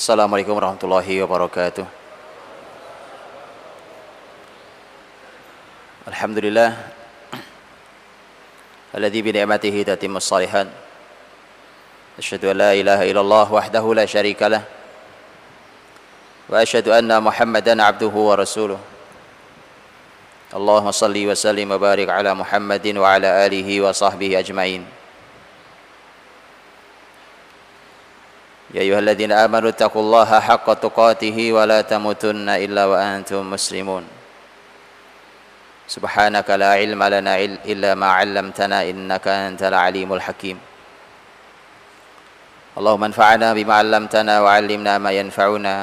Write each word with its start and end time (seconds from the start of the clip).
Assalamualaikum 0.00 0.56
warahmatullahi 0.56 1.20
wabarakatuh. 1.20 1.84
Alhamdulillah 6.08 6.72
alladzi 8.96 9.20
bi 9.20 9.36
ni'matihi 9.36 9.84
tatimmus 9.84 10.24
shalihat. 10.24 10.72
Asyhadu 12.16 12.48
an 12.48 12.56
la 12.64 12.72
ilaha 12.72 13.04
illallah 13.04 13.44
wahdahu 13.44 13.92
la 13.92 14.08
syarika 14.08 14.48
lah. 14.48 14.64
Wa 16.48 16.64
asyhadu 16.64 16.96
anna 16.96 17.20
Muhammadan 17.20 17.84
abduhu 17.84 18.32
wa 18.32 18.40
rasuluh. 18.40 18.80
Allahumma 20.48 20.96
salli 20.96 21.28
wa 21.28 21.36
sallim 21.36 21.68
wa 21.68 21.76
barik 21.76 22.08
ala 22.08 22.32
Muhammadin 22.32 22.96
wa 22.96 23.20
ala 23.20 23.44
alihi 23.44 23.84
wa 23.84 23.92
sahbihi 23.92 24.40
ajmain. 24.40 24.80
يا 28.70 28.80
أيها 28.86 28.98
الذين 28.98 29.32
آمنوا 29.34 29.68
اتقوا 29.74 30.02
الله 30.02 30.30
حق 30.40 30.68
تقاته 30.74 31.52
ولا 31.52 31.80
تموتن 31.82 32.48
إلا 32.48 32.82
وأنتم 32.86 33.50
مسلمون. 33.50 34.04
سبحانك 35.90 36.48
لا 36.50 36.78
علم 36.78 37.02
لنا 37.02 37.34
إلا 37.66 37.98
ما 37.98 38.08
علمتنا 38.22 38.78
إنك 38.90 39.26
أنت 39.28 39.62
العليم 39.62 40.10
الحكيم. 40.12 40.58
اللهم 42.78 43.02
انفعنا 43.04 43.48
بما 43.58 43.74
علمتنا 43.74 44.34
وعلمنا 44.40 44.92
ما 45.02 45.10
ينفعنا 45.10 45.74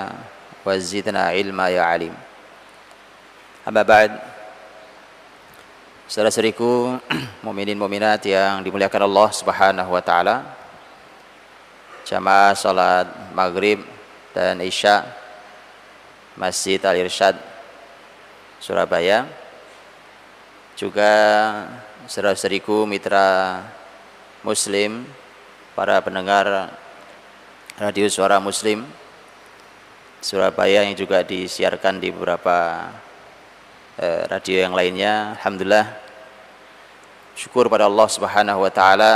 وزدنا 0.66 1.22
علما 1.36 1.66
يا 1.70 1.84
عليم. 1.84 2.16
أما 3.68 3.84
بعد 3.84 4.12
Saudara-saudariku, 6.08 7.04
mukminin 7.44 7.76
mukminat 7.76 8.24
yang 8.24 8.64
dimuliakan 8.64 9.12
Allah 9.12 9.28
Subhanahu 9.28 9.92
wa 9.92 10.00
taala. 10.00 10.57
Jamaah 12.08 12.56
sholat 12.56 13.36
maghrib 13.36 13.84
dan 14.32 14.64
isya 14.64 15.04
Masjid 16.40 16.80
Al 16.88 17.04
Irsyad 17.04 17.36
Surabaya. 18.64 19.28
Juga 20.80 21.12
saudara-saudariku 22.08 22.88
mitra 22.88 23.60
muslim 24.40 25.04
para 25.76 26.00
pendengar 26.00 26.72
radio 27.76 28.08
suara 28.08 28.40
muslim 28.40 28.88
Surabaya 30.24 30.88
yang 30.88 30.96
juga 30.96 31.28
disiarkan 31.28 32.00
di 32.00 32.10
beberapa 32.10 32.88
eh, 34.00 34.24
radio 34.32 34.64
yang 34.64 34.74
lainnya. 34.74 35.36
Alhamdulillah 35.36 35.92
syukur 37.36 37.68
pada 37.68 37.86
Allah 37.86 38.08
subhanahu 38.08 38.64
wa 38.64 38.72
ta'ala 38.72 39.14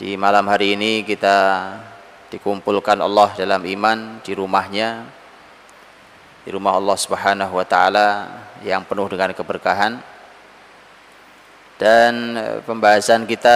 di 0.00 0.16
malam 0.16 0.48
hari 0.48 0.80
ini 0.80 1.04
kita 1.04 1.76
dikumpulkan 2.32 2.96
Allah 3.04 3.36
dalam 3.36 3.60
iman 3.60 4.16
di 4.24 4.32
rumahnya 4.32 5.04
di 6.40 6.56
rumah 6.56 6.72
Allah 6.72 6.96
Subhanahu 6.96 7.60
wa 7.60 7.66
taala 7.68 8.08
yang 8.64 8.80
penuh 8.80 9.04
dengan 9.12 9.36
keberkahan. 9.36 10.00
Dan 11.76 12.32
e, 12.32 12.64
pembahasan 12.64 13.28
kita 13.28 13.52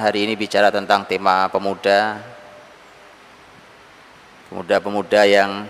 hari 0.00 0.24
ini 0.24 0.32
bicara 0.32 0.72
tentang 0.72 1.04
tema 1.04 1.52
pemuda. 1.52 2.24
Pemuda-pemuda 4.48 5.28
yang 5.28 5.68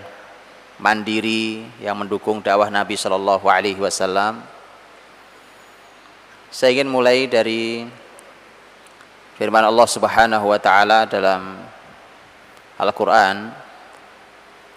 mandiri 0.79 1.67
yang 1.83 1.99
mendukung 1.99 2.39
dakwah 2.39 2.71
Nabi 2.71 2.95
Shallallahu 2.95 3.43
alaihi 3.51 3.79
wasallam. 3.83 4.39
Saya 6.47 6.79
ingin 6.79 6.87
mulai 6.87 7.27
dari 7.27 7.91
firman 9.37 9.65
Allah 9.65 9.87
Subhanahu 9.89 10.45
wa 10.49 10.59
taala 10.61 11.05
dalam 11.09 11.61
Al-Qur'an 12.77 13.63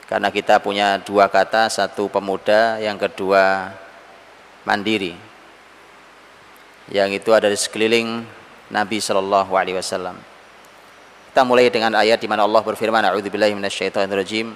karena 0.06 0.30
kita 0.30 0.62
punya 0.62 1.02
dua 1.02 1.26
kata, 1.26 1.66
satu 1.66 2.06
pemuda, 2.06 2.78
yang 2.78 2.94
kedua 2.94 3.74
mandiri. 4.62 5.18
Yang 6.86 7.18
itu 7.18 7.30
ada 7.34 7.50
di 7.50 7.58
sekeliling 7.58 8.22
Nabi 8.70 9.02
sallallahu 9.02 9.50
alaihi 9.58 9.74
wasallam. 9.74 10.14
Kita 11.34 11.42
mulai 11.42 11.66
dengan 11.74 11.98
ayat 11.98 12.22
di 12.22 12.30
mana 12.30 12.46
Allah 12.46 12.62
berfirman, 12.62 13.02
"A'udzubillahi 13.02 13.58
minasyaitonirrajim." 13.58 14.54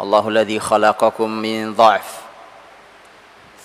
Allahu 0.00 0.32
alladzi 0.32 0.56
khalaqakum 0.56 1.28
min 1.28 1.76
dha'f 1.76 2.24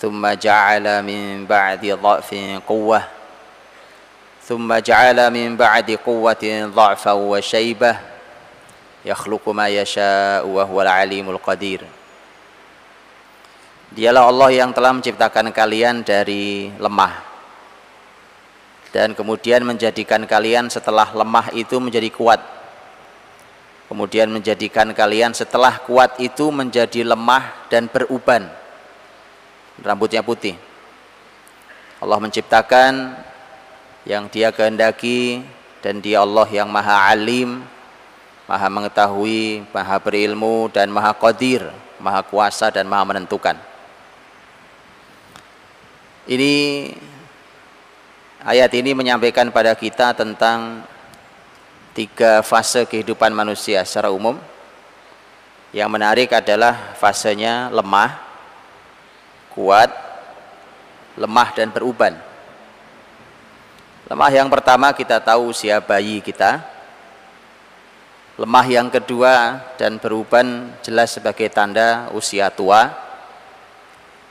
thumma 0.03 0.35
ja'ala 0.35 0.99
min 0.99 1.47
ba'di 1.47 1.95
dha'fin 1.95 2.59
quwwah 2.67 3.07
ثم 4.48 4.64
جعل 4.64 5.18
من 5.28 5.60
بعد 5.60 6.00
قوة 6.00 6.44
ضعفا 6.72 7.12
وشيبة 7.12 7.92
يخلق 9.04 9.44
ما 9.48 9.68
يشاء 9.68 10.46
وهو 10.46 10.76
العليم 10.82 11.26
القدير 11.30 11.82
Dialah 13.88 14.28
Allah 14.28 14.52
yang 14.52 14.70
telah 14.76 14.92
menciptakan 14.92 15.48
kalian 15.48 16.04
dari 16.04 16.68
lemah 16.76 17.24
dan 18.92 19.16
kemudian 19.16 19.64
menjadikan 19.64 20.28
kalian 20.28 20.68
setelah 20.72 21.08
lemah 21.12 21.52
itu 21.56 21.76
menjadi 21.80 22.08
kuat. 22.12 22.40
Kemudian 23.88 24.28
menjadikan 24.28 24.92
kalian 24.92 25.32
setelah 25.32 25.80
kuat 25.80 26.20
itu 26.20 26.52
menjadi 26.52 27.08
lemah 27.08 27.68
dan 27.72 27.88
beruban. 27.88 28.44
Rambutnya 29.80 30.20
putih. 30.20 30.56
Allah 31.96 32.20
menciptakan 32.20 33.16
yang 34.03 34.27
dia 34.27 34.51
kehendaki 34.51 35.43
dan 35.79 36.03
dia 36.03 36.23
Allah 36.23 36.47
yang 36.51 36.67
maha 36.67 37.11
alim 37.11 37.63
maha 38.47 38.67
mengetahui 38.67 39.63
maha 39.71 39.95
berilmu 40.03 40.67
dan 40.71 40.91
maha 40.91 41.15
qadir 41.15 41.63
maha 42.03 42.19
kuasa 42.19 42.67
dan 42.67 42.83
maha 42.83 43.07
menentukan. 43.07 43.55
Ini 46.27 46.53
ayat 48.43 48.71
ini 48.75 48.91
menyampaikan 48.91 49.51
pada 49.51 49.71
kita 49.75 50.11
tentang 50.11 50.83
tiga 51.95 52.43
fase 52.43 52.83
kehidupan 52.83 53.31
manusia 53.31 53.83
secara 53.87 54.11
umum. 54.11 54.35
Yang 55.73 55.89
menarik 55.89 56.29
adalah 56.35 56.93
fasenya 56.99 57.71
lemah 57.73 58.19
kuat 59.55 59.89
lemah 61.17 61.49
dan 61.55 61.73
beruban 61.73 62.13
Lemah 64.03 64.31
yang 64.35 64.51
pertama 64.51 64.91
kita 64.91 65.23
tahu 65.23 65.55
usia 65.55 65.79
bayi 65.79 66.19
kita. 66.19 66.59
Lemah 68.35 68.65
yang 68.67 68.91
kedua 68.91 69.63
dan 69.79 69.95
beruban 69.95 70.75
jelas 70.83 71.15
sebagai 71.15 71.47
tanda 71.47 72.11
usia 72.11 72.51
tua. 72.51 72.91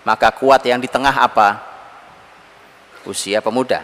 Maka 0.04 0.28
kuat 0.34 0.60
yang 0.68 0.76
di 0.76 0.90
tengah 0.90 1.14
apa? 1.14 1.62
Usia 3.08 3.40
pemuda. 3.40 3.80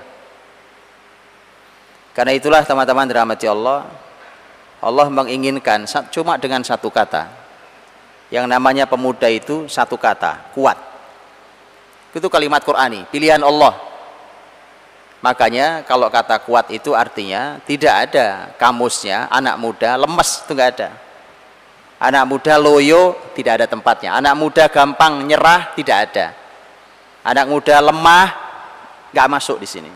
Karena 2.12 2.34
itulah 2.36 2.66
teman-teman 2.66 3.06
dirahmati 3.06 3.46
Allah, 3.46 3.86
Allah 4.82 5.06
menginginkan 5.08 5.86
cuma 6.10 6.36
dengan 6.36 6.60
satu 6.66 6.90
kata. 6.90 7.30
Yang 8.28 8.44
namanya 8.44 8.84
pemuda 8.84 9.30
itu 9.30 9.70
satu 9.70 9.96
kata, 9.96 10.52
kuat. 10.52 10.76
Itu 12.12 12.26
kalimat 12.28 12.60
Qur'ani, 12.66 13.06
pilihan 13.08 13.40
Allah 13.40 13.88
Makanya 15.18 15.82
kalau 15.82 16.06
kata 16.06 16.38
kuat 16.46 16.70
itu 16.70 16.94
artinya 16.94 17.58
tidak 17.66 18.10
ada 18.10 18.54
kamusnya 18.54 19.26
anak 19.26 19.58
muda 19.58 19.98
lemes 19.98 20.46
itu 20.46 20.54
enggak 20.54 20.70
ada. 20.78 20.90
Anak 21.98 22.24
muda 22.30 22.54
loyo 22.54 23.18
tidak 23.34 23.58
ada 23.58 23.66
tempatnya. 23.66 24.14
Anak 24.14 24.38
muda 24.38 24.70
gampang 24.70 25.26
nyerah 25.26 25.74
tidak 25.74 25.96
ada. 26.10 26.26
Anak 27.26 27.50
muda 27.50 27.82
lemah 27.82 28.30
enggak 29.10 29.26
masuk 29.26 29.58
di 29.58 29.66
sini. 29.66 29.90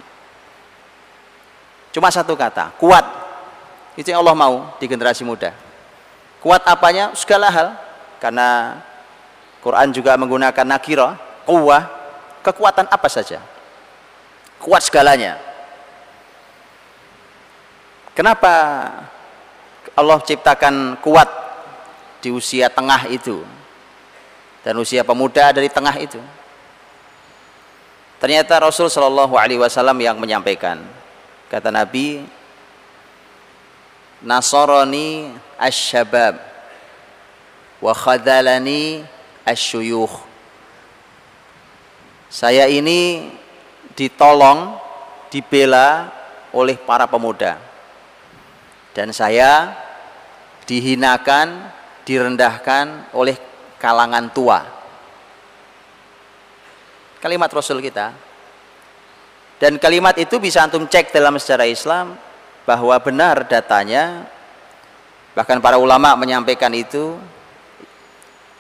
Cuma 1.95 2.11
satu 2.11 2.35
kata, 2.35 2.75
kuat. 2.83 3.05
Itu 3.95 4.11
yang 4.11 4.27
Allah 4.27 4.35
mau 4.35 4.75
di 4.83 4.91
generasi 4.91 5.23
muda. 5.23 5.55
Kuat 6.43 6.67
apanya? 6.67 7.15
Segala 7.15 7.53
hal. 7.53 7.69
Karena 8.19 8.81
Quran 9.63 9.93
juga 9.95 10.17
menggunakan 10.19 10.67
nakira, 10.67 11.15
kuwah, 11.47 11.87
kekuatan 12.43 12.91
apa 12.91 13.07
saja 13.07 13.52
kuat 14.63 14.87
segalanya. 14.87 15.43
Kenapa 18.15 18.55
Allah 19.99 20.19
ciptakan 20.23 20.95
kuat 21.03 21.27
di 22.23 22.31
usia 22.31 22.71
tengah 22.71 23.11
itu 23.11 23.43
dan 24.63 24.79
usia 24.79 25.03
pemuda 25.03 25.51
dari 25.51 25.67
tengah 25.67 25.99
itu? 25.99 26.23
Ternyata 28.23 28.63
Rasul 28.63 28.87
Shallallahu 28.87 29.35
Alaihi 29.35 29.59
Wasallam 29.59 29.99
yang 29.99 30.15
menyampaikan 30.15 30.79
kata 31.51 31.75
Nabi 31.75 32.23
Nasarani 34.23 35.35
asyabab 35.59 36.39
wa 37.83 37.91
khadalani 37.91 39.03
asyuyuh 39.43 40.31
saya 42.31 42.71
ini 42.71 43.29
ditolong, 43.97 44.77
dibela 45.29 46.13
oleh 46.53 46.77
para 46.77 47.09
pemuda. 47.09 47.57
Dan 48.93 49.11
saya 49.17 49.73
dihinakan, 50.69 51.73
direndahkan 52.05 53.15
oleh 53.17 53.37
kalangan 53.81 54.29
tua. 54.31 54.61
Kalimat 57.23 57.51
Rasul 57.55 57.81
kita. 57.81 58.13
Dan 59.63 59.79
kalimat 59.79 60.19
itu 60.19 60.43
bisa 60.43 60.67
antum 60.67 60.91
cek 60.91 61.15
dalam 61.15 61.39
sejarah 61.39 61.71
Islam 61.71 62.19
bahwa 62.67 62.99
benar 62.99 63.47
datanya 63.47 64.27
bahkan 65.33 65.63
para 65.63 65.79
ulama 65.79 66.19
menyampaikan 66.19 66.75
itu 66.75 67.15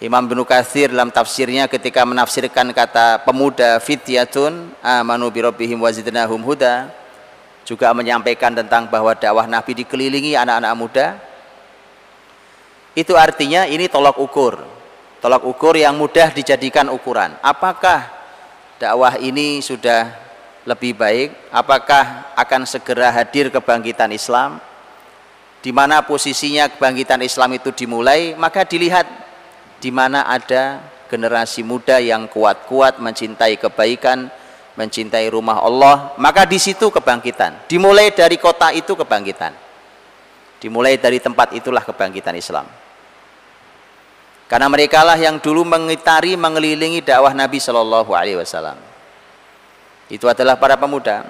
Imam 0.02 0.26
bin 0.26 0.42
Katsir 0.42 0.90
dalam 0.90 1.14
tafsirnya 1.14 1.70
ketika 1.70 2.02
menafsirkan 2.02 2.74
kata 2.74 3.22
pemuda 3.22 3.78
fityatun 3.78 4.74
amanu 4.82 5.30
bi 5.30 5.46
rabbihim 5.46 5.78
wazidnahum 5.78 6.42
huda 6.42 6.90
juga 7.62 7.94
menyampaikan 7.94 8.50
tentang 8.50 8.90
bahwa 8.90 9.14
dakwah 9.14 9.46
Nabi 9.46 9.78
dikelilingi 9.78 10.34
anak-anak 10.34 10.74
muda. 10.74 11.06
Itu 12.98 13.14
artinya 13.14 13.62
ini 13.70 13.86
tolak 13.86 14.18
ukur. 14.18 14.66
Tolak 15.22 15.46
ukur 15.46 15.78
yang 15.78 15.94
mudah 15.94 16.34
dijadikan 16.34 16.90
ukuran. 16.90 17.38
Apakah 17.38 18.10
dakwah 18.82 19.14
ini 19.22 19.62
sudah 19.62 20.10
lebih 20.66 20.98
baik? 20.98 21.30
Apakah 21.54 22.34
akan 22.34 22.66
segera 22.66 23.14
hadir 23.14 23.54
kebangkitan 23.54 24.10
Islam? 24.10 24.58
Di 25.62 25.70
mana 25.70 26.02
posisinya 26.02 26.66
kebangkitan 26.66 27.22
Islam 27.22 27.54
itu 27.54 27.70
dimulai? 27.70 28.34
Maka 28.34 28.66
dilihat 28.66 29.21
di 29.82 29.90
mana 29.90 30.30
ada 30.30 30.78
generasi 31.10 31.66
muda 31.66 31.98
yang 31.98 32.30
kuat-kuat 32.30 33.02
mencintai 33.02 33.58
kebaikan, 33.58 34.30
mencintai 34.78 35.26
rumah 35.26 35.58
Allah, 35.58 36.14
maka 36.22 36.46
di 36.46 36.62
situ 36.62 36.86
kebangkitan. 36.86 37.66
Dimulai 37.66 38.14
dari 38.14 38.38
kota 38.38 38.70
itu 38.70 38.94
kebangkitan. 38.94 39.50
Dimulai 40.62 40.94
dari 41.02 41.18
tempat 41.18 41.50
itulah 41.58 41.82
kebangkitan 41.82 42.38
Islam. 42.38 42.64
Karena 44.46 44.70
mereka 44.70 45.02
lah 45.02 45.18
yang 45.18 45.42
dulu 45.42 45.66
mengitari, 45.66 46.38
mengelilingi 46.38 47.02
dakwah 47.02 47.34
Nabi 47.34 47.58
Shallallahu 47.58 48.14
Alaihi 48.14 48.38
Wasallam. 48.38 48.78
Itu 50.06 50.30
adalah 50.30 50.54
para 50.54 50.78
pemuda. 50.78 51.26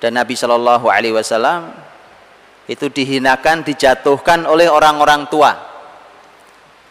Dan 0.00 0.16
Nabi 0.16 0.32
Shallallahu 0.32 0.88
Alaihi 0.88 1.12
Wasallam 1.12 1.76
itu 2.64 2.88
dihinakan, 2.88 3.66
dijatuhkan 3.66 4.48
oleh 4.48 4.70
orang-orang 4.70 5.28
tua 5.28 5.71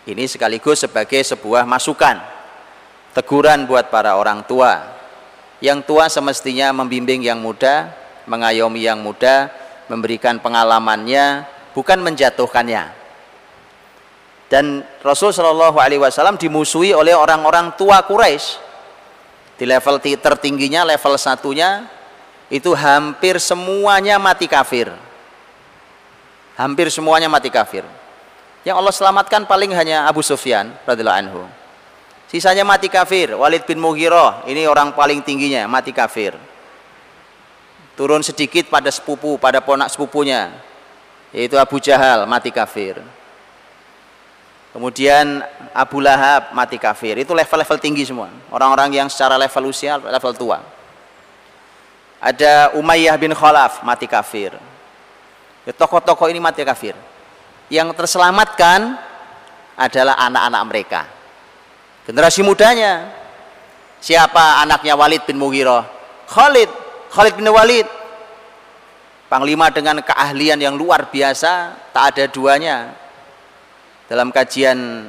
ini 0.10 0.26
sekaligus 0.26 0.82
sebagai 0.82 1.22
sebuah 1.22 1.70
masukan, 1.70 2.18
teguran 3.14 3.70
buat 3.70 3.94
para 3.94 4.18
orang 4.18 4.42
tua. 4.50 4.98
Yang 5.62 5.86
tua 5.86 6.10
semestinya 6.10 6.74
membimbing 6.74 7.22
yang 7.22 7.38
muda, 7.38 7.94
mengayomi 8.26 8.82
yang 8.82 8.98
muda, 8.98 9.54
memberikan 9.86 10.42
pengalamannya, 10.42 11.46
bukan 11.78 12.02
menjatuhkannya. 12.02 12.98
Dan 14.50 14.82
Rasul 15.06 15.32
Shallallahu 15.32 15.78
Alaihi 15.78 16.02
Wasallam 16.02 16.42
dimusuhi 16.42 16.98
oleh 16.98 17.14
orang-orang 17.14 17.78
tua 17.78 18.02
Quraisy. 18.02 18.58
Di 19.56 19.70
level 19.70 20.02
tertingginya, 20.02 20.82
level 20.82 21.14
satunya, 21.22 21.86
itu 22.50 22.74
hampir 22.74 23.38
semuanya 23.38 24.18
mati 24.18 24.50
kafir. 24.50 24.90
Hampir 26.58 26.90
semuanya 26.90 27.30
mati 27.30 27.54
kafir. 27.54 27.86
Yang 28.62 28.76
Allah 28.78 28.94
selamatkan 28.94 29.50
paling 29.50 29.74
hanya 29.74 30.06
Abu 30.06 30.22
Sufyan 30.22 30.70
radhiyallahu 30.86 31.22
anhu. 31.26 31.42
Sisanya 32.30 32.62
mati 32.62 32.88
kafir. 32.88 33.34
Walid 33.34 33.66
bin 33.66 33.82
Mughirah 33.82 34.46
ini 34.46 34.70
orang 34.70 34.94
paling 34.94 35.26
tingginya 35.26 35.66
mati 35.66 35.90
kafir. 35.90 36.38
Turun 37.98 38.22
sedikit 38.22 38.70
pada 38.70 38.94
sepupu, 38.94 39.36
pada 39.42 39.60
ponak 39.60 39.90
sepupunya 39.90 40.54
yaitu 41.34 41.58
Abu 41.58 41.82
Jahal 41.82 42.30
mati 42.30 42.54
kafir. 42.54 43.02
Kemudian 44.72 45.44
Abu 45.76 46.00
Lahab 46.00 46.56
mati 46.56 46.80
kafir. 46.80 47.20
Itu 47.20 47.36
level-level 47.36 47.78
tinggi 47.82 48.08
semua. 48.08 48.32
Orang-orang 48.54 48.94
yang 48.94 49.08
secara 49.12 49.36
level 49.36 49.68
usia 49.68 50.00
level 50.00 50.32
tua. 50.38 50.64
Ada 52.22 52.78
Umayyah 52.78 53.18
bin 53.18 53.34
Khalaf 53.34 53.82
mati 53.84 54.06
kafir. 54.06 54.54
Ya, 55.66 55.74
tokoh-tokoh 55.74 56.30
ini 56.30 56.40
mati 56.40 56.62
kafir 56.62 56.94
yang 57.72 57.96
terselamatkan 57.96 59.00
adalah 59.80 60.20
anak-anak 60.20 60.64
mereka. 60.68 61.02
Generasi 62.04 62.44
mudanya. 62.44 63.08
Siapa 64.04 64.60
anaknya 64.60 65.00
Walid 65.00 65.24
bin 65.24 65.40
Mughirah? 65.40 65.88
Khalid. 66.28 66.68
Khalid 67.16 67.40
bin 67.40 67.48
Walid. 67.48 67.88
Panglima 69.32 69.72
dengan 69.72 70.04
keahlian 70.04 70.60
yang 70.60 70.76
luar 70.76 71.08
biasa 71.08 71.72
tak 71.96 72.04
ada 72.12 72.28
duanya. 72.28 72.92
Dalam 74.12 74.36
kajian 74.36 75.08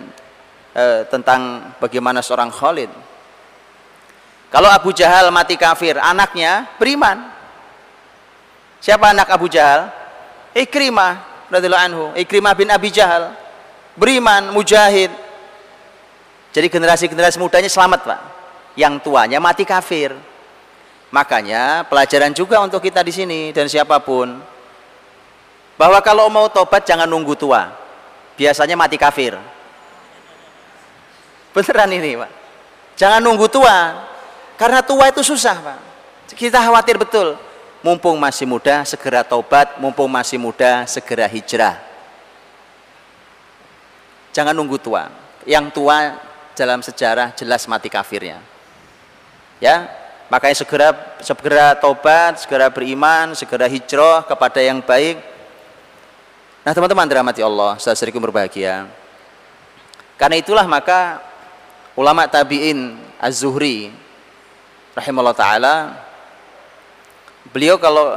eh, 0.70 1.02
tentang 1.10 1.74
bagaimana 1.82 2.22
seorang 2.22 2.54
Khalid. 2.54 2.94
Kalau 4.54 4.70
Abu 4.70 4.94
Jahal 4.94 5.34
mati 5.34 5.58
kafir 5.58 5.98
anaknya 5.98 6.70
beriman. 6.78 7.26
Siapa 8.78 9.10
anak 9.10 9.26
Abu 9.34 9.50
Jahal? 9.50 9.90
Ikrimah 10.54 11.31
radhiyallahu 11.52 11.86
anhu, 11.92 12.04
Ikrimah 12.16 12.56
bin 12.56 12.72
Abi 12.72 12.88
Jahal, 12.88 13.36
beriman, 13.92 14.48
mujahid. 14.56 15.12
Jadi 16.52 16.66
generasi-generasi 16.72 17.36
mudanya 17.36 17.68
selamat, 17.68 18.00
Pak. 18.08 18.20
Yang 18.76 19.04
tuanya 19.04 19.36
mati 19.36 19.68
kafir. 19.68 20.16
Makanya 21.12 21.84
pelajaran 21.84 22.32
juga 22.32 22.56
untuk 22.64 22.80
kita 22.80 23.04
di 23.04 23.12
sini 23.12 23.40
dan 23.52 23.68
siapa 23.68 24.00
pun 24.00 24.40
bahwa 25.76 26.00
kalau 26.00 26.32
mau 26.32 26.48
tobat 26.48 26.88
jangan 26.88 27.04
nunggu 27.04 27.36
tua. 27.36 27.68
Biasanya 28.32 28.80
mati 28.80 28.96
kafir. 28.96 29.36
Beneran 31.52 31.92
ini, 31.92 32.16
Pak. 32.16 32.30
Jangan 32.96 33.20
nunggu 33.20 33.44
tua. 33.52 34.08
Karena 34.56 34.80
tua 34.80 35.12
itu 35.12 35.20
susah, 35.20 35.56
Pak. 35.60 35.78
Kita 36.32 36.64
khawatir 36.64 36.96
betul 36.96 37.36
mumpung 37.82 38.14
masih 38.16 38.46
muda 38.46 38.86
segera 38.86 39.26
taubat, 39.26 39.76
mumpung 39.82 40.08
masih 40.08 40.38
muda 40.38 40.86
segera 40.86 41.26
hijrah. 41.26 41.76
Jangan 44.32 44.54
nunggu 44.56 44.80
tua. 44.80 45.10
Yang 45.44 45.74
tua 45.76 46.16
dalam 46.54 46.80
sejarah 46.80 47.34
jelas 47.34 47.66
mati 47.66 47.90
kafirnya. 47.90 48.38
Ya, 49.58 49.90
makanya 50.30 50.56
segera 50.56 50.88
segera 51.20 51.74
taubat, 51.76 52.40
segera 52.40 52.70
beriman, 52.70 53.34
segera 53.34 53.66
hijrah 53.66 54.24
kepada 54.24 54.62
yang 54.62 54.80
baik. 54.80 55.18
Nah, 56.62 56.70
teman-teman 56.70 57.10
dirahmati 57.10 57.42
Allah, 57.42 57.74
saudaraku 57.82 58.22
berbahagia. 58.22 58.86
Karena 60.14 60.38
itulah 60.38 60.62
maka 60.70 61.18
ulama 61.98 62.30
tabi'in 62.30 62.94
Az-Zuhri 63.18 63.90
rahimahullah 64.94 65.34
taala 65.34 65.74
Beliau 67.52 67.76
kalau 67.76 68.16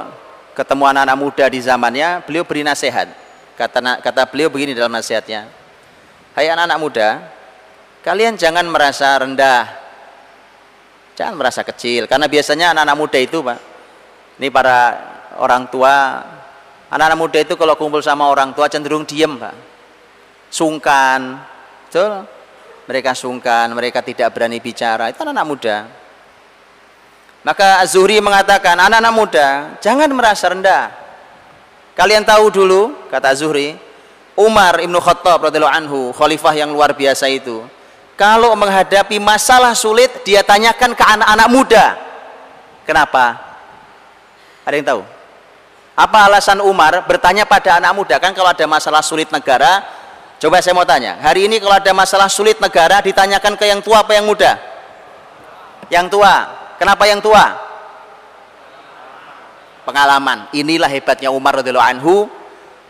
ketemu 0.55 0.83
anak-anak 0.87 1.17
muda 1.19 1.45
di 1.51 1.59
zamannya, 1.59 2.23
beliau 2.23 2.47
beri 2.47 2.63
nasihat. 2.63 3.11
Kata 3.59 3.99
kata 3.99 4.23
beliau 4.31 4.47
begini 4.47 4.71
dalam 4.71 4.91
nasihatnya. 4.95 5.47
Hai 6.35 6.47
anak-anak 6.51 6.79
muda, 6.79 7.07
kalian 8.03 8.39
jangan 8.39 8.63
merasa 8.67 9.15
rendah. 9.19 9.67
Jangan 11.15 11.35
merasa 11.39 11.63
kecil 11.63 12.11
karena 12.11 12.27
biasanya 12.27 12.75
anak-anak 12.75 12.97
muda 12.99 13.19
itu, 13.19 13.39
Pak. 13.39 13.59
Ini 14.39 14.51
para 14.51 14.79
orang 15.39 15.67
tua, 15.71 16.23
anak-anak 16.91 17.19
muda 17.19 17.39
itu 17.39 17.55
kalau 17.55 17.75
kumpul 17.79 18.03
sama 18.03 18.27
orang 18.27 18.51
tua 18.51 18.67
cenderung 18.67 19.07
diem, 19.07 19.35
Pak. 19.39 19.55
Sungkan. 20.51 21.39
Betul? 21.87 22.27
Mereka 22.87 23.11
sungkan, 23.15 23.71
mereka 23.71 23.99
tidak 24.03 24.31
berani 24.35 24.59
bicara. 24.59 25.11
Itu 25.11 25.23
anak-anak 25.23 25.47
muda. 25.47 25.77
Maka 27.45 27.85
Az-Zuhri 27.85 28.17
mengatakan, 28.25 28.73
anak-anak 28.73 29.13
muda, 29.13 29.47
jangan 29.77 30.09
merasa 30.09 30.49
rendah. 30.49 30.89
Kalian 31.93 32.25
tahu 32.25 32.49
dulu, 32.49 33.05
kata 33.13 33.37
Az-Zuhri, 33.37 33.77
Umar 34.33 34.81
Ibnu 34.81 34.97
Khattab 34.97 35.45
radhiyallahu 35.45 35.77
anhu, 35.77 35.99
khalifah 36.17 36.57
yang 36.57 36.73
luar 36.73 36.97
biasa 36.97 37.29
itu, 37.29 37.61
kalau 38.17 38.57
menghadapi 38.57 39.21
masalah 39.21 39.77
sulit, 39.77 40.25
dia 40.25 40.41
tanyakan 40.41 40.97
ke 40.97 41.03
anak-anak 41.05 41.47
muda. 41.53 41.85
Kenapa? 42.81 43.37
Ada 44.65 44.75
yang 44.81 44.87
tahu? 44.89 45.01
Apa 45.95 46.25
alasan 46.25 46.65
Umar 46.65 47.05
bertanya 47.05 47.45
pada 47.45 47.77
anak 47.77 47.93
muda? 47.93 48.17
Kan 48.17 48.33
kalau 48.33 48.49
ada 48.49 48.65
masalah 48.65 49.05
sulit 49.05 49.29
negara, 49.29 49.85
coba 50.41 50.65
saya 50.65 50.73
mau 50.73 50.83
tanya, 50.83 51.21
hari 51.21 51.45
ini 51.45 51.61
kalau 51.61 51.77
ada 51.77 51.93
masalah 51.93 52.25
sulit 52.25 52.57
negara, 52.57 53.05
ditanyakan 53.05 53.53
ke 53.53 53.69
yang 53.69 53.85
tua 53.85 54.01
apa 54.01 54.17
yang 54.17 54.25
muda? 54.25 54.57
Yang 55.93 56.17
tua. 56.17 56.54
Kenapa 56.75 57.07
yang 57.07 57.23
tua? 57.23 57.55
Pengalaman. 59.85 60.49
Inilah 60.51 60.89
hebatnya 60.89 61.29
Umar 61.29 61.61
radhiyallahu 61.61 61.89
anhu 61.99 62.15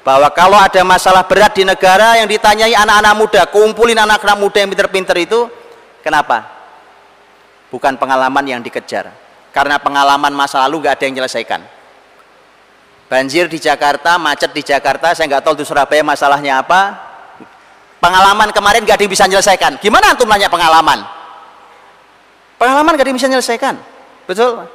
bahwa 0.06 0.30
kalau 0.32 0.56
ada 0.56 0.82
masalah 0.86 1.25
berat 1.25 1.58
di 1.58 1.65
negara 1.65 2.18
yang 2.22 2.30
ditanyai 2.30 2.77
anak-anak 2.77 3.13
muda, 3.18 3.42
kumpulin 3.50 3.98
anak-anak 3.98 4.38
muda 4.38 4.58
yang 4.62 4.70
pinter-pinter 4.72 5.18
itu, 5.18 5.50
kenapa? 6.06 6.46
Bukan 7.74 7.98
pengalaman 7.98 8.46
yang 8.46 8.62
dikejar. 8.62 9.12
Karena 9.50 9.82
pengalaman 9.82 10.32
masa 10.32 10.62
lalu 10.68 10.86
gak 10.86 11.01
ada 11.01 11.04
yang 11.10 11.13
menyelesaikan. 11.20 11.62
banjir 13.06 13.46
di 13.46 13.62
Jakarta 13.62 14.18
macet 14.18 14.50
di 14.50 14.65
Jakarta 14.65 15.13
saya 15.13 15.30
nggak 15.30 15.46
tahu 15.46 15.62
di 15.62 15.65
Surabaya 15.65 16.01
masalahnya 16.01 16.65
apa 16.65 16.98
pengalaman 18.01 18.50
kemarin 18.50 18.82
nggak 18.82 18.98
ada 18.98 19.04
yang 19.06 19.13
bisa 19.13 19.25
menyelesaikan 19.30 19.77
gimana 19.77 20.18
antum 20.18 20.25
nanya 20.25 20.50
pengalaman 20.50 21.06
pengalaman 22.60 22.96
yang 22.98 23.16
bisa 23.16 23.30
menyelesaikan. 23.30 23.76
Betul? 24.26 24.66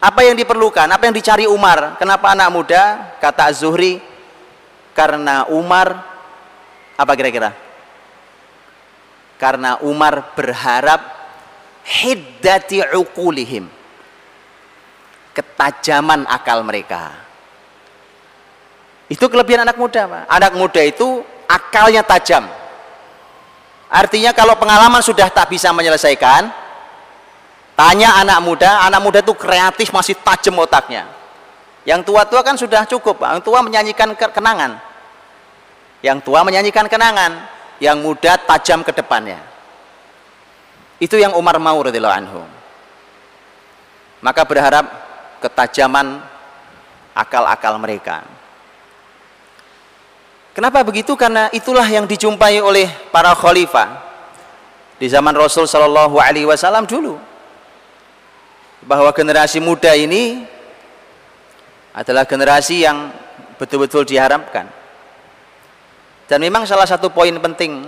Apa 0.00 0.20
yang 0.24 0.34
diperlukan? 0.38 0.88
Apa 0.88 1.10
yang 1.10 1.14
dicari 1.14 1.44
Umar? 1.44 2.00
Kenapa 2.00 2.32
anak 2.32 2.48
muda? 2.48 2.82
Kata 3.20 3.52
Zuhri 3.52 4.00
karena 4.96 5.44
Umar 5.52 6.00
apa 6.96 7.12
kira-kira? 7.16 7.52
Karena 9.36 9.76
Umar 9.84 10.36
berharap 10.36 11.00
hiddati 11.84 12.84
uqulihim 12.96 13.68
ketajaman 15.32 16.28
akal 16.28 16.60
mereka. 16.64 17.12
Itu 19.10 19.26
kelebihan 19.26 19.66
anak 19.66 19.76
muda 19.80 20.28
anak 20.28 20.52
muda 20.54 20.80
itu 20.84 21.24
akalnya 21.50 22.04
tajam 22.06 22.46
artinya 23.90 24.30
kalau 24.30 24.54
pengalaman 24.54 25.02
sudah 25.02 25.26
tak 25.28 25.50
bisa 25.50 25.74
menyelesaikan 25.74 26.48
tanya 27.74 28.16
anak 28.22 28.38
muda 28.40 28.86
anak 28.86 29.00
muda 29.02 29.18
itu 29.20 29.34
kreatif 29.34 29.90
masih 29.90 30.14
tajam 30.22 30.56
otaknya. 30.62 31.04
Yang 31.84 32.12
tua-tua 32.12 32.40
kan 32.44 32.54
sudah 32.54 32.84
cukup 32.86 33.24
yang 33.24 33.42
tua 33.42 33.60
menyanyikan 33.64 34.14
kenangan. 34.14 34.78
Yang 36.00 36.18
tua 36.24 36.40
menyanyikan 36.44 36.86
kenangan 36.88 37.44
yang 37.80 38.00
muda 38.00 38.36
tajam 38.36 38.84
ke 38.84 38.92
depannya. 38.92 39.40
Itu 41.00 41.16
yang 41.16 41.32
Umar 41.32 41.56
mau 41.56 41.80
radhiyallahu 41.80 42.18
anhu. 42.20 42.40
Maka 44.20 44.44
berharap 44.44 44.84
ketajaman 45.40 46.20
akal-akal 47.16 47.80
mereka. 47.80 48.20
Kenapa 50.50 50.82
begitu? 50.82 51.14
Karena 51.14 51.46
itulah 51.54 51.86
yang 51.86 52.10
dijumpai 52.10 52.58
oleh 52.58 52.90
para 53.14 53.30
khalifah 53.38 54.02
di 54.98 55.06
zaman 55.06 55.32
Rasul 55.32 55.64
Shallallahu 55.64 56.18
Alaihi 56.18 56.44
Wasallam 56.44 56.84
dulu, 56.90 57.16
bahwa 58.84 59.08
generasi 59.14 59.62
muda 59.62 59.94
ini 59.94 60.42
adalah 61.94 62.26
generasi 62.26 62.82
yang 62.82 63.14
betul-betul 63.56 64.02
diharapkan. 64.02 64.66
Dan 66.26 66.42
memang 66.42 66.66
salah 66.66 66.86
satu 66.86 67.10
poin 67.10 67.34
penting 67.38 67.86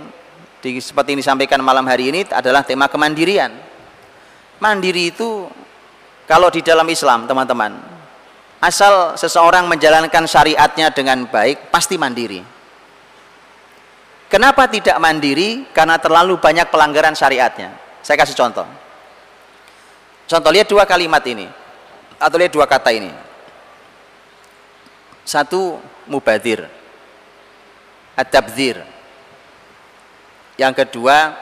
di, 0.59 0.79
seperti 0.79 1.15
yang 1.15 1.21
disampaikan 1.23 1.59
malam 1.59 1.83
hari 1.87 2.11
ini 2.11 2.27
adalah 2.31 2.63
tema 2.63 2.87
kemandirian. 2.87 3.51
Mandiri 4.63 5.11
itu 5.11 5.47
kalau 6.23 6.47
di 6.47 6.63
dalam 6.63 6.87
Islam, 6.87 7.27
teman-teman, 7.27 7.75
asal 8.63 9.19
seseorang 9.19 9.67
menjalankan 9.67 10.23
syariatnya 10.23 10.87
dengan 10.95 11.27
baik, 11.27 11.67
pasti 11.67 11.99
mandiri. 11.99 12.52
Kenapa 14.33 14.65
tidak 14.65 14.97
mandiri? 14.97 15.69
Karena 15.69 16.01
terlalu 16.01 16.41
banyak 16.41 16.73
pelanggaran 16.73 17.13
syariatnya. 17.13 17.69
Saya 18.01 18.17
kasih 18.17 18.33
contoh. 18.33 18.65
Contoh 20.25 20.49
lihat 20.49 20.65
dua 20.65 20.89
kalimat 20.89 21.21
ini 21.29 21.45
atau 22.17 22.41
lihat 22.41 22.49
dua 22.49 22.65
kata 22.65 22.89
ini. 22.89 23.13
Satu 25.21 25.77
mubadir, 26.09 26.65
adabzir. 28.17 28.81
Yang 30.57 30.73
kedua, 30.81 31.37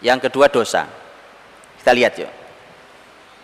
yang 0.00 0.24
kedua 0.24 0.48
dosa. 0.48 0.88
Kita 1.76 1.92
lihat 1.92 2.16
yuk. 2.16 2.32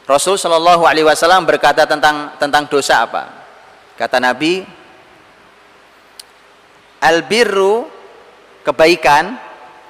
Rasul 0.09 0.41
Shallallahu 0.41 0.89
Alaihi 0.89 1.05
Wasallam 1.05 1.45
berkata 1.45 1.85
tentang 1.85 2.41
tentang 2.41 2.65
dosa 2.73 3.05
apa? 3.05 3.29
Kata 4.01 4.17
Nabi, 4.17 4.65
albirru 7.05 7.98
kebaikan 8.69 9.41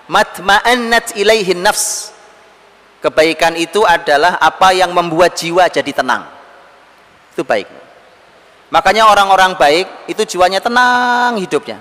matma'annat 0.06 1.18
ilaihin 1.18 1.66
nafs. 1.66 2.14
Kebaikan 3.02 3.54
itu 3.58 3.82
adalah 3.82 4.38
apa 4.38 4.74
yang 4.74 4.90
membuat 4.94 5.34
jiwa 5.38 5.66
jadi 5.70 5.90
tenang. 5.90 6.26
Itu 7.34 7.42
baik. 7.42 7.66
Makanya 8.74 9.06
orang-orang 9.06 9.54
baik 9.54 9.86
itu 10.10 10.22
jiwanya 10.26 10.58
tenang 10.58 11.38
hidupnya. 11.38 11.78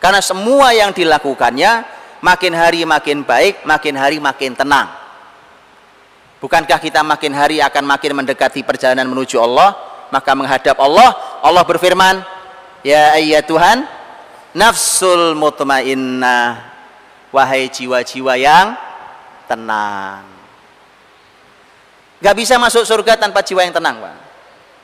Karena 0.00 0.24
semua 0.24 0.72
yang 0.72 0.90
dilakukannya 0.90 1.84
makin 2.24 2.52
hari 2.56 2.82
makin 2.88 3.22
baik, 3.22 3.62
makin 3.68 3.94
hari 3.94 4.18
makin 4.18 4.56
tenang. 4.56 4.88
Bukankah 6.42 6.80
kita 6.82 7.06
makin 7.06 7.36
hari 7.38 7.62
akan 7.62 7.86
makin 7.86 8.18
mendekati 8.18 8.66
perjalanan 8.66 9.06
menuju 9.06 9.38
Allah, 9.38 9.78
maka 10.10 10.34
menghadap 10.34 10.74
Allah, 10.82 11.14
Allah 11.38 11.62
berfirman, 11.62 12.18
"Ya 12.82 13.14
ayya 13.14 13.46
Tuhan, 13.46 13.86
nafsul 14.56 15.36
mutmainnah, 15.36 16.60
wahai 17.32 17.68
jiwa-jiwa 17.68 18.34
yang 18.38 18.76
tenang." 19.48 20.24
Gak 22.22 22.38
bisa 22.38 22.54
masuk 22.54 22.86
surga 22.86 23.18
tanpa 23.18 23.42
jiwa 23.42 23.66
yang 23.66 23.74
tenang, 23.74 23.98
Pak. 23.98 24.16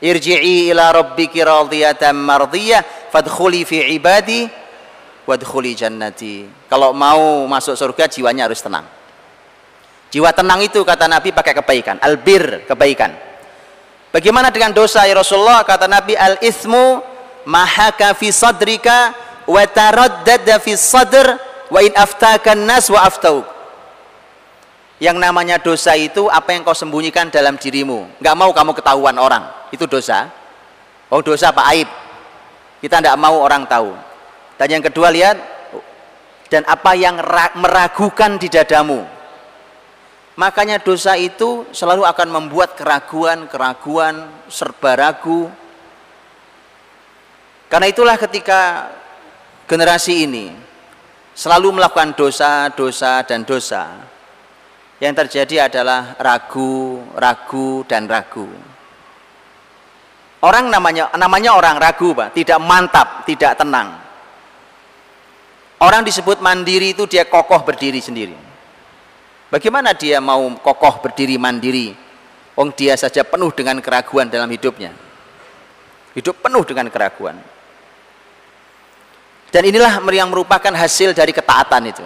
Irji'i 0.03 0.71
ila 0.75 0.91
rabbiki 0.95 1.43
radiyatan 1.43 2.15
mardiyah 2.15 3.11
fadkhuli 3.11 3.63
fi 3.67 3.95
ibadi 3.95 4.47
wadkhuli 5.29 5.77
jannati. 5.77 6.49
Kalau 6.71 6.97
mau 6.97 7.45
masuk 7.45 7.77
surga 7.77 8.09
jiwanya 8.09 8.49
harus 8.49 8.65
tenang. 8.65 8.89
Jiwa 10.09 10.33
tenang 10.33 10.65
itu 10.65 10.81
kata 10.81 11.05
Nabi 11.05 11.37
pakai 11.37 11.53
kebaikan, 11.53 12.01
albir 12.01 12.65
kebaikan. 12.65 13.13
Bagaimana 14.09 14.49
dengan 14.49 14.73
dosa 14.73 15.05
ya 15.05 15.13
Rasulullah? 15.13 15.61
Kata 15.69 15.85
Nabi 15.85 16.17
al 16.17 16.41
ismu 16.41 17.05
mahaka 17.45 18.17
fi 18.17 18.33
sadrika 18.33 19.13
wa 19.49 19.65
taraddada 19.65 20.61
fi 20.61 20.77
sadr 20.77 21.41
wa 21.73 21.81
in 21.81 21.97
aftaka 21.97 22.53
nas 22.53 22.93
wa 22.93 23.01
aftauk. 23.01 23.49
Yang 25.01 25.17
namanya 25.17 25.57
dosa 25.63 25.95
itu 25.95 26.27
apa 26.29 26.53
yang 26.53 26.67
kau 26.67 26.75
sembunyikan 26.75 27.33
dalam 27.33 27.57
dirimu. 27.57 28.19
Enggak 28.21 28.37
mau 28.37 28.51
kamu 28.51 28.77
ketahuan 28.77 29.17
orang. 29.17 29.47
Itu 29.73 29.87
dosa. 29.89 30.27
Oh 31.09 31.23
dosa 31.23 31.55
apa? 31.55 31.65
Aib. 31.71 31.87
Kita 32.83 32.99
tidak 32.99 33.17
mau 33.17 33.39
orang 33.41 33.63
tahu. 33.65 33.95
Dan 34.59 34.69
yang 34.79 34.83
kedua 34.83 35.15
lihat 35.15 35.39
dan 36.51 36.67
apa 36.67 36.99
yang 36.99 37.15
meragukan 37.55 38.43
di 38.43 38.51
dadamu 38.51 39.07
Makanya 40.39 40.79
dosa 40.79 41.19
itu 41.19 41.67
selalu 41.75 42.07
akan 42.07 42.31
membuat 42.31 42.79
keraguan-keraguan, 42.79 44.47
serba 44.47 44.95
ragu. 44.95 45.51
Karena 47.67 47.91
itulah 47.91 48.15
ketika 48.15 48.87
generasi 49.69 50.25
ini 50.25 50.47
selalu 51.37 51.79
melakukan 51.79 52.17
dosa, 52.17 52.73
dosa, 52.73 53.23
dan 53.23 53.45
dosa, 53.45 54.01
yang 54.99 55.15
terjadi 55.15 55.71
adalah 55.71 56.19
ragu, 56.19 56.99
ragu, 57.15 57.87
dan 57.87 58.11
ragu. 58.11 58.49
Orang 60.43 60.71
namanya 60.73 61.15
namanya 61.15 61.55
orang 61.55 61.77
ragu, 61.79 62.17
Pak, 62.17 62.35
tidak 62.35 62.59
mantap, 62.59 63.23
tidak 63.29 63.55
tenang. 63.55 63.95
Orang 65.79 66.03
disebut 66.03 66.43
mandiri 66.43 66.97
itu 66.97 67.07
dia 67.07 67.23
kokoh 67.29 67.63
berdiri 67.63 68.03
sendiri. 68.03 68.35
Bagaimana 69.47 69.95
dia 69.95 70.19
mau 70.19 70.43
kokoh 70.59 70.99
berdiri 70.99 71.39
mandiri? 71.39 71.95
Wong 72.59 72.75
dia 72.75 72.99
saja 72.99 73.23
penuh 73.23 73.55
dengan 73.55 73.79
keraguan 73.79 74.27
dalam 74.27 74.51
hidupnya. 74.51 74.91
Hidup 76.19 76.43
penuh 76.43 76.67
dengan 76.67 76.91
keraguan. 76.91 77.39
Dan 79.49 79.65
inilah 79.65 79.97
yang 80.13 80.29
merupakan 80.29 80.73
hasil 80.77 81.17
dari 81.17 81.33
ketaatan 81.33 81.89
itu, 81.89 82.05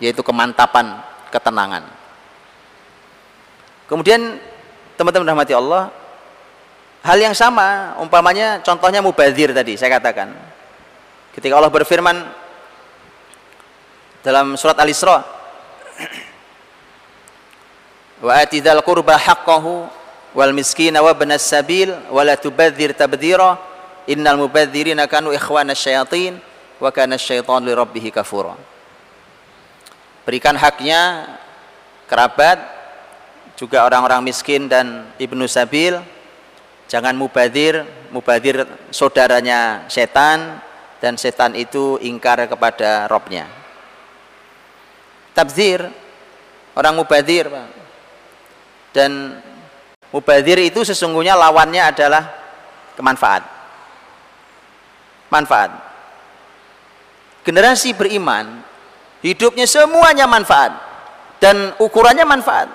yaitu 0.00 0.24
kemantapan, 0.24 0.96
ketenangan. 1.28 1.84
Kemudian 3.84 4.40
teman-teman 4.96 5.28
rahmati 5.28 5.52
Allah, 5.52 5.92
hal 7.04 7.20
yang 7.20 7.36
sama, 7.36 7.92
umpamanya 8.00 8.64
contohnya 8.64 9.04
mubazir 9.04 9.52
tadi 9.52 9.76
saya 9.76 10.00
katakan. 10.00 10.32
Ketika 11.36 11.60
Allah 11.60 11.70
berfirman 11.70 12.16
dalam 14.24 14.56
surat 14.56 14.76
Al-Isra 14.80 15.20
wa 18.24 18.36
ati 18.36 18.60
dzal 18.60 18.84
qurba 18.84 19.16
haqqahu 19.16 19.88
wal 20.36 20.52
miskina 20.52 21.00
wa 21.00 21.12
ibnas 21.12 21.44
sabil 21.44 21.92
wa 22.10 22.20
la 22.24 22.36
tubadzir 22.36 22.92
tabdzira 22.92 23.56
innal 24.10 24.36
mubadzirina 24.36 25.08
kanu 25.08 25.32
ikhwana 25.32 25.72
syayatin 25.72 26.36
wa 26.80 26.90
kana 26.90 27.20
syaitan 27.20 27.60
li 27.62 27.76
rabbih 27.76 28.10
kafura 28.10 28.56
berikan 30.24 30.56
haknya 30.56 31.28
kerabat 32.08 32.58
juga 33.54 33.84
orang-orang 33.84 34.24
miskin 34.24 34.66
dan 34.66 35.06
ibnu 35.20 35.44
sabil 35.44 36.00
jangan 36.88 37.12
mubadir 37.14 37.84
mubadir 38.10 38.64
saudaranya 38.90 39.84
setan 39.86 40.58
dan 40.98 41.14
setan 41.20 41.52
itu 41.54 42.00
ingkar 42.00 42.40
kepada 42.48 43.06
robnya 43.06 43.44
tabzir 45.36 45.84
orang 46.74 46.96
mubadir 46.96 47.46
dan 48.90 49.38
mubadir 50.10 50.58
itu 50.58 50.82
sesungguhnya 50.82 51.38
lawannya 51.38 51.82
adalah 51.94 52.22
kemanfaat. 52.98 53.42
Manfaat. 55.30 55.70
Generasi 57.50 57.98
beriman 57.98 58.62
hidupnya 59.26 59.66
semuanya 59.66 60.30
manfaat 60.30 60.70
dan 61.42 61.74
ukurannya 61.82 62.22
manfaat. 62.22 62.70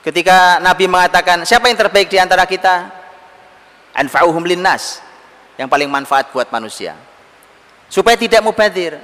Ketika 0.00 0.56
Nabi 0.64 0.88
mengatakan, 0.88 1.44
siapa 1.44 1.68
yang 1.68 1.76
terbaik 1.76 2.08
di 2.08 2.16
antara 2.16 2.48
kita? 2.48 2.88
Anfa'uhum 3.92 4.40
linnas. 4.40 5.04
Yang 5.60 5.68
paling 5.68 5.92
manfaat 5.92 6.32
buat 6.32 6.48
manusia. 6.48 6.96
Supaya 7.92 8.16
tidak 8.16 8.40
mubadir. 8.40 8.96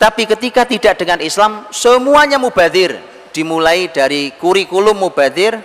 Tapi 0.00 0.24
ketika 0.24 0.64
tidak 0.64 0.96
dengan 0.96 1.20
Islam, 1.20 1.68
semuanya 1.68 2.40
mubadir. 2.40 2.96
Dimulai 3.28 3.92
dari 3.92 4.32
kurikulum 4.40 4.96
mubadir, 4.96 5.60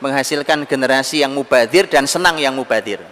menghasilkan 0.00 0.64
generasi 0.64 1.20
yang 1.20 1.36
mubadir 1.36 1.92
dan 1.92 2.08
senang 2.08 2.40
yang 2.40 2.56
mubadir. 2.56 3.04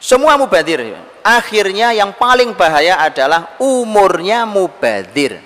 Semua 0.00 0.40
mubadir. 0.40 0.96
Akhirnya 1.20 1.92
yang 1.92 2.16
paling 2.16 2.56
bahaya 2.56 2.96
adalah 2.96 3.52
umurnya 3.60 4.48
mubadir. 4.48 5.44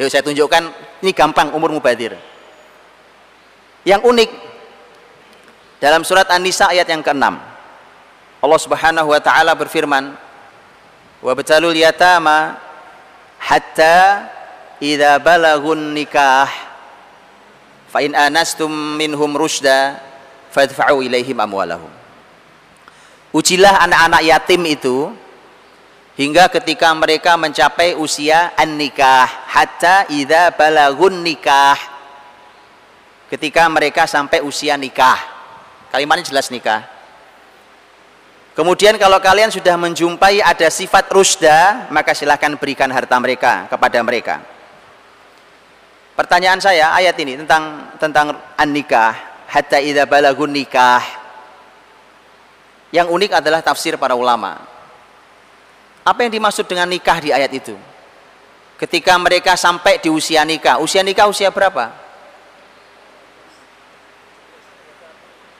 Yuk 0.00 0.08
saya 0.08 0.24
tunjukkan, 0.24 0.72
ini 1.04 1.12
gampang 1.12 1.52
umur 1.52 1.68
mubadir. 1.68 2.16
Yang 3.84 4.02
unik, 4.08 4.30
dalam 5.76 6.02
surat 6.08 6.24
An-Nisa 6.32 6.72
ayat 6.72 6.88
yang 6.88 7.04
ke-6. 7.04 7.24
Allah 8.40 8.60
Subhanahu 8.60 9.08
wa 9.12 9.20
taala 9.20 9.52
berfirman, 9.56 10.16
"Wa 11.20 11.32
batalul 11.36 11.76
yatama 11.76 12.56
hatta 13.40 14.28
idza 14.80 15.20
balagun 15.20 15.96
nikah 15.96 16.48
fa 17.88 18.04
in 18.04 18.12
anastum 18.12 18.68
minhum 19.00 19.32
rusda 19.36 20.00
fadfa'u 20.52 21.00
ilaihim 21.04 21.36
amwalahum." 21.40 21.95
Ujilah 23.36 23.84
anak-anak 23.84 24.22
yatim 24.24 24.64
itu 24.64 25.12
hingga 26.16 26.48
ketika 26.48 26.88
mereka 26.96 27.36
mencapai 27.36 27.92
usia 27.92 28.56
an-nikah 28.56 29.28
hatta 29.28 30.08
idza 30.08 30.56
balagun 30.56 31.20
nikah 31.20 31.76
ketika 33.28 33.68
mereka 33.68 34.08
sampai 34.08 34.40
usia 34.40 34.80
nikah 34.80 35.36
Kalimatnya 35.96 36.28
jelas 36.28 36.52
nikah. 36.52 36.84
Kemudian 38.52 39.00
kalau 39.00 39.16
kalian 39.16 39.48
sudah 39.48 39.80
menjumpai 39.80 40.44
ada 40.44 40.68
sifat 40.68 41.08
rusda, 41.08 41.88
maka 41.88 42.12
silahkan 42.16 42.52
berikan 42.56 42.88
harta 42.88 43.16
mereka 43.20 43.64
kepada 43.68 43.96
mereka. 44.04 44.44
Pertanyaan 46.12 46.60
saya 46.60 46.92
ayat 46.96 47.16
ini 47.20 47.40
tentang 47.40 47.96
tentang 48.00 48.36
an-nikah, 48.60 49.16
hatta 49.48 49.80
idza 49.80 50.04
balagun 50.04 50.52
nikah. 50.52 51.25
Yang 52.94 53.08
unik 53.10 53.30
adalah 53.42 53.60
tafsir 53.62 53.98
para 53.98 54.14
ulama. 54.14 54.62
Apa 56.06 56.22
yang 56.22 56.32
dimaksud 56.38 56.70
dengan 56.70 56.86
nikah 56.86 57.18
di 57.18 57.34
ayat 57.34 57.50
itu? 57.50 57.74
Ketika 58.78 59.18
mereka 59.18 59.58
sampai 59.58 59.98
di 59.98 60.06
usia 60.12 60.46
nikah, 60.46 60.78
usia 60.78 61.02
nikah 61.02 61.26
usia 61.26 61.50
berapa? 61.50 62.06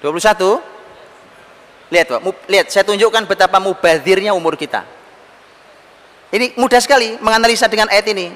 21 0.04 0.60
lihat 1.90 2.06
Pak, 2.10 2.20
lihat 2.50 2.66
saya 2.70 2.84
tunjukkan 2.86 3.26
betapa 3.26 3.58
mubadirnya 3.62 4.34
umur 4.34 4.58
kita 4.58 4.84
ini 6.34 6.52
mudah 6.58 6.78
sekali 6.82 7.16
menganalisa 7.22 7.70
dengan 7.70 7.88
ayat 7.88 8.06
ini 8.10 8.34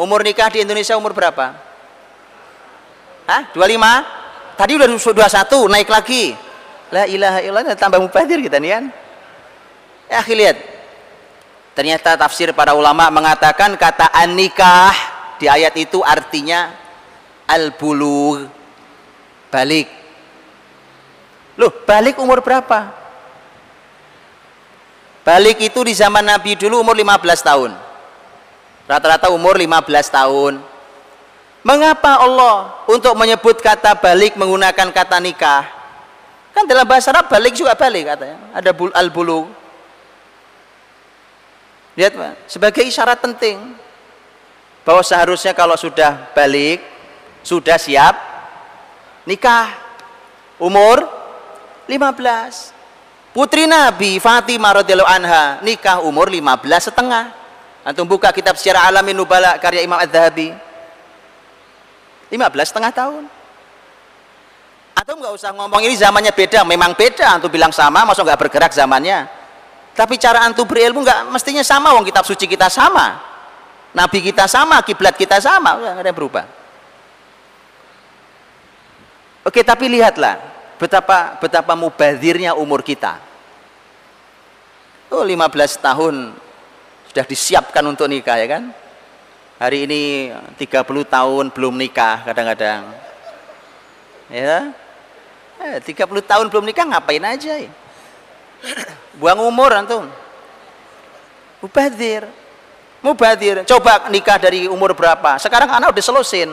umur 0.00 0.22
nikah 0.22 0.48
di 0.50 0.62
Indonesia 0.62 0.94
umur 0.94 1.12
berapa? 1.12 1.54
Hah? 3.26 3.42
25? 3.52 4.56
tadi 4.56 4.72
udah 4.78 4.88
21 4.88 5.68
naik 5.68 5.88
lagi 5.92 6.32
la 6.92 7.04
ilaha 7.06 7.38
illallah 7.42 7.76
tambah 7.78 7.98
mubadir 7.98 8.38
kita 8.42 8.58
nih 8.62 8.70
kan 8.78 8.84
ya 10.06 10.20
lihat 10.22 10.56
ternyata 11.74 12.14
tafsir 12.14 12.54
para 12.54 12.72
ulama 12.72 13.10
mengatakan 13.10 13.74
kata 13.74 14.10
an-nikah 14.14 14.94
di 15.36 15.50
ayat 15.50 15.74
itu 15.76 16.00
artinya 16.00 16.72
al-bulugh 17.46 18.48
balik 19.50 20.06
Loh, 21.56 21.72
balik 21.88 22.20
umur 22.20 22.44
berapa? 22.44 22.92
Balik 25.24 25.58
itu 25.58 25.80
di 25.82 25.96
zaman 25.96 26.22
Nabi 26.22 26.54
dulu 26.54 26.84
umur 26.84 26.94
15 26.94 27.42
tahun. 27.42 27.72
Rata-rata 28.86 29.32
umur 29.32 29.58
15 29.58 29.88
tahun. 30.12 30.60
Mengapa 31.66 32.22
Allah 32.22 32.78
untuk 32.86 33.10
menyebut 33.18 33.58
kata 33.58 33.98
balik 33.98 34.38
menggunakan 34.38 34.94
kata 34.94 35.18
nikah? 35.18 35.66
Kan 36.56 36.64
dalam 36.64 36.88
bahasa 36.88 37.12
Arab 37.12 37.28
balik 37.28 37.52
juga 37.52 37.76
balik 37.76 38.16
katanya. 38.16 38.40
Ada 38.56 38.72
al-bulu. 38.72 39.44
Lihat 42.00 42.16
Pak, 42.16 42.48
sebagai 42.48 42.80
isyarat 42.80 43.20
penting 43.20 43.76
bahwa 44.88 45.04
seharusnya 45.04 45.52
kalau 45.52 45.76
sudah 45.76 46.32
balik, 46.32 46.80
sudah 47.44 47.76
siap 47.76 48.16
nikah. 49.28 49.84
Umur 50.56 51.04
15 51.84 52.72
putri 53.36 53.68
Nabi 53.68 54.16
Fatimah 54.16 54.80
radhiyallahu 54.80 55.12
anha 55.12 55.60
nikah 55.60 56.00
umur 56.00 56.32
15 56.32 56.64
setengah 56.88 57.28
antum 57.84 58.08
buka 58.08 58.32
kitab 58.32 58.56
sejarah 58.56 58.88
alamin 58.88 59.12
nubala 59.12 59.60
karya 59.60 59.84
Imam 59.84 60.00
Az-Zahabi 60.00 60.56
15 62.32 62.72
setengah 62.72 62.92
tahun 62.96 63.28
atau 64.96 65.12
nggak 65.12 65.34
usah 65.36 65.52
ngomong 65.52 65.84
ini 65.84 65.92
zamannya 65.92 66.32
beda. 66.32 66.64
Memang 66.64 66.96
beda 66.96 67.36
antum 67.36 67.52
bilang 67.52 67.68
sama 67.68 68.08
masuk 68.08 68.24
nggak 68.24 68.40
bergerak 68.48 68.72
zamannya? 68.72 69.28
Tapi 69.92 70.16
cara 70.16 70.40
antum 70.40 70.64
berilmu 70.64 71.04
nggak 71.04 71.28
mestinya 71.28 71.60
sama 71.60 71.92
wong 71.92 72.08
kitab 72.08 72.24
suci 72.24 72.48
kita 72.48 72.72
sama. 72.72 73.20
Nabi 73.92 74.24
kita 74.24 74.48
sama 74.48 74.80
kiblat 74.80 75.12
kita 75.20 75.36
sama 75.36 75.76
nggak 75.76 76.00
ada 76.00 76.08
yang 76.08 76.16
berubah. 76.16 76.44
Oke 79.44 79.60
tapi 79.60 79.92
lihatlah 79.92 80.40
betapa 80.80 81.36
betapa 81.44 81.76
mubadirnya 81.76 82.56
umur 82.56 82.80
kita. 82.80 83.20
Oh 85.12 85.22
15 85.22 85.52
tahun 85.84 86.34
sudah 87.12 87.24
disiapkan 87.28 87.84
untuk 87.84 88.08
nikah 88.08 88.40
ya 88.40 88.48
kan? 88.48 88.72
Hari 89.60 89.88
ini 89.88 90.32
30 90.56 90.82
tahun 91.04 91.44
belum 91.52 91.76
nikah 91.76 92.26
kadang-kadang. 92.26 92.90
Ya 94.28 94.74
eh, 95.60 95.78
30 95.80 96.08
tahun 96.24 96.46
belum 96.52 96.64
nikah 96.66 96.86
ngapain 96.88 97.24
aja 97.24 97.52
ya? 97.56 97.70
buang 99.20 99.40
umur 99.44 99.72
antum 99.72 100.04
mubadir 101.60 102.28
mubadir 103.00 103.64
coba 103.64 104.08
nikah 104.12 104.36
dari 104.36 104.68
umur 104.68 104.92
berapa 104.92 105.40
sekarang 105.40 105.72
anak 105.72 105.92
udah 105.92 106.04
selesai 106.04 106.52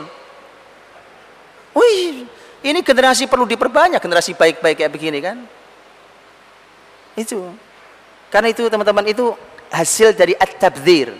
wih 1.76 2.28
ini 2.64 2.80
generasi 2.80 3.28
perlu 3.28 3.44
diperbanyak, 3.44 4.00
generasi 4.00 4.32
baik-baik 4.32 4.80
kayak 4.80 4.88
begini 4.88 5.20
kan. 5.20 5.36
Itu. 7.12 7.52
Karena 8.32 8.48
itu 8.48 8.64
teman-teman 8.72 9.04
itu 9.04 9.36
hasil 9.68 10.16
dari 10.16 10.32
at-tabdzir. 10.32 11.12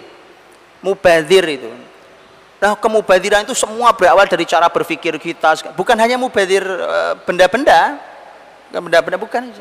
Mubadir 0.80 1.44
itu. 1.44 1.68
Nah, 2.64 2.72
kemubadiran 2.80 3.44
itu 3.44 3.52
semua 3.52 3.92
berawal 3.92 4.24
dari 4.24 4.48
cara 4.48 4.72
berpikir 4.72 5.20
kita. 5.20 5.76
Bukan 5.76 6.00
hanya 6.00 6.16
mubadir 6.16 6.64
eh, 6.64 7.12
benda-benda, 7.28 8.00
benda-benda 8.72 9.20
bukan. 9.20 9.52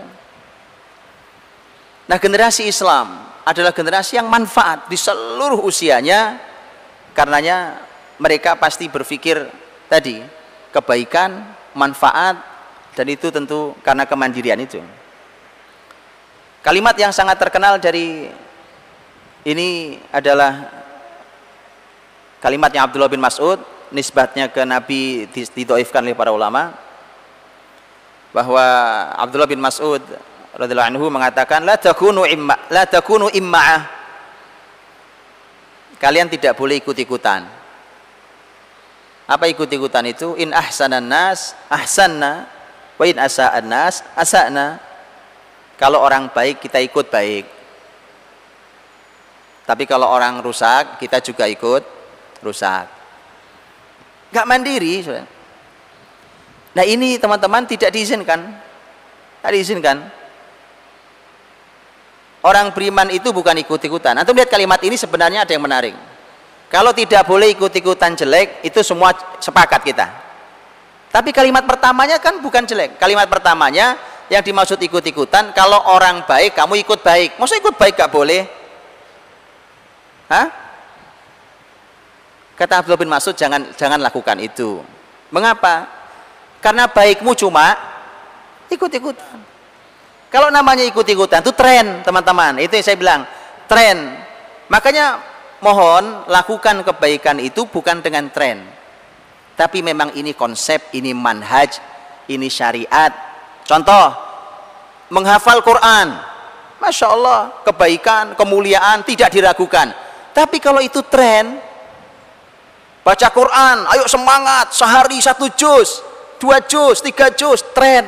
Nah, 2.07 2.15
generasi 2.15 2.63
Islam 2.71 3.27
adalah 3.43 3.75
generasi 3.75 4.15
yang 4.15 4.31
manfaat 4.31 4.87
di 4.87 4.95
seluruh 4.95 5.59
usianya 5.67 6.39
karenanya 7.11 7.83
mereka 8.15 8.55
pasti 8.55 8.87
berpikir 8.87 9.51
tadi 9.91 10.23
kebaikan 10.71 11.43
manfaat 11.75 12.39
dan 12.95 13.05
itu 13.11 13.27
tentu 13.35 13.75
karena 13.83 14.07
kemandirian 14.07 14.63
itu 14.63 14.79
kalimat 16.63 16.95
yang 16.95 17.11
sangat 17.11 17.35
terkenal 17.35 17.75
dari 17.83 18.31
ini 19.43 19.99
adalah 20.15 20.82
kalimatnya 22.43 22.83
Abdullah 22.83 23.07
bin 23.07 23.23
Mas'ud 23.23 23.63
nisbatnya 23.95 24.51
ke 24.51 24.67
Nabi 24.67 25.31
didoifkan 25.31 26.03
oleh 26.03 26.11
para 26.11 26.35
ulama 26.35 26.75
bahwa 28.35 28.65
Abdullah 29.15 29.47
bin 29.47 29.63
Mas'ud 29.63 30.03
radhiyallahu 30.51 30.91
anhu 30.91 31.05
mengatakan 31.07 31.63
la 31.63 31.79
takunu 31.79 32.27
imma 32.27 32.59
la 32.67 32.83
takunu 32.83 33.31
imma'ah 33.31 33.87
kalian 36.03 36.27
tidak 36.27 36.59
boleh 36.59 36.83
ikut-ikutan 36.83 37.63
apa 39.23 39.47
ikut-ikutan 39.47 40.03
itu? 40.03 40.35
In 40.35 40.51
ahsanan 40.51 41.07
nas 41.07 41.55
ahsanna 41.71 42.43
wa 42.99 43.05
in 43.07 43.15
asa'an 43.15 43.63
nas 43.63 44.03
asa'na. 44.19 44.83
Kalau 45.79 46.03
orang 46.03 46.27
baik 46.29 46.59
kita 46.59 46.83
ikut 46.83 47.07
baik. 47.07 47.45
Tapi 49.63 49.83
kalau 49.87 50.11
orang 50.11 50.43
rusak 50.43 50.99
kita 50.99 51.23
juga 51.23 51.47
ikut 51.47 52.02
rusak. 52.43 52.85
Gak 54.33 54.45
mandiri. 54.45 54.99
Nah 56.73 56.85
ini 56.85 57.15
teman-teman 57.15 57.63
tidak 57.69 57.93
diizinkan. 57.93 58.43
Tidak 59.39 59.51
diizinkan. 59.53 59.97
Orang 62.43 62.75
beriman 62.75 63.07
itu 63.07 63.31
bukan 63.31 63.55
ikut-ikutan. 63.63 64.19
Antum 64.19 64.35
lihat 64.35 64.51
kalimat 64.51 64.81
ini 64.83 64.99
sebenarnya 64.99 65.47
ada 65.47 65.51
yang 65.55 65.63
menarik. 65.63 65.95
Kalau 66.67 66.91
tidak 66.91 67.23
boleh 67.23 67.53
ikut-ikutan 67.53 68.17
jelek, 68.17 68.65
itu 68.65 68.83
semua 68.83 69.13
sepakat 69.39 69.79
kita. 69.85 70.09
Tapi 71.13 71.29
kalimat 71.29 71.63
pertamanya 71.63 72.17
kan 72.17 72.41
bukan 72.41 72.65
jelek. 72.65 72.97
Kalimat 72.97 73.29
pertamanya 73.29 73.95
yang 74.27 74.41
dimaksud 74.41 74.81
ikut-ikutan, 74.81 75.53
kalau 75.53 75.77
orang 75.93 76.25
baik, 76.25 76.57
kamu 76.57 76.81
ikut 76.81 77.05
baik. 77.05 77.37
Maksudnya 77.37 77.61
ikut 77.61 77.75
baik 77.77 77.93
gak 77.95 78.09
boleh? 78.11 78.41
Hah? 80.33 80.62
Kata 82.53 82.81
Abdullah 82.81 83.01
bin 83.01 83.09
Mas'ud, 83.09 83.33
jangan 83.33 83.73
jangan 83.73 83.97
lakukan 83.97 84.37
itu. 84.37 84.81
Mengapa? 85.33 85.89
Karena 86.61 86.85
baikmu 86.85 87.33
cuma 87.33 87.73
ikut-ikutan. 88.69 89.37
Kalau 90.29 90.49
namanya 90.49 90.81
ikut-ikutan 90.85 91.45
itu 91.45 91.53
tren, 91.53 92.01
teman-teman. 92.01 92.57
Itu 92.61 92.73
yang 92.77 92.85
saya 92.85 92.97
bilang, 92.97 93.21
tren. 93.69 94.17
Makanya 94.69 95.21
mohon 95.61 96.25
lakukan 96.25 96.81
kebaikan 96.81 97.37
itu 97.37 97.69
bukan 97.69 98.01
dengan 98.01 98.29
tren. 98.33 98.65
Tapi 99.53 99.85
memang 99.85 100.13
ini 100.17 100.33
konsep, 100.33 100.89
ini 100.97 101.13
manhaj, 101.13 101.77
ini 102.29 102.49
syariat. 102.49 103.13
Contoh, 103.61 104.13
menghafal 105.13 105.61
Quran. 105.61 106.17
Masya 106.81 107.07
Allah, 107.13 107.39
kebaikan, 107.63 108.33
kemuliaan 108.33 109.05
tidak 109.05 109.29
diragukan. 109.31 109.93
Tapi 110.33 110.57
kalau 110.57 110.81
itu 110.81 111.05
tren, 111.05 111.61
baca 113.03 113.27
Quran, 113.29 113.77
ayo 113.93 114.07
semangat, 114.07 114.73
sehari 114.73 115.19
satu 115.19 115.51
juz, 115.53 116.01
dua 116.39 116.63
juz, 116.63 117.03
tiga 117.03 117.29
juz, 117.35 117.61
tren. 117.75 118.07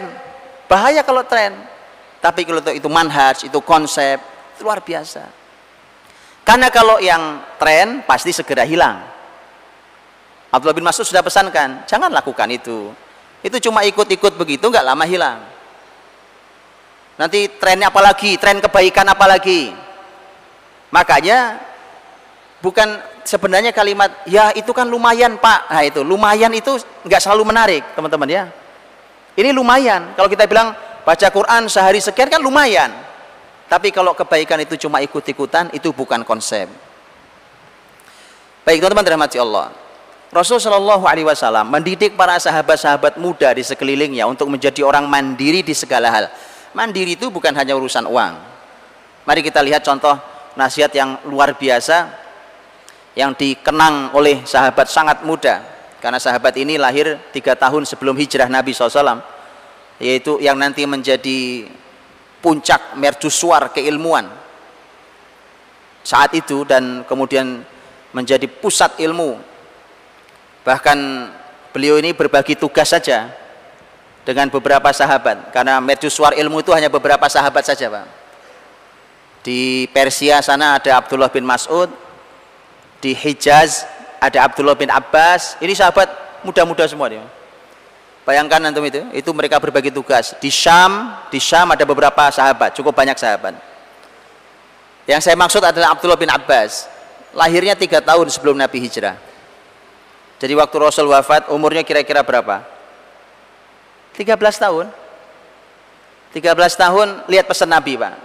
Bahaya 0.65 1.05
kalau 1.05 1.21
tren 1.27 1.75
tapi 2.25 2.41
kalau 2.41 2.57
itu 2.73 2.89
manhaj, 2.89 3.45
itu 3.45 3.59
konsep, 3.61 4.17
itu 4.57 4.65
luar 4.65 4.81
biasa. 4.81 5.29
Karena 6.41 6.73
kalau 6.73 6.97
yang 6.97 7.37
tren 7.61 8.01
pasti 8.01 8.33
segera 8.33 8.65
hilang. 8.65 8.97
Abdullah 10.49 10.73
bin 10.73 10.81
Mas'ud 10.81 11.05
sudah 11.05 11.21
pesankan, 11.21 11.85
jangan 11.85 12.09
lakukan 12.09 12.49
itu. 12.49 12.89
Itu 13.45 13.61
cuma 13.61 13.85
ikut-ikut 13.85 14.41
begitu, 14.41 14.65
nggak 14.73 14.81
lama 14.81 15.05
hilang. 15.05 15.37
Nanti 17.21 17.45
trennya 17.61 17.93
apa 17.93 18.01
lagi? 18.01 18.41
Tren 18.41 18.57
kebaikan 18.57 19.05
apa 19.05 19.25
lagi? 19.29 19.69
Makanya 20.89 21.61
bukan 22.59 23.01
sebenarnya 23.25 23.71
kalimat 23.71 24.11
ya 24.27 24.51
itu 24.55 24.71
kan 24.71 24.85
lumayan 24.85 25.39
pak. 25.39 25.71
Nah 25.71 25.83
itu 25.83 26.03
lumayan 26.03 26.51
itu 26.53 26.77
nggak 27.07 27.21
selalu 27.23 27.43
menarik 27.51 27.83
teman-teman 27.95 28.29
ya. 28.29 28.43
Ini 29.35 29.51
lumayan. 29.51 30.15
Kalau 30.15 30.31
kita 30.31 30.47
bilang 30.47 30.75
baca 31.05 31.27
Quran 31.29 31.69
sehari 31.69 32.01
sekian 32.01 32.27
kan 32.27 32.41
lumayan 32.41 32.89
tapi 33.69 33.93
kalau 33.93 34.17
kebaikan 34.17 34.57
itu 34.65 34.73
cuma 34.81 34.99
ikut-ikutan 35.05 35.69
itu 35.77 35.93
bukan 35.93 36.25
konsep 36.25 36.65
baik 38.65 38.81
teman-teman 38.81 39.05
dirahmati 39.05 39.37
Allah 39.37 39.69
Rasul 40.33 40.57
Shallallahu 40.57 41.05
Alaihi 41.05 41.29
Wasallam 41.29 41.69
mendidik 41.69 42.17
para 42.17 42.41
sahabat-sahabat 42.41 43.21
muda 43.21 43.53
di 43.53 43.61
sekelilingnya 43.61 44.25
untuk 44.25 44.49
menjadi 44.49 44.83
orang 44.83 45.07
mandiri 45.07 45.63
di 45.63 45.71
segala 45.71 46.11
hal. 46.11 46.27
Mandiri 46.75 47.15
itu 47.15 47.31
bukan 47.31 47.55
hanya 47.55 47.71
urusan 47.71 48.03
uang. 48.03 48.35
Mari 49.23 49.39
kita 49.39 49.63
lihat 49.63 49.79
contoh 49.87 50.19
nasihat 50.59 50.91
yang 50.91 51.23
luar 51.23 51.55
biasa 51.55 52.24
yang 53.15 53.31
dikenang 53.31 54.11
oleh 54.11 54.43
sahabat 54.43 54.91
sangat 54.91 55.23
muda. 55.23 55.63
Karena 56.03 56.21
sahabat 56.21 56.53
ini 56.59 56.77
lahir 56.77 57.17
tiga 57.33 57.57
tahun 57.57 57.87
sebelum 57.87 58.13
hijrah 58.13 58.45
Nabi 58.51 58.75
SAW 58.75 59.23
yaitu 59.97 60.43
yang 60.43 60.59
nanti 60.59 60.83
menjadi 60.83 61.65
puncak 62.43 62.93
mercusuar 62.99 63.71
keilmuan. 63.71 64.27
Saat 66.05 66.37
itu 66.37 66.61
dan 66.67 67.01
kemudian 67.09 67.65
menjadi 68.13 68.45
pusat 68.45 68.99
ilmu. 69.01 69.41
Bahkan 70.61 70.97
beliau 71.73 71.97
ini 71.97 72.13
berbagi 72.13 72.53
tugas 72.53 72.93
saja 72.93 73.31
dengan 74.21 74.51
beberapa 74.53 74.93
sahabat. 74.93 75.49
Karena 75.49 75.81
mercusuar 75.81 76.37
ilmu 76.37 76.61
itu 76.61 76.69
hanya 76.75 76.91
beberapa 76.91 77.25
sahabat 77.25 77.65
saja 77.65 77.89
Pak. 77.89 78.05
Di 79.41 79.89
Persia 79.89 80.41
sana 80.45 80.77
ada 80.77 81.01
Abdullah 81.01 81.29
bin 81.29 81.45
Mas'ud 81.45 82.04
di 83.05 83.13
Hijaz 83.13 83.85
ada 84.17 84.49
Abdullah 84.49 84.73
bin 84.73 84.89
Abbas 84.89 85.61
ini 85.61 85.77
sahabat 85.77 86.09
muda-muda 86.41 86.89
semua 86.89 87.05
dia 87.05 87.21
Bayangkan 88.25 88.57
antum 88.57 88.81
itu, 88.81 89.05
itu 89.13 89.29
mereka 89.37 89.61
berbagi 89.61 89.93
tugas. 89.93 90.33
Di 90.41 90.49
Syam, 90.49 91.13
di 91.29 91.37
Syam 91.37 91.69
ada 91.69 91.85
beberapa 91.85 92.25
sahabat, 92.33 92.73
cukup 92.73 92.97
banyak 92.97 93.13
sahabat. 93.13 93.53
Yang 95.05 95.29
saya 95.29 95.37
maksud 95.37 95.61
adalah 95.61 95.93
Abdullah 95.93 96.17
bin 96.17 96.33
Abbas. 96.33 96.89
Lahirnya 97.37 97.77
tiga 97.77 98.01
tahun 98.01 98.25
sebelum 98.33 98.57
Nabi 98.57 98.81
hijrah. 98.81 99.21
Jadi 100.41 100.57
waktu 100.57 100.75
Rasul 100.81 101.05
wafat, 101.05 101.53
umurnya 101.53 101.85
kira-kira 101.85 102.25
berapa? 102.25 102.65
13 104.17 104.33
tahun. 104.57 104.89
13 106.33 106.41
tahun, 106.81 107.07
lihat 107.29 107.45
pesan 107.45 107.69
Nabi 107.69 107.93
Pak. 107.93 108.15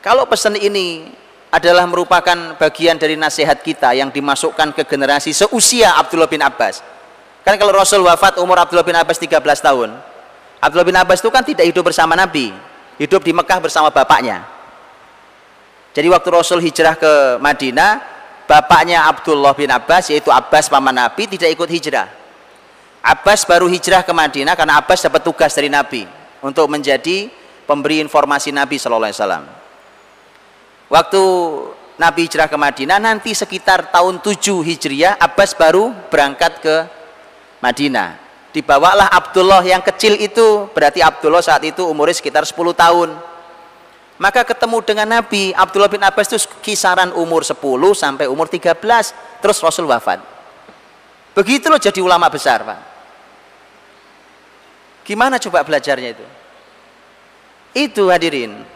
Kalau 0.00 0.24
pesan 0.24 0.56
ini 0.56 1.12
adalah 1.56 1.88
merupakan 1.88 2.60
bagian 2.60 3.00
dari 3.00 3.16
nasihat 3.16 3.64
kita 3.64 3.96
yang 3.96 4.12
dimasukkan 4.12 4.76
ke 4.76 4.84
generasi 4.84 5.32
seusia 5.32 5.96
Abdullah 5.96 6.28
bin 6.28 6.44
Abbas 6.44 6.84
Kan 7.46 7.54
kalau 7.62 7.70
Rasul 7.70 8.02
wafat 8.02 8.42
umur 8.42 8.58
Abdullah 8.58 8.82
bin 8.82 8.98
Abbas 8.98 9.22
13 9.22 9.38
tahun. 9.38 9.94
Abdullah 10.58 10.82
bin 10.82 10.98
Abbas 10.98 11.22
itu 11.22 11.30
kan 11.30 11.46
tidak 11.46 11.62
hidup 11.70 11.86
bersama 11.86 12.18
Nabi. 12.18 12.50
Hidup 12.98 13.22
di 13.22 13.30
Mekah 13.30 13.62
bersama 13.62 13.86
bapaknya. 13.94 14.42
Jadi 15.94 16.10
waktu 16.10 16.26
Rasul 16.26 16.58
hijrah 16.58 16.98
ke 16.98 17.38
Madinah, 17.38 18.02
bapaknya 18.50 19.06
Abdullah 19.06 19.54
bin 19.54 19.70
Abbas 19.70 20.10
yaitu 20.10 20.34
Abbas 20.34 20.66
paman 20.66 20.90
Nabi 20.90 21.30
tidak 21.30 21.54
ikut 21.54 21.70
hijrah. 21.70 22.10
Abbas 22.98 23.46
baru 23.46 23.70
hijrah 23.70 24.02
ke 24.02 24.10
Madinah 24.10 24.58
karena 24.58 24.82
Abbas 24.82 25.06
dapat 25.06 25.22
tugas 25.22 25.54
dari 25.54 25.70
Nabi 25.70 26.02
untuk 26.42 26.66
menjadi 26.66 27.30
pemberi 27.62 28.02
informasi 28.02 28.50
Nabi 28.50 28.74
Shallallahu 28.74 29.06
Alaihi 29.06 29.22
Wasallam. 29.22 29.44
Waktu 30.86 31.22
Nabi 31.96 32.28
hijrah 32.28 32.46
ke 32.46 32.54
Madinah 32.54 33.00
nanti 33.00 33.32
sekitar 33.32 33.88
tahun 33.88 34.20
7 34.20 34.38
Hijriah 34.62 35.16
Abbas 35.18 35.56
baru 35.56 35.90
berangkat 36.12 36.60
ke 36.60 36.76
Madinah. 37.64 38.20
Dibawalah 38.52 39.12
Abdullah 39.12 39.60
yang 39.64 39.84
kecil 39.84 40.16
itu, 40.16 40.68
berarti 40.72 41.04
Abdullah 41.04 41.44
saat 41.44 41.60
itu 41.64 41.84
umurnya 41.84 42.16
sekitar 42.16 42.44
10 42.44 42.56
tahun. 42.72 43.12
Maka 44.16 44.48
ketemu 44.48 44.80
dengan 44.80 45.20
Nabi, 45.20 45.52
Abdullah 45.52 45.92
bin 45.92 46.00
Abbas 46.00 46.32
itu 46.32 46.40
kisaran 46.64 47.12
umur 47.12 47.44
10 47.44 47.56
sampai 47.92 48.24
umur 48.28 48.48
13, 48.48 49.12
terus 49.44 49.60
Rasul 49.60 49.84
wafat. 49.84 50.24
Begitu 51.36 51.68
loh 51.68 51.76
jadi 51.76 52.00
ulama 52.00 52.32
besar, 52.32 52.64
Pak. 52.64 52.80
Gimana 55.04 55.36
coba 55.36 55.60
belajarnya 55.60 56.16
itu? 56.16 56.26
Itu 57.76 58.08
hadirin. 58.08 58.75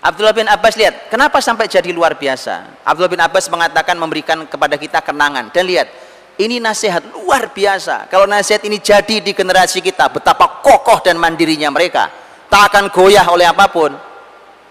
Abdullah 0.00 0.32
bin 0.32 0.48
Abbas 0.48 0.80
lihat, 0.80 1.12
kenapa 1.12 1.44
sampai 1.44 1.68
jadi 1.68 1.92
luar 1.92 2.16
biasa? 2.16 2.80
Abdullah 2.88 3.12
bin 3.12 3.20
Abbas 3.20 3.52
mengatakan 3.52 4.00
memberikan 4.00 4.48
kepada 4.48 4.80
kita 4.80 5.04
kenangan. 5.04 5.52
Dan 5.52 5.68
lihat, 5.68 5.92
ini 6.40 6.56
nasihat 6.56 7.04
luar 7.12 7.52
biasa. 7.52 8.08
Kalau 8.08 8.24
nasihat 8.24 8.64
ini 8.64 8.80
jadi 8.80 9.20
di 9.20 9.36
generasi 9.36 9.84
kita, 9.84 10.08
betapa 10.08 10.64
kokoh 10.64 11.04
dan 11.04 11.20
mandirinya 11.20 11.68
mereka. 11.68 12.08
Tak 12.48 12.72
akan 12.72 12.88
goyah 12.88 13.28
oleh 13.28 13.44
apa 13.44 13.68
pun. 13.68 13.92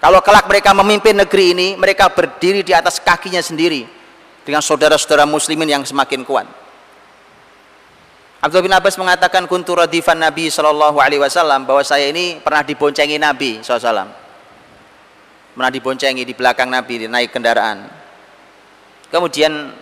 Kalau 0.01 0.17
kelak 0.25 0.49
mereka 0.49 0.73
memimpin 0.73 1.13
negeri 1.13 1.53
ini, 1.53 1.67
mereka 1.77 2.09
berdiri 2.09 2.65
di 2.65 2.73
atas 2.73 2.97
kakinya 2.97 3.39
sendiri. 3.45 3.85
Dengan 4.41 4.65
saudara-saudara 4.65 5.29
muslimin 5.29 5.69
yang 5.69 5.85
semakin 5.85 6.25
kuat. 6.25 6.49
Abdul 8.41 8.65
bin 8.65 8.73
Abbas 8.73 8.97
mengatakan 8.97 9.45
kuntu 9.45 9.77
radifan 9.77 10.17
Nabi 10.17 10.49
Shallallahu 10.49 10.97
alaihi 10.97 11.21
wasallam 11.21 11.69
bahwa 11.69 11.85
saya 11.85 12.09
ini 12.09 12.41
pernah 12.41 12.65
diboncengi 12.65 13.19
Nabi 13.21 13.59
SAW. 13.61 14.28
Pernah 15.53 15.71
diboncengi 15.73 16.23
di 16.23 16.33
belakang 16.37 16.69
Nabi 16.69 17.09
naik 17.09 17.33
kendaraan. 17.33 17.89
Kemudian 19.09 19.73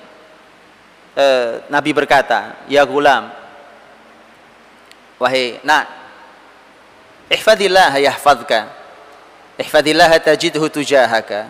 eh, 1.18 1.50
Nabi 1.68 1.92
berkata, 1.92 2.64
"Ya 2.72 2.88
gulam, 2.88 3.28
wahai 5.20 5.60
nak, 5.66 5.86
ihfadillah 7.28 7.92
yahfadka. 8.00 8.72
Ihfadillah 9.58 10.14
tajidhu 10.22 10.70
tujahaka. 10.72 11.50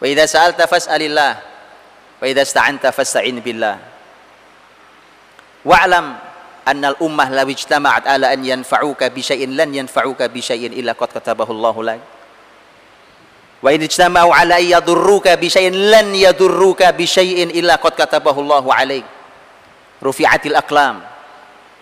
Wa 0.00 0.06
idza 0.08 0.24
sa'alta 0.26 0.64
fas'alillah. 0.66 1.32
Wa 2.18 2.24
idza 2.26 2.42
ista'anta 2.42 2.90
fasta'in 2.90 3.38
billah. 3.38 3.78
Wa'lam 5.62 6.16
anna 6.66 6.96
al-ummah 6.96 7.28
law 7.30 7.46
ijtama'at 7.46 8.08
ala 8.08 8.32
an 8.32 8.40
yanfa'uka 8.42 9.12
bi 9.12 9.22
syai'in 9.22 9.54
lan 9.54 9.70
yanfa'uka 9.70 10.26
bi 10.32 10.40
illa 10.42 10.98
qad 10.98 11.14
katabahu 11.14 11.54
Allahu 11.54 11.86
lak." 11.86 12.17
Wa 13.58 13.74
in 13.74 13.82
ijtama'u 13.82 14.30
ala 14.30 14.62
yadurruka 14.62 15.34
bi 15.34 15.50
syai'in 15.50 15.74
lan 15.90 16.14
yadurruka 16.14 16.94
bi 16.94 17.06
syai'in 17.06 17.50
illa 17.50 17.74
qad 17.82 17.98
katabahu 17.98 18.38
Allahu 18.46 18.70
'alaik. 18.70 19.06
Rufi'atil 19.98 20.54
aqlam 20.54 21.02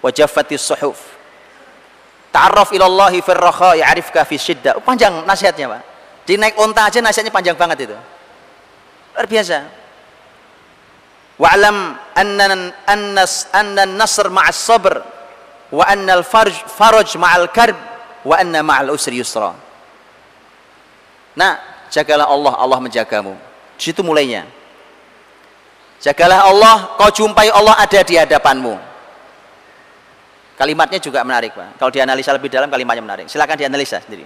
wa 0.00 0.08
jaffatis 0.08 0.64
suhuf 0.64 1.16
ta'arraf 2.36 2.68
ilallahi 2.76 3.24
fir 3.24 3.36
raha 3.40 3.76
ya'rifka 3.80 4.28
fi 4.28 4.36
syiddah. 4.36 4.76
Oh, 4.76 4.84
panjang 4.84 5.24
nasihatnya, 5.24 5.72
Pak. 5.72 5.82
Di 6.28 6.36
naik 6.36 6.60
onta 6.60 6.84
aja 6.84 7.00
nasihatnya 7.00 7.32
panjang 7.32 7.56
banget 7.56 7.88
itu. 7.88 7.96
Luar 9.16 9.24
biasa. 9.24 9.58
Wa'lam 11.36 11.96
anna 12.16 12.44
annas 12.88 13.48
anna 13.52 13.84
nasr 13.84 14.32
ma'as 14.32 14.56
sabr 14.56 15.00
wa 15.72 15.84
anna 15.84 16.20
al-farj 16.20 16.56
faraj 16.64 17.12
ma'al 17.20 17.52
karb 17.52 17.76
wa 18.24 18.36
anna 18.36 18.60
ma'al 18.64 18.92
usri 18.92 19.20
yusra. 19.20 19.52
Nah, 21.36 21.60
jagalah 21.92 22.26
Allah, 22.26 22.56
Allah 22.56 22.78
menjagamu. 22.80 23.36
Di 23.76 23.92
situ 23.92 24.00
mulainya. 24.00 24.48
Jagalah 26.00 26.48
Allah, 26.48 26.96
kau 26.96 27.12
jumpai 27.12 27.52
Allah 27.52 27.76
ada 27.76 28.00
di 28.00 28.16
hadapanmu. 28.16 28.74
Kalimatnya 30.56 30.96
juga 30.96 31.20
menarik, 31.20 31.52
Pak. 31.52 31.76
Kalau 31.76 31.92
dianalisa 31.92 32.32
lebih 32.32 32.48
dalam 32.48 32.72
kalimatnya 32.72 33.04
menarik. 33.04 33.26
Silakan 33.28 33.60
dianalisa 33.60 34.00
sendiri. 34.00 34.24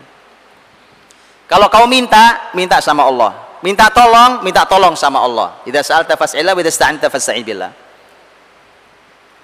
Kalau 1.50 1.66
kau 1.66 1.90
minta, 1.90 2.54
minta 2.54 2.78
sama 2.78 3.02
Allah. 3.02 3.58
Minta 3.66 3.90
tolong, 3.90 4.40
minta 4.46 4.62
tolong 4.62 4.94
sama 4.94 5.18
Allah. 5.20 5.58
Idza 5.66 5.82
sa'alta 5.82 6.14
fas'illah 6.14 6.54
wa 6.54 6.62
idza 6.62 6.72
sta'anta 6.72 7.10
billah. 7.42 7.72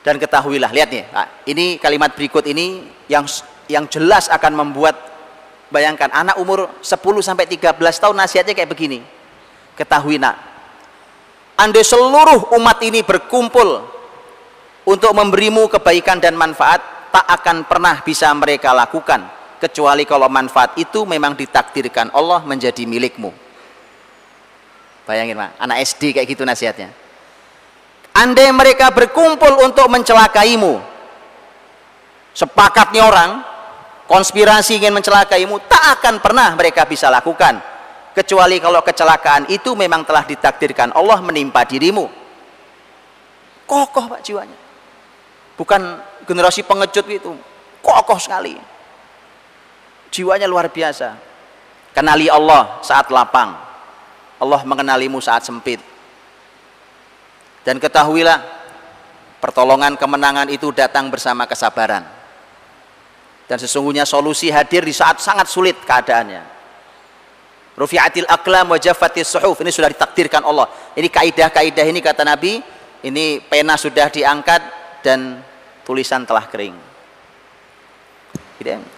Dan 0.07 0.23
ketahuilah, 0.23 0.71
lihat 0.71 0.89
nih, 0.95 1.05
ini 1.51 1.83
kalimat 1.83 2.15
berikut 2.15 2.47
ini 2.47 2.87
yang 3.11 3.27
yang 3.67 3.91
jelas 3.91 4.31
akan 4.31 4.55
membuat 4.55 4.95
bayangkan 5.71 6.11
anak 6.13 6.37
umur 6.39 6.71
10 6.83 6.93
sampai 7.23 7.47
13 7.47 7.77
tahun 7.77 8.17
nasihatnya 8.17 8.55
kayak 8.55 8.71
begini. 8.71 9.01
Ketahui 9.77 10.17
nak, 10.17 10.41
andai 11.61 11.85
seluruh 11.85 12.57
umat 12.57 12.81
ini 12.81 13.05
berkumpul 13.05 13.85
untuk 14.89 15.13
memberimu 15.13 15.69
kebaikan 15.69 16.23
dan 16.23 16.39
manfaat, 16.39 16.81
tak 17.13 17.27
akan 17.29 17.69
pernah 17.69 18.01
bisa 18.01 18.33
mereka 18.33 18.73
lakukan. 18.73 19.35
Kecuali 19.57 20.05
kalau 20.05 20.29
manfaat 20.29 20.77
itu 20.77 21.09
memang 21.09 21.33
ditakdirkan 21.33 22.13
Allah 22.13 22.45
menjadi 22.45 22.85
milikmu. 22.85 23.33
Bayangin 25.09 25.39
pak 25.39 25.51
anak 25.57 25.77
SD 25.87 26.13
kayak 26.13 26.29
gitu 26.29 26.45
nasihatnya. 26.45 26.93
Andai 28.17 28.49
mereka 28.53 28.93
berkumpul 28.93 29.61
untuk 29.65 29.89
mencelakaimu 29.93 30.81
sepakatnya 32.37 33.09
orang 33.09 33.31
konspirasi 34.07 34.79
ingin 34.79 34.95
mencelakaimu 34.95 35.67
tak 35.67 36.01
akan 36.01 36.23
pernah 36.23 36.55
mereka 36.55 36.87
bisa 36.87 37.11
lakukan. 37.11 37.59
Kecuali 38.17 38.57
kalau 38.57 38.81
kecelakaan 38.81 39.53
itu 39.53 39.77
memang 39.77 40.01
telah 40.09 40.25
ditakdirkan 40.25 40.95
Allah 40.97 41.21
menimpa 41.21 41.69
dirimu. 41.69 42.09
Kokoh 43.69 44.09
pak 44.09 44.25
jiwanya. 44.25 44.57
Bukan 45.59 46.01
generasi 46.25 46.65
pengecut 46.65 47.05
itu. 47.13 47.37
Kokoh 47.85 48.17
sekali. 48.17 48.57
Jiwanya 50.09 50.49
luar 50.49 50.73
biasa. 50.73 51.13
Kenali 51.93 52.33
Allah 52.33 52.81
saat 52.81 53.13
lapang. 53.13 53.53
Allah 54.41 54.61
mengenalimu 54.65 55.21
saat 55.21 55.45
sempit. 55.45 55.83
Dan 57.69 57.77
ketahuilah 57.77 58.41
pertolongan 59.45 59.99
kemenangan 60.01 60.49
itu 60.49 60.73
datang 60.73 61.13
bersama 61.13 61.45
kesabaran 61.45 62.16
dan 63.47 63.57
sesungguhnya 63.63 64.03
solusi 64.03 64.51
hadir 64.51 64.83
di 64.83 64.91
saat 64.91 65.23
sangat 65.23 65.47
sulit 65.47 65.79
keadaannya. 65.87 66.59
Rufi'atil 67.79 68.27
aqlam 68.27 68.75
wa 68.75 68.79
suhuf. 68.81 69.57
Ini 69.63 69.71
sudah 69.71 69.93
ditakdirkan 69.93 70.43
Allah. 70.43 70.67
Ini 70.97 71.07
kaidah-kaidah 71.07 71.87
ini 71.87 72.01
kata 72.03 72.27
Nabi. 72.27 72.59
Ini 73.07 73.45
pena 73.47 73.79
sudah 73.79 74.11
diangkat 74.11 74.63
dan 75.05 75.45
tulisan 75.87 76.27
telah 76.27 76.49
kering. 76.51 76.75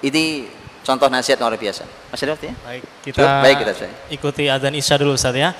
Ini 0.00 0.24
contoh 0.80 1.12
nasihat 1.12 1.36
luar 1.42 1.60
biasa. 1.60 1.84
Masih 2.08 2.24
ada 2.24 2.32
waktu 2.38 2.46
ya? 2.48 2.54
Baik, 2.64 2.82
kita, 3.04 3.20
Baik, 3.44 3.56
kita 3.60 3.72
ikuti 4.08 4.48
adzan 4.48 4.72
Isya 4.72 4.96
dulu 4.96 5.12
Ustaz 5.12 5.36
ya. 5.36 5.52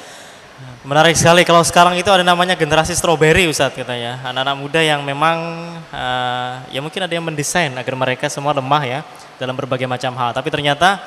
Menarik 0.83 1.15
sekali 1.15 1.45
kalau 1.47 1.63
sekarang 1.63 1.95
itu 2.01 2.09
ada 2.11 2.27
namanya 2.27 2.59
generasi 2.59 2.97
strawberry 2.97 3.47
Ustaz 3.47 3.77
katanya. 3.77 4.19
Anak-anak 4.27 4.57
muda 4.59 4.81
yang 4.83 5.05
memang 5.07 5.37
uh, 5.93 6.65
ya 6.73 6.81
mungkin 6.83 7.05
ada 7.05 7.13
yang 7.13 7.23
mendesain 7.23 7.71
agar 7.77 7.95
mereka 7.95 8.27
semua 8.27 8.51
lemah 8.57 8.83
ya 8.83 9.01
dalam 9.39 9.55
berbagai 9.55 9.87
macam 9.87 10.11
hal. 10.19 10.35
Tapi 10.35 10.49
ternyata 10.51 10.99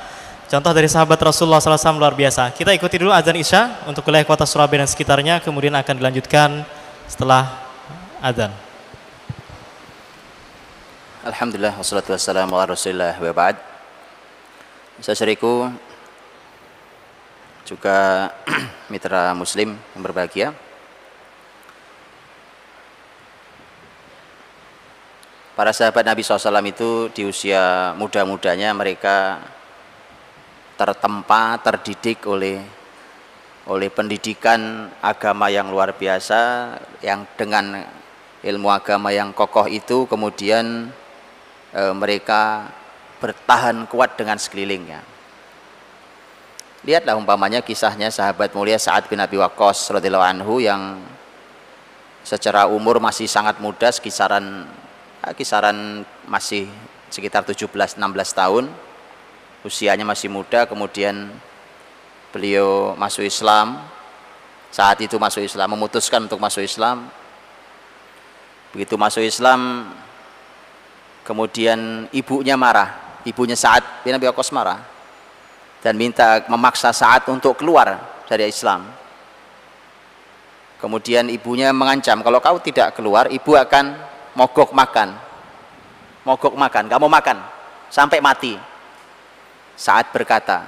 contoh 0.47 0.71
dari 0.71 0.87
sahabat 0.87 1.19
Rasulullah 1.19 1.59
SAW 1.59 1.99
luar 1.99 2.15
biasa. 2.15 2.53
Kita 2.55 2.71
ikuti 2.71 3.01
dulu 3.01 3.11
adzan 3.11 3.35
Isya 3.35 3.89
untuk 3.89 4.07
wilayah 4.07 4.23
kota 4.23 4.47
Surabaya 4.47 4.85
dan 4.85 4.89
sekitarnya 4.91 5.43
kemudian 5.43 5.75
akan 5.75 5.95
dilanjutkan 5.99 6.63
setelah 7.11 7.49
adzan. 8.23 8.53
Alhamdulillah 11.27 11.75
wassalatu 11.75 12.15
wassalamu 12.15 12.55
ala 12.55 12.71
Rasulillah 12.71 13.19
wa 13.19 13.33
ba'd. 13.35 13.55
Saudariku 15.01 15.73
juga 17.71 18.27
mitra 18.91 19.31
muslim 19.31 19.79
yang 19.95 20.01
berbahagia. 20.03 20.51
Para 25.55 25.71
sahabat 25.71 26.03
Nabi 26.03 26.19
SAW 26.23 26.63
itu 26.67 27.07
di 27.15 27.23
usia 27.23 27.95
muda-mudanya 27.95 28.75
mereka 28.75 29.39
tertempa, 30.75 31.59
terdidik 31.63 32.25
oleh 32.27 32.59
oleh 33.69 33.93
pendidikan 33.93 34.89
agama 34.99 35.47
yang 35.53 35.69
luar 35.69 35.93
biasa 35.93 36.73
yang 37.05 37.29
dengan 37.37 37.77
ilmu 38.41 38.73
agama 38.73 39.13
yang 39.13 39.37
kokoh 39.37 39.69
itu 39.69 40.09
kemudian 40.09 40.89
e, 41.69 41.81
mereka 41.93 42.73
bertahan 43.21 43.85
kuat 43.85 44.17
dengan 44.17 44.41
sekelilingnya. 44.41 45.10
Lihatlah 46.81 47.13
umpamanya 47.13 47.61
kisahnya 47.61 48.09
sahabat 48.09 48.57
mulia 48.57 48.73
Sa'ad 48.81 49.05
bin 49.05 49.21
Abi 49.21 49.37
Waqqas 49.37 49.93
radhiyallahu 49.93 50.25
anhu 50.25 50.57
yang 50.57 50.97
secara 52.25 52.65
umur 52.65 52.97
masih 52.97 53.29
sangat 53.29 53.61
muda 53.61 53.93
kisaran 53.93 54.65
eh, 55.21 55.33
kisaran 55.37 56.01
masih 56.25 56.65
sekitar 57.13 57.45
17 57.45 57.69
16 57.69 58.01
tahun. 58.33 58.65
Usianya 59.61 60.01
masih 60.01 60.33
muda 60.33 60.65
kemudian 60.65 61.29
beliau 62.33 62.97
masuk 62.97 63.29
Islam. 63.29 63.77
Saat 64.73 65.05
itu 65.05 65.21
masuk 65.21 65.45
Islam 65.45 65.77
memutuskan 65.77 66.25
untuk 66.25 66.41
masuk 66.41 66.65
Islam. 66.65 67.05
Begitu 68.73 68.97
masuk 68.97 69.21
Islam 69.21 69.85
kemudian 71.21 72.09
ibunya 72.09 72.57
marah 72.57 73.21
ibunya 73.21 73.53
Sa'ad 73.53 74.01
bin 74.01 74.17
Abi 74.17 74.25
Waqqas 74.25 74.49
marah 74.49 74.90
dan 75.81 75.97
minta 75.97 76.45
memaksa 76.45 76.93
Sa'ad 76.93 77.25
untuk 77.33 77.57
keluar 77.57 77.97
dari 78.29 78.47
Islam. 78.47 78.85
Kemudian 80.77 81.29
ibunya 81.29 81.69
mengancam, 81.73 82.25
kalau 82.25 82.41
kau 82.41 82.57
tidak 82.57 82.97
keluar, 82.97 83.29
ibu 83.29 83.53
akan 83.53 83.97
mogok 84.33 84.73
makan. 84.73 85.13
Mogok 86.25 86.53
makan, 86.53 86.85
kamu 86.89 87.05
makan 87.09 87.37
sampai 87.89 88.21
mati. 88.21 88.53
Saat 89.77 90.13
berkata, 90.13 90.65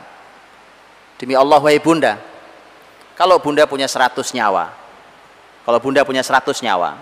demi 1.22 1.38
Allah 1.38 1.62
wahai 1.62 1.78
bunda, 1.78 2.18
kalau 3.14 3.38
bunda 3.38 3.70
punya 3.70 3.86
seratus 3.86 4.34
nyawa, 4.34 4.74
kalau 5.66 5.78
bunda 5.78 6.02
punya 6.02 6.26
seratus 6.26 6.66
nyawa, 6.66 6.98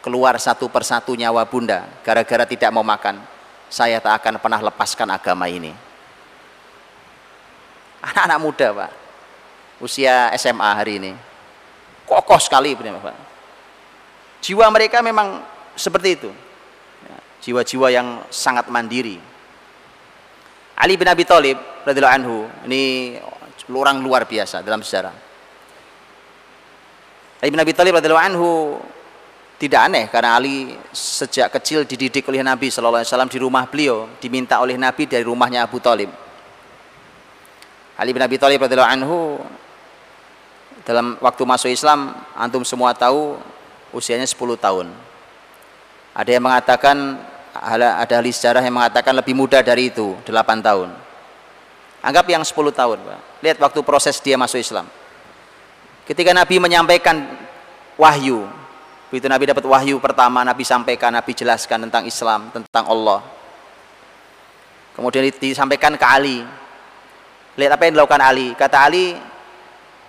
keluar 0.00 0.36
satu 0.40 0.72
persatu 0.72 1.12
nyawa 1.12 1.44
bunda, 1.44 1.84
gara-gara 2.00 2.48
tidak 2.48 2.72
mau 2.72 2.84
makan, 2.84 3.20
saya 3.68 4.00
tak 4.00 4.24
akan 4.24 4.40
pernah 4.40 4.60
lepaskan 4.64 5.08
agama 5.12 5.44
ini. 5.48 5.93
Anak-anak 8.04 8.38
muda, 8.40 8.68
Pak. 8.76 8.90
Usia 9.80 10.28
SMA 10.36 10.70
hari 10.76 11.00
ini. 11.00 11.12
Kokoh 12.04 12.36
sekali, 12.36 12.76
Pak. 12.76 13.16
Jiwa 14.44 14.68
mereka 14.68 15.00
memang 15.00 15.40
seperti 15.72 16.20
itu. 16.20 16.30
Ya, 17.00 17.16
jiwa-jiwa 17.40 17.88
yang 17.88 18.08
sangat 18.28 18.68
mandiri. 18.68 19.16
Ali 20.76 21.00
bin 21.00 21.08
Abi 21.08 21.24
Thalib 21.24 21.56
radhiyallahu 21.86 22.16
anhu, 22.20 22.36
ini 22.68 23.16
orang 23.72 24.04
luar 24.04 24.28
biasa 24.28 24.60
dalam 24.60 24.84
sejarah. 24.84 25.14
Ali 27.40 27.48
bin 27.48 27.60
Abi 27.60 27.72
Thalib 27.72 27.96
radhiyallahu 27.96 28.28
anhu 28.28 28.50
tidak 29.54 29.80
aneh 29.86 30.04
karena 30.12 30.36
Ali 30.36 30.76
sejak 30.92 31.48
kecil 31.56 31.86
dididik 31.86 32.26
oleh 32.28 32.42
Nabi 32.42 32.68
Shallallahu 32.68 33.00
Alaihi 33.00 33.10
Wasallam 33.12 33.30
di 33.32 33.38
rumah 33.38 33.64
beliau 33.70 34.10
diminta 34.18 34.58
oleh 34.58 34.74
Nabi 34.74 35.06
dari 35.06 35.22
rumahnya 35.22 35.64
Abu 35.64 35.78
Talib 35.78 36.23
Ali 37.94 38.10
bin 38.10 38.22
Abi 38.22 38.36
Thalib 38.40 38.62
radhiyallahu 38.64 38.94
anhu 38.94 39.18
dalam 40.84 41.16
waktu 41.22 41.42
masuk 41.46 41.70
Islam 41.70 42.12
antum 42.34 42.66
semua 42.66 42.92
tahu 42.92 43.38
usianya 43.94 44.26
10 44.26 44.36
tahun 44.58 44.86
ada 46.12 46.30
yang 46.30 46.44
mengatakan 46.44 46.96
ada 47.54 48.14
ahli 48.18 48.34
sejarah 48.34 48.60
yang 48.60 48.74
mengatakan 48.74 49.14
lebih 49.16 49.32
muda 49.32 49.62
dari 49.62 49.88
itu 49.88 50.12
8 50.26 50.34
tahun 50.60 50.92
anggap 52.04 52.26
yang 52.28 52.42
10 52.44 52.52
tahun 52.52 52.98
Pak. 53.00 53.20
lihat 53.40 53.58
waktu 53.62 53.80
proses 53.80 54.18
dia 54.20 54.36
masuk 54.36 54.60
Islam 54.60 54.84
ketika 56.04 56.36
Nabi 56.36 56.60
menyampaikan 56.60 57.24
wahyu 57.96 58.44
Begitu 59.14 59.30
Nabi 59.30 59.46
dapat 59.46 59.62
wahyu 59.62 60.02
pertama, 60.02 60.42
Nabi 60.42 60.66
sampaikan, 60.66 61.14
Nabi 61.14 61.38
jelaskan 61.38 61.86
tentang 61.86 62.02
Islam, 62.02 62.50
tentang 62.50 62.82
Allah. 62.90 63.22
Kemudian 64.98 65.22
disampaikan 65.38 65.94
ke 65.94 66.02
Ali. 66.02 66.42
Lihat 67.54 67.70
apa 67.74 67.82
yang 67.86 67.94
dilakukan 67.98 68.22
Ali. 68.22 68.52
Kata 68.58 68.86
Ali, 68.86 69.14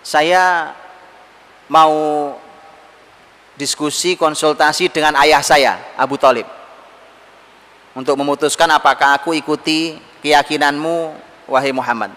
saya 0.02 0.74
mau 1.70 1.94
diskusi 3.56 4.18
konsultasi 4.18 4.90
dengan 4.90 5.16
ayah 5.22 5.42
saya 5.46 5.78
Abu 5.96 6.18
Talib. 6.18 6.46
Untuk 7.96 8.20
memutuskan 8.20 8.68
apakah 8.76 9.16
aku 9.16 9.32
ikuti 9.32 9.96
keyakinanmu 10.20 11.16
wahai 11.48 11.72
Muhammad. 11.72 12.12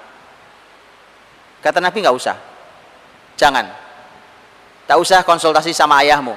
Kata 1.63 1.79
Nabi 1.79 2.03
nggak 2.03 2.17
usah. 2.17 2.37
Jangan. 3.39 3.69
Tak 4.89 4.97
usah 4.99 5.21
konsultasi 5.23 5.71
sama 5.77 6.01
ayahmu 6.03 6.35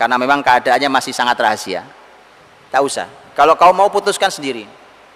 karena 0.00 0.16
memang 0.16 0.40
keadaannya 0.40 0.88
masih 0.88 1.12
sangat 1.12 1.36
rahasia. 1.38 1.84
Tak 2.72 2.82
usah. 2.82 3.06
Kalau 3.36 3.54
kau 3.54 3.70
mau 3.70 3.92
putuskan 3.92 4.32
sendiri 4.32 4.66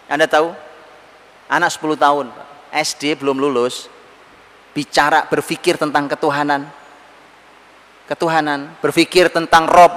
anda 0.09 0.29
tahu 0.29 0.53
anak 1.49 1.73
10 1.73 1.97
tahun 1.97 2.27
SD 2.75 3.23
belum 3.23 3.39
lulus 3.39 3.87
bicara 4.75 5.31
berpikir 5.31 5.79
tentang 5.79 6.11
ketuhanan 6.11 6.67
ketuhanan, 8.05 8.77
berpikir 8.85 9.33
tentang 9.33 9.65
Rob, 9.65 9.93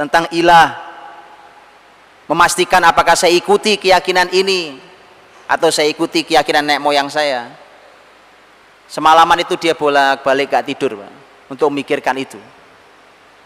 tentang 0.00 0.28
ilah, 0.32 0.76
memastikan 2.28 2.80
apakah 2.84 3.12
saya 3.16 3.32
ikuti 3.36 3.76
keyakinan 3.76 4.32
ini 4.32 4.80
atau 5.44 5.68
saya 5.68 5.92
ikuti 5.92 6.24
keyakinan 6.24 6.64
nenek 6.64 6.80
moyang 6.80 7.08
saya. 7.12 7.52
Semalaman 8.88 9.40
itu 9.40 9.56
dia 9.56 9.72
bolak-balik 9.72 10.52
gak 10.52 10.68
tidur 10.68 11.00
untuk 11.48 11.68
memikirkan 11.72 12.16
itu. 12.20 12.40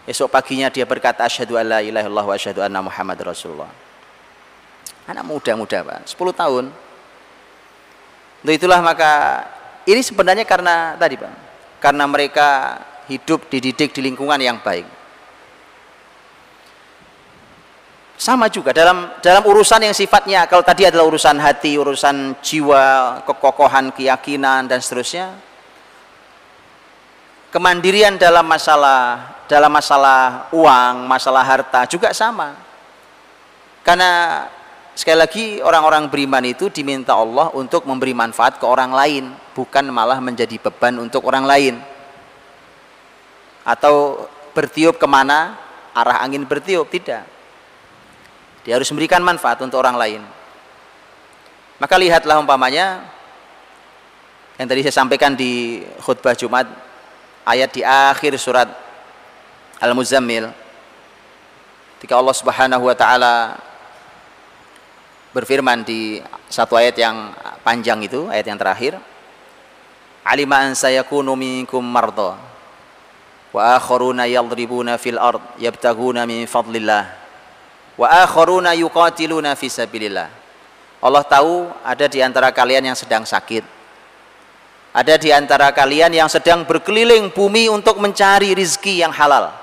Esok 0.07 0.31
paginya 0.31 0.71
dia 0.71 0.87
berkata 0.87 1.27
asyhadu 1.27 1.59
alla 1.59 1.83
ilaha 1.83 2.07
illallah 2.07 2.25
wa 2.27 2.35
asyhadu 2.35 2.59
anna 2.63 2.79
Muhammad 2.83 3.19
Rasulullah. 3.23 3.71
Anak 5.09 5.25
muda-muda 5.25 5.79
Pak, 5.81 5.99
10 6.05 6.33
tahun. 6.33 6.65
Untuk 8.39 8.55
itulah 8.55 8.79
maka 8.79 9.43
ini 9.83 9.99
sebenarnya 9.99 10.47
karena 10.47 10.95
tadi 10.95 11.19
Pak, 11.19 11.33
karena 11.83 12.05
mereka 12.07 12.79
hidup 13.11 13.51
dididik 13.51 13.91
di 13.91 14.05
lingkungan 14.05 14.39
yang 14.39 14.61
baik. 14.63 14.87
Sama 18.19 18.51
juga 18.51 18.75
dalam 18.75 19.15
dalam 19.23 19.43
urusan 19.47 19.79
yang 19.79 19.95
sifatnya 19.95 20.43
kalau 20.43 20.59
tadi 20.59 20.83
adalah 20.83 21.07
urusan 21.07 21.39
hati, 21.39 21.79
urusan 21.79 22.35
jiwa, 22.43 23.23
kekokohan 23.23 23.95
keyakinan 23.95 24.67
dan 24.67 24.83
seterusnya. 24.83 25.31
Kemandirian 27.49 28.19
dalam 28.19 28.43
masalah 28.45 29.33
dalam 29.49 29.71
masalah 29.71 30.51
uang, 30.51 31.07
masalah 31.07 31.41
harta 31.41 31.87
juga 31.87 32.11
sama. 32.11 32.53
Karena 33.81 34.45
sekali 34.99 35.15
lagi 35.15 35.45
orang-orang 35.63 36.11
beriman 36.11 36.43
itu 36.43 36.67
diminta 36.67 37.15
Allah 37.15 37.55
untuk 37.55 37.87
memberi 37.87 38.11
manfaat 38.11 38.59
ke 38.59 38.67
orang 38.67 38.91
lain, 38.91 39.31
bukan 39.55 39.87
malah 39.87 40.19
menjadi 40.19 40.59
beban 40.59 40.99
untuk 40.99 41.23
orang 41.23 41.47
lain. 41.47 41.79
Atau 43.63 44.27
bertiup 44.51 44.99
ke 44.99 45.07
mana 45.07 45.55
arah 45.95 46.19
angin 46.19 46.43
bertiup 46.43 46.91
tidak. 46.91 47.23
Dia 48.67 48.75
harus 48.75 48.91
memberikan 48.91 49.23
manfaat 49.23 49.63
untuk 49.63 49.79
orang 49.79 49.95
lain. 49.95 50.21
Maka 51.79 51.95
lihatlah 51.95 52.43
umpamanya 52.43 53.07
yang 54.59 54.67
tadi 54.67 54.83
saya 54.83 54.99
sampaikan 54.99 55.31
di 55.31 55.79
khutbah 56.03 56.35
Jumat 56.35 56.67
ayat 57.47 57.71
di 57.71 57.87
akhir 57.87 58.35
surat 58.35 58.67
Al-Muzammil. 59.79 60.51
Ketika 61.95 62.19
Allah 62.19 62.35
Subhanahu 62.35 62.83
wa 62.83 62.95
taala 62.99 63.68
berfirman 65.29 65.85
di 65.85 66.17
satu 66.49 66.73
ayat 66.73 66.97
yang 66.97 67.33
panjang 67.61 68.01
itu 68.01 68.25
ayat 68.29 68.45
yang 68.49 68.57
terakhir. 68.57 68.97
Alima 70.25 70.65
an 70.65 70.73
sayakunu 70.73 71.33
minkum 71.33 71.81
wa 73.49 73.61
akharuna 73.77 74.29
yadribuna 74.29 75.01
fil 75.01 75.17
ard 75.17 75.41
yabtaguna 75.57 76.29
min 76.29 76.45
fadlillah 76.45 77.09
wa 77.97 78.07
akharuna 78.25 78.77
yuqatiluna 78.77 79.53
fi 79.57 79.67
sabilillah. 79.69 80.29
Allah 80.99 81.23
tahu 81.23 81.71
ada 81.81 82.05
di 82.11 82.19
antara 82.19 82.51
kalian 82.51 82.91
yang 82.91 82.97
sedang 82.97 83.23
sakit. 83.23 83.63
Ada 84.89 85.21
di 85.21 85.29
antara 85.29 85.69
kalian 85.69 86.09
yang 86.11 86.25
sedang 86.25 86.65
berkeliling 86.65 87.29
bumi 87.29 87.69
untuk 87.69 88.01
mencari 88.01 88.57
rizki 88.57 88.99
yang 88.99 89.13
halal. 89.13 89.53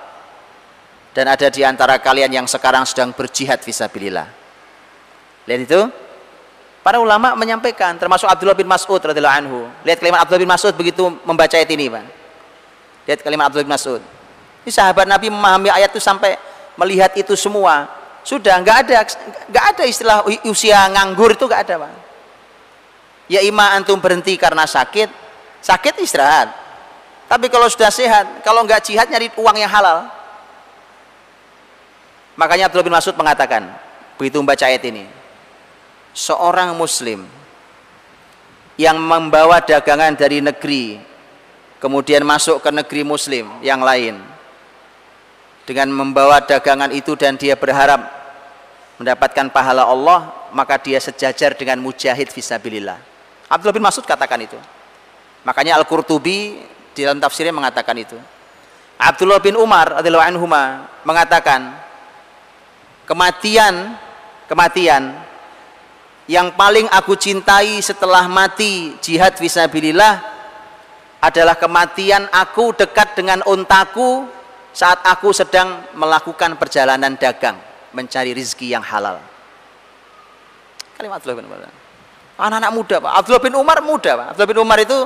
Dan 1.13 1.27
ada 1.27 1.51
di 1.51 1.67
antara 1.67 1.99
kalian 1.99 2.31
yang 2.31 2.47
sekarang 2.47 2.87
sedang 2.87 3.11
berjihad 3.11 3.59
fisabilillah 3.61 4.46
lihat 5.47 5.61
itu 5.67 5.81
para 6.83 6.99
ulama 6.99 7.35
menyampaikan 7.39 7.95
termasuk 7.97 8.27
Abdullah 8.27 8.59
bin 8.59 8.67
Mas'ud 8.67 8.99
radhiyallahu 8.99 9.39
anhu 9.41 9.61
lihat 9.87 9.99
kalimat 10.03 10.23
Abdullah 10.27 10.43
bin 10.43 10.51
Mas'ud 10.51 10.75
begitu 10.75 11.07
membaca 11.25 11.55
ayat 11.55 11.71
ini 11.71 11.87
Pak 11.91 12.27
Lihat 13.07 13.23
kalimat 13.23 13.49
Abdullah 13.49 13.67
bin 13.71 13.75
Mas'ud. 13.79 14.03
Ini 14.67 14.71
sahabat 14.75 15.07
Nabi 15.07 15.31
memahami 15.31 15.71
ayat 15.71 15.95
itu 15.95 16.03
sampai 16.03 16.35
melihat 16.75 17.15
itu 17.15 17.39
semua. 17.39 17.87
Sudah 18.27 18.59
nggak 18.59 18.77
ada 18.83 19.07
nggak 19.47 19.65
ada 19.75 19.85
istilah 19.87 20.27
usia 20.43 20.91
nganggur 20.91 21.39
itu 21.39 21.47
nggak 21.47 21.63
ada, 21.71 21.87
Pak. 21.87 21.93
Ya 23.31 23.41
ima 23.47 23.79
antum 23.79 24.03
berhenti 24.03 24.35
karena 24.35 24.67
sakit, 24.67 25.07
sakit 25.63 26.03
istirahat. 26.03 26.51
Tapi 27.31 27.47
kalau 27.47 27.71
sudah 27.71 27.95
sehat, 27.95 28.43
kalau 28.43 28.67
nggak 28.67 28.83
jihad 28.83 29.07
nyari 29.07 29.31
uang 29.39 29.55
yang 29.55 29.71
halal. 29.71 30.11
Makanya 32.35 32.67
Abdullah 32.67 32.87
bin 32.91 32.95
Mas'ud 32.95 33.15
mengatakan, 33.15 33.71
begitu 34.19 34.37
membaca 34.43 34.67
ayat 34.67 34.83
ini, 34.83 35.07
seorang 36.17 36.73
muslim 36.73 37.29
yang 38.81 38.97
membawa 38.97 39.61
dagangan 39.61 40.17
dari 40.17 40.41
negeri 40.41 40.97
kemudian 41.77 42.25
masuk 42.25 42.65
ke 42.65 42.73
negeri 42.73 43.05
muslim 43.05 43.61
yang 43.61 43.85
lain 43.85 44.17
dengan 45.69 45.93
membawa 45.93 46.41
dagangan 46.41 46.89
itu 46.97 47.13
dan 47.21 47.37
dia 47.37 47.53
berharap 47.53 48.01
mendapatkan 48.97 49.53
pahala 49.53 49.85
Allah 49.85 50.49
maka 50.57 50.81
dia 50.81 50.97
sejajar 50.97 51.53
dengan 51.53 51.85
mujahid 51.85 52.33
visabilillah 52.33 53.17
Abdullah 53.47 53.75
bin 53.75 53.85
Mas'ud 53.87 54.03
katakan 54.03 54.43
itu. 54.43 54.59
Makanya 55.47 55.79
Al-Qurtubi 55.79 56.59
di 56.91 57.01
dalam 57.07 57.23
tafsirnya 57.23 57.55
mengatakan 57.55 57.95
itu. 57.95 58.19
Abdullah 58.99 59.39
bin 59.39 59.55
Umar 59.55 60.01
radhiyallahu 60.03 60.27
anhu 60.35 60.47
mengatakan 61.07 61.79
kematian 63.07 63.95
kematian 64.51 65.15
yang 66.27 66.51
paling 66.59 66.91
aku 66.91 67.15
cintai 67.15 67.79
setelah 67.79 68.27
mati 68.27 68.99
jihad 68.99 69.39
visabilillah 69.39 70.19
adalah 71.23 71.55
kematian 71.55 72.27
aku 72.35 72.75
dekat 72.75 73.15
dengan 73.15 73.47
untaku 73.47 74.27
saat 74.75 75.01
aku 75.07 75.31
sedang 75.31 75.87
melakukan 75.95 76.59
perjalanan 76.59 77.15
dagang 77.15 77.57
mencari 77.95 78.35
rizki 78.35 78.75
yang 78.75 78.83
halal. 78.83 79.23
Kalimat 80.99 81.23
Abdullah 81.23 81.39
bin 81.41 81.47
Umar. 81.49 81.71
Anak-anak 82.37 82.73
muda 82.75 82.97
Pak. 83.01 83.13
Abdullah 83.23 83.43
bin 83.43 83.55
Umar 83.57 83.79
muda 83.81 84.13
Pak. 84.19 84.27
Abdullah 84.35 84.51
bin 84.51 84.61
Umar 84.61 84.79
itu 84.83 84.99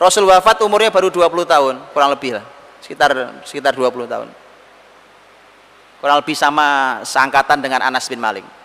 Rasul 0.00 0.26
wafat 0.26 0.58
umurnya 0.64 0.90
baru 0.90 1.12
20 1.12 1.46
tahun 1.46 1.74
kurang 1.92 2.10
lebih 2.16 2.40
lah. 2.40 2.44
Sekitar 2.80 3.12
sekitar 3.44 3.76
20 3.76 4.08
tahun. 4.08 4.28
Kurang 6.02 6.16
lebih 6.18 6.34
sama 6.34 6.98
seangkatan 7.06 7.62
dengan 7.62 7.86
Anas 7.86 8.10
bin 8.10 8.18
Malik 8.18 8.61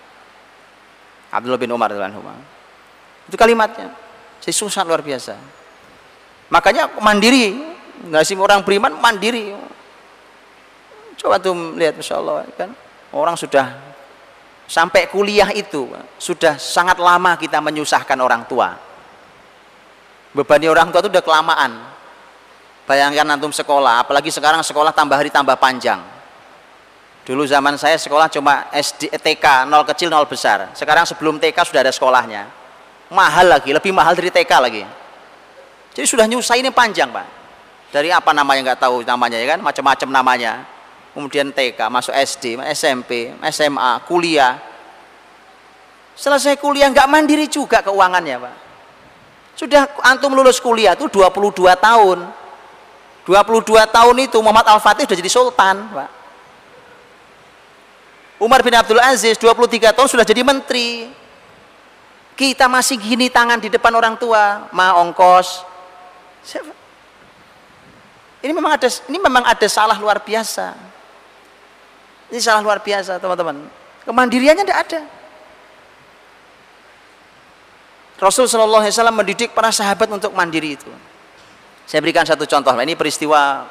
Abdullah 1.38 1.62
bin 1.62 1.69
Umar 1.69 1.93
itu 3.28 3.36
kalimatnya. 3.36 3.91
Saya 4.39 4.56
susah 4.56 4.82
luar 4.88 5.04
biasa. 5.04 5.36
Makanya 6.47 6.95
mandiri 7.04 7.60
nggak 8.08 8.23
sih 8.23 8.40
orang 8.40 8.63
beriman 8.63 8.96
mandiri. 8.98 9.52
Coba 11.19 11.35
tuh 11.38 11.75
lihat 11.75 12.00
Masya 12.00 12.15
Allah 12.17 12.48
kan? 12.56 12.71
Orang 13.12 13.35
sudah 13.35 13.75
sampai 14.67 15.12
kuliah 15.12 15.52
itu 15.52 15.92
sudah 16.15 16.56
sangat 16.56 16.98
lama 17.04 17.35
kita 17.35 17.60
menyusahkan 17.60 18.15
orang 18.15 18.48
tua. 18.48 18.73
Bebannya 20.31 20.71
orang 20.71 20.88
tua 20.90 21.04
itu 21.04 21.12
udah 21.12 21.25
kelamaan. 21.25 21.71
Bayangkan 22.88 23.27
antum 23.27 23.52
sekolah 23.52 24.08
apalagi 24.08 24.31
sekarang 24.31 24.63
sekolah 24.63 24.96
tambah 24.96 25.19
hari 25.19 25.27
tambah 25.27 25.60
panjang 25.60 26.17
dulu 27.28 27.44
zaman 27.44 27.75
saya 27.75 28.00
sekolah 28.00 28.32
cuma 28.32 28.71
SD, 28.71 29.12
TK 29.12 29.67
nol 29.67 29.84
kecil 29.84 30.08
nol 30.08 30.23
besar 30.23 30.71
sekarang 30.71 31.04
sebelum 31.04 31.36
TK 31.36 31.60
sudah 31.67 31.84
ada 31.84 31.92
sekolahnya 31.92 32.48
mahal 33.12 33.52
lagi 33.52 33.75
lebih 33.75 33.92
mahal 33.92 34.15
dari 34.15 34.32
TK 34.32 34.52
lagi 34.63 34.84
jadi 35.98 36.06
sudah 36.06 36.30
nyusah 36.30 36.62
ini 36.62 36.69
panjang 36.69 37.10
pak. 37.10 37.25
Dari 37.90 38.13
apa 38.13 38.30
namanya 38.30 38.69
nggak 38.69 38.86
tahu 38.86 39.02
namanya 39.02 39.42
ya 39.42 39.58
kan, 39.58 39.65
macam-macam 39.65 40.10
namanya. 40.13 40.62
Kemudian 41.17 41.50
TK, 41.50 41.90
masuk 41.90 42.13
SD, 42.13 42.62
SMP, 42.78 43.34
SMA, 43.50 44.06
kuliah. 44.06 44.62
Selesai 46.13 46.62
kuliah 46.62 46.94
nggak 46.94 47.10
mandiri 47.10 47.50
juga 47.50 47.82
keuangannya 47.82 48.38
pak. 48.38 48.56
Sudah 49.58 49.90
antum 50.06 50.38
lulus 50.38 50.62
kuliah 50.62 50.94
tuh 50.94 51.10
22 51.10 51.73
tahun. 51.82 52.30
22 53.25 53.65
tahun 53.90 54.15
itu 54.21 54.38
Muhammad 54.38 54.69
Al-Fatih 54.78 55.10
sudah 55.10 55.17
jadi 55.17 55.32
sultan 55.34 55.82
pak. 55.98 56.10
Umar 58.38 58.62
bin 58.62 58.73
Abdul 58.77 59.02
Aziz 59.02 59.33
23 59.42 59.94
tahun 59.98 60.10
sudah 60.10 60.25
jadi 60.25 60.46
menteri. 60.46 61.10
Kita 62.38 62.69
masih 62.69 63.02
gini 63.02 63.33
tangan 63.33 63.58
di 63.58 63.65
depan 63.65 63.90
orang 63.98 64.13
tua, 64.13 64.69
ma 64.69 64.94
ongkos. 65.02 65.65
Siapa? 66.46 66.69
Ini 68.46 68.54
memang 68.54 68.77
ada 68.77 68.85
ini 69.10 69.17
memang 69.17 69.42
ada 69.42 69.65
salah 69.65 69.98
luar 69.98 70.21
biasa. 70.21 70.77
Ini 72.29 72.38
salah 72.38 72.62
luar 72.62 72.77
biasa, 72.77 73.17
teman-teman. 73.17 73.65
Kemandiriannya 74.06 74.63
tidak 74.69 74.79
ada. 74.85 75.02
Rasul 78.21 78.46
Shallallahu 78.50 78.85
Alaihi 78.85 78.94
Wasallam 78.94 79.17
mendidik 79.17 79.54
para 79.54 79.73
sahabat 79.73 80.10
untuk 80.10 80.33
mandiri 80.33 80.77
itu. 80.77 80.90
Saya 81.85 82.02
berikan 82.02 82.25
satu 82.25 82.46
contoh. 82.50 82.73
Ini 82.73 82.94
peristiwa 82.94 83.65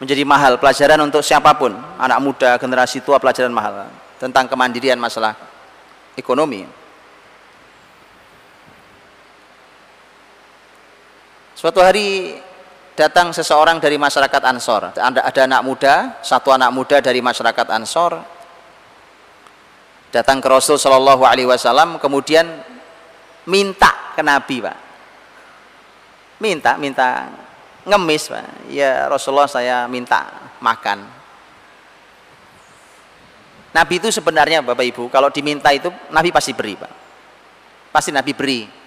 menjadi 0.00 0.24
mahal 0.24 0.56
pelajaran 0.56 0.98
untuk 1.04 1.20
siapa 1.20 1.52
pun, 1.60 1.76
anak 2.00 2.18
muda, 2.24 2.56
generasi 2.56 3.04
tua 3.04 3.20
pelajaran 3.20 3.52
mahal 3.52 3.86
tentang 4.16 4.48
kemandirian 4.48 4.96
masalah 4.96 5.36
ekonomi. 6.16 6.64
Suatu 11.52 11.84
hari 11.84 12.40
datang 12.96 13.36
seseorang 13.36 13.76
dari 13.76 14.00
masyarakat 14.00 14.42
Ansor. 14.48 14.96
Ada, 14.96 15.20
ada 15.20 15.40
anak 15.44 15.62
muda, 15.62 15.94
satu 16.24 16.48
anak 16.48 16.72
muda 16.72 17.04
dari 17.04 17.20
masyarakat 17.20 17.68
Ansor 17.68 18.40
datang 20.10 20.42
ke 20.42 20.48
Rasul 20.50 20.74
Shallallahu 20.74 21.22
Alaihi 21.22 21.46
Wasallam, 21.46 22.02
kemudian 22.02 22.48
minta 23.46 24.12
ke 24.16 24.22
Nabi, 24.24 24.58
pak. 24.58 24.78
Minta, 26.40 26.74
minta 26.80 27.28
ngemis, 27.86 28.28
pak. 28.28 28.68
Ya 28.72 29.06
Rasulullah 29.08 29.50
saya 29.50 29.84
minta 29.86 30.52
makan. 30.58 31.06
Nabi 33.70 34.02
itu 34.02 34.10
sebenarnya 34.10 34.66
Bapak 34.66 34.82
Ibu, 34.82 35.06
kalau 35.14 35.30
diminta 35.30 35.70
itu 35.70 35.86
Nabi 36.10 36.34
pasti 36.34 36.50
beri, 36.50 36.74
pak. 36.74 36.92
Pasti 37.94 38.10
Nabi 38.10 38.34
beri 38.34 38.80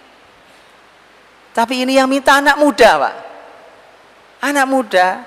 tapi 1.54 1.86
ini 1.86 2.02
yang 2.02 2.10
minta 2.10 2.42
anak 2.42 2.58
muda, 2.58 2.98
Pak. 2.98 3.16
Anak 4.42 4.66
muda 4.66 5.22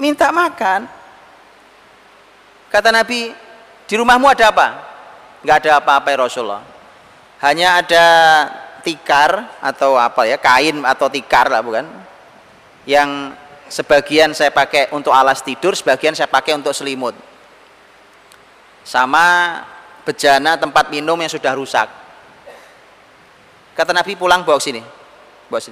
minta 0.00 0.32
makan. 0.32 0.88
Kata 2.72 2.88
Nabi, 2.88 3.28
di 3.84 3.94
rumahmu 3.94 4.24
ada 4.24 4.48
apa? 4.48 4.68
Enggak 5.44 5.68
ada 5.68 5.70
apa-apa 5.84 6.08
ya 6.08 6.18
Rasulullah. 6.24 6.64
Hanya 7.44 7.84
ada 7.84 8.06
tikar 8.80 9.60
atau 9.60 10.00
apa 10.00 10.24
ya, 10.24 10.40
kain 10.40 10.80
atau 10.80 11.12
tikar 11.12 11.52
lah 11.52 11.60
bukan? 11.60 11.84
Yang 12.88 13.36
sebagian 13.68 14.32
saya 14.32 14.50
pakai 14.50 14.90
untuk 14.92 15.12
alas 15.14 15.44
tidur, 15.44 15.76
sebagian 15.76 16.16
saya 16.16 16.26
pakai 16.26 16.56
untuk 16.56 16.72
selimut. 16.72 17.14
Sama 18.84 19.60
bejana 20.02 20.56
tempat 20.56 20.88
minum 20.88 21.16
yang 21.20 21.30
sudah 21.30 21.52
rusak. 21.54 21.86
Kata 23.76 23.94
Nabi 23.94 24.16
pulang 24.18 24.42
bawa 24.44 24.60
sini. 24.60 24.82
Bos 25.48 25.70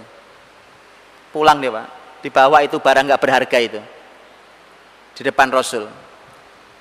pulang 1.30 1.60
dia 1.60 1.70
pak. 1.70 1.86
Dibawa 2.24 2.64
itu 2.64 2.80
barang 2.80 3.04
nggak 3.06 3.20
berharga 3.20 3.58
itu. 3.60 3.80
Di 5.14 5.22
depan 5.22 5.50
Rasul. 5.52 5.86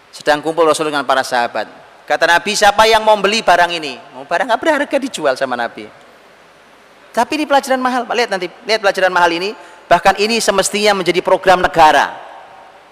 Sedang 0.10 0.42
kumpul 0.42 0.66
Rasul 0.66 0.90
dengan 0.90 1.06
para 1.06 1.22
sahabat. 1.22 1.68
Kata 2.08 2.26
Nabi 2.26 2.56
siapa 2.56 2.88
yang 2.88 3.04
mau 3.04 3.20
beli 3.20 3.44
barang 3.44 3.70
ini? 3.76 4.00
Mau 4.16 4.24
barang 4.24 4.48
nggak 4.48 4.62
berharga 4.62 4.98
dijual 4.98 5.36
sama 5.36 5.60
Nabi. 5.60 5.86
Tapi 7.12 7.32
ini 7.34 7.46
pelajaran 7.50 7.82
mahal 7.82 8.06
lihat 8.14 8.30
nanti 8.30 8.48
lihat 8.66 8.80
pelajaran 8.80 9.10
mahal 9.10 9.34
ini 9.34 9.52
bahkan 9.88 10.14
ini 10.20 10.38
semestinya 10.44 11.00
menjadi 11.00 11.20
program 11.24 11.64
negara 11.64 12.16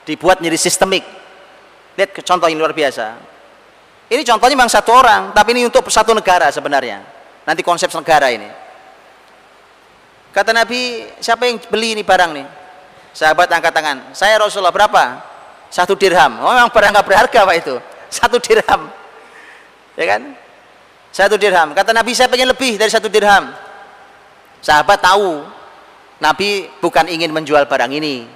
dibuat 0.08 0.40
menjadi 0.40 0.60
sistemik 0.60 1.04
lihat 1.96 2.12
contoh 2.24 2.48
yang 2.48 2.60
luar 2.60 2.76
biasa 2.76 3.16
ini 4.12 4.22
contohnya 4.24 4.56
memang 4.56 4.72
satu 4.72 4.92
orang 4.96 5.36
tapi 5.36 5.56
ini 5.56 5.68
untuk 5.68 5.88
satu 5.92 6.16
negara 6.16 6.52
sebenarnya 6.52 7.04
nanti 7.44 7.62
konsep 7.62 7.92
negara 7.92 8.32
ini 8.32 8.66
Kata 10.36 10.52
Nabi, 10.52 11.08
siapa 11.24 11.48
yang 11.48 11.64
beli 11.72 11.96
ini 11.96 12.04
barang 12.04 12.36
nih? 12.36 12.44
Sahabat 13.16 13.48
angkat 13.56 13.72
tangan. 13.72 13.98
Saya 14.12 14.36
Rasulullah 14.36 14.76
berapa? 14.76 15.24
Satu 15.72 15.96
dirham. 15.96 16.44
Oh, 16.44 16.52
memang 16.52 16.68
barang 16.68 16.92
nggak 16.92 17.08
berharga 17.08 17.40
pak 17.48 17.56
itu. 17.64 17.76
Satu 18.20 18.36
dirham. 18.44 18.92
Ya 19.96 20.06
kan? 20.12 20.36
Satu 21.16 21.40
dirham. 21.40 21.72
Kata 21.72 21.96
Nabi, 21.96 22.12
saya 22.12 22.28
pengen 22.28 22.52
lebih 22.52 22.76
dari 22.76 22.92
satu 22.92 23.08
dirham. 23.08 23.48
Sahabat 24.60 25.00
tahu, 25.00 25.48
Nabi 26.24 26.68
bukan 26.80 27.12
ingin 27.12 27.32
menjual 27.36 27.68
barang 27.68 27.92
ini. 27.92 28.28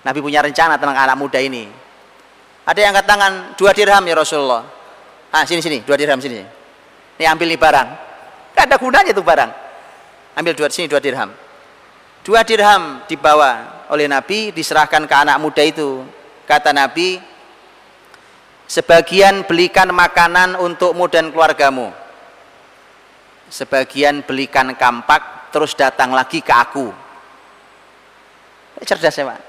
Nabi 0.00 0.18
punya 0.24 0.40
rencana 0.40 0.80
tentang 0.80 0.96
anak 0.96 1.16
muda 1.16 1.40
ini. 1.40 1.68
Ada 2.64 2.78
yang 2.80 2.92
angkat 2.92 3.06
tangan, 3.08 3.32
dua 3.56 3.70
dirham 3.72 4.04
ya 4.04 4.14
Rasulullah. 4.16 4.62
Ah, 5.32 5.44
sini 5.44 5.60
sini, 5.60 5.80
dua 5.84 5.96
dirham 5.96 6.20
sini. 6.20 6.40
Ini 7.20 7.24
ambil 7.28 7.52
nih 7.52 7.60
barang. 7.60 7.88
Gak 8.56 8.64
ada 8.68 8.76
gunanya 8.76 9.12
tuh 9.12 9.24
barang 9.24 9.70
ambil 10.40 10.54
dua 10.54 10.68
sini 10.70 10.86
dua 10.86 11.02
dirham 11.02 11.30
dua 12.22 12.40
dirham 12.46 13.02
dibawa 13.04 13.84
oleh 13.90 14.06
Nabi 14.06 14.54
diserahkan 14.54 15.04
ke 15.04 15.14
anak 15.14 15.36
muda 15.36 15.60
itu 15.60 16.00
kata 16.46 16.70
Nabi 16.70 17.18
sebagian 18.70 19.44
belikan 19.44 19.90
makanan 19.90 20.56
untukmu 20.56 21.10
dan 21.10 21.34
keluargamu 21.34 21.90
sebagian 23.50 24.22
belikan 24.22 24.72
kampak 24.78 25.39
terus 25.50 25.74
datang 25.74 26.14
lagi 26.14 26.40
ke 26.40 26.54
aku. 26.54 26.88
Cerdas 28.80 29.12
ya 29.12 29.28
pak? 29.28 29.40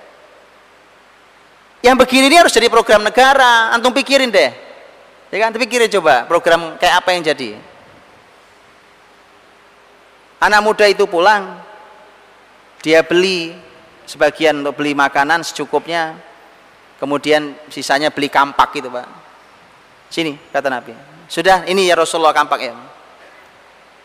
Yang 1.81 1.95
begini 2.05 2.25
ini 2.29 2.37
harus 2.37 2.53
jadi 2.53 2.67
program 2.67 3.01
negara. 3.01 3.71
Antum 3.73 3.95
pikirin 3.95 4.29
deh. 4.29 4.51
Ya 5.31 5.37
kan? 5.39 5.55
Pikirin 5.55 5.87
coba 5.87 6.27
program 6.27 6.75
kayak 6.77 7.01
apa 7.01 7.09
yang 7.15 7.23
jadi. 7.23 7.57
Anak 10.41 10.61
muda 10.61 10.85
itu 10.89 11.07
pulang. 11.07 11.63
Dia 12.81 13.05
beli 13.05 13.55
sebagian 14.09 14.61
untuk 14.61 14.81
beli 14.81 14.91
makanan 14.97 15.45
secukupnya. 15.45 16.17
Kemudian 16.99 17.57
sisanya 17.71 18.13
beli 18.13 18.29
kampak 18.29 18.77
gitu 18.77 18.91
pak. 18.93 19.07
Sini 20.11 20.37
kata 20.51 20.69
Nabi. 20.69 20.93
Sudah 21.31 21.63
ini 21.65 21.87
ya 21.87 21.95
Rasulullah 21.95 22.35
kampak 22.35 22.59
ya 22.61 22.75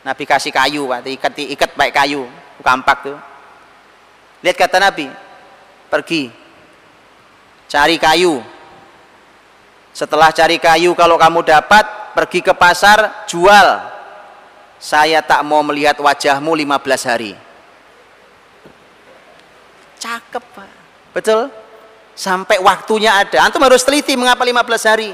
Nabi 0.06 0.22
kasih 0.22 0.54
kayu 0.54 0.86
pak. 0.86 1.02
Ikat 1.02 1.34
ikat 1.34 1.70
baik 1.74 1.90
kayu 1.98 2.30
kampak 2.62 3.10
tuh. 3.10 3.18
Lihat 4.46 4.54
kata 4.54 4.78
Nabi 4.78 5.10
pergi 5.90 6.30
cari 7.66 7.98
kayu. 7.98 8.38
Setelah 9.90 10.30
cari 10.30 10.62
kayu 10.62 10.94
kalau 10.94 11.18
kamu 11.18 11.42
dapat 11.42 12.14
pergi 12.14 12.38
ke 12.38 12.54
pasar 12.54 13.26
jual. 13.26 13.98
Saya 14.78 15.24
tak 15.24 15.42
mau 15.42 15.64
melihat 15.66 15.98
wajahmu 15.98 16.52
15 16.54 17.10
hari. 17.10 17.32
Cakep 19.98 20.44
pak. 20.54 20.70
Betul? 21.16 21.48
Sampai 22.12 22.60
waktunya 22.60 23.10
ada. 23.10 23.42
Antum 23.42 23.64
harus 23.64 23.82
teliti 23.82 24.14
mengapa 24.14 24.44
15 24.44 24.84
hari. 24.86 25.10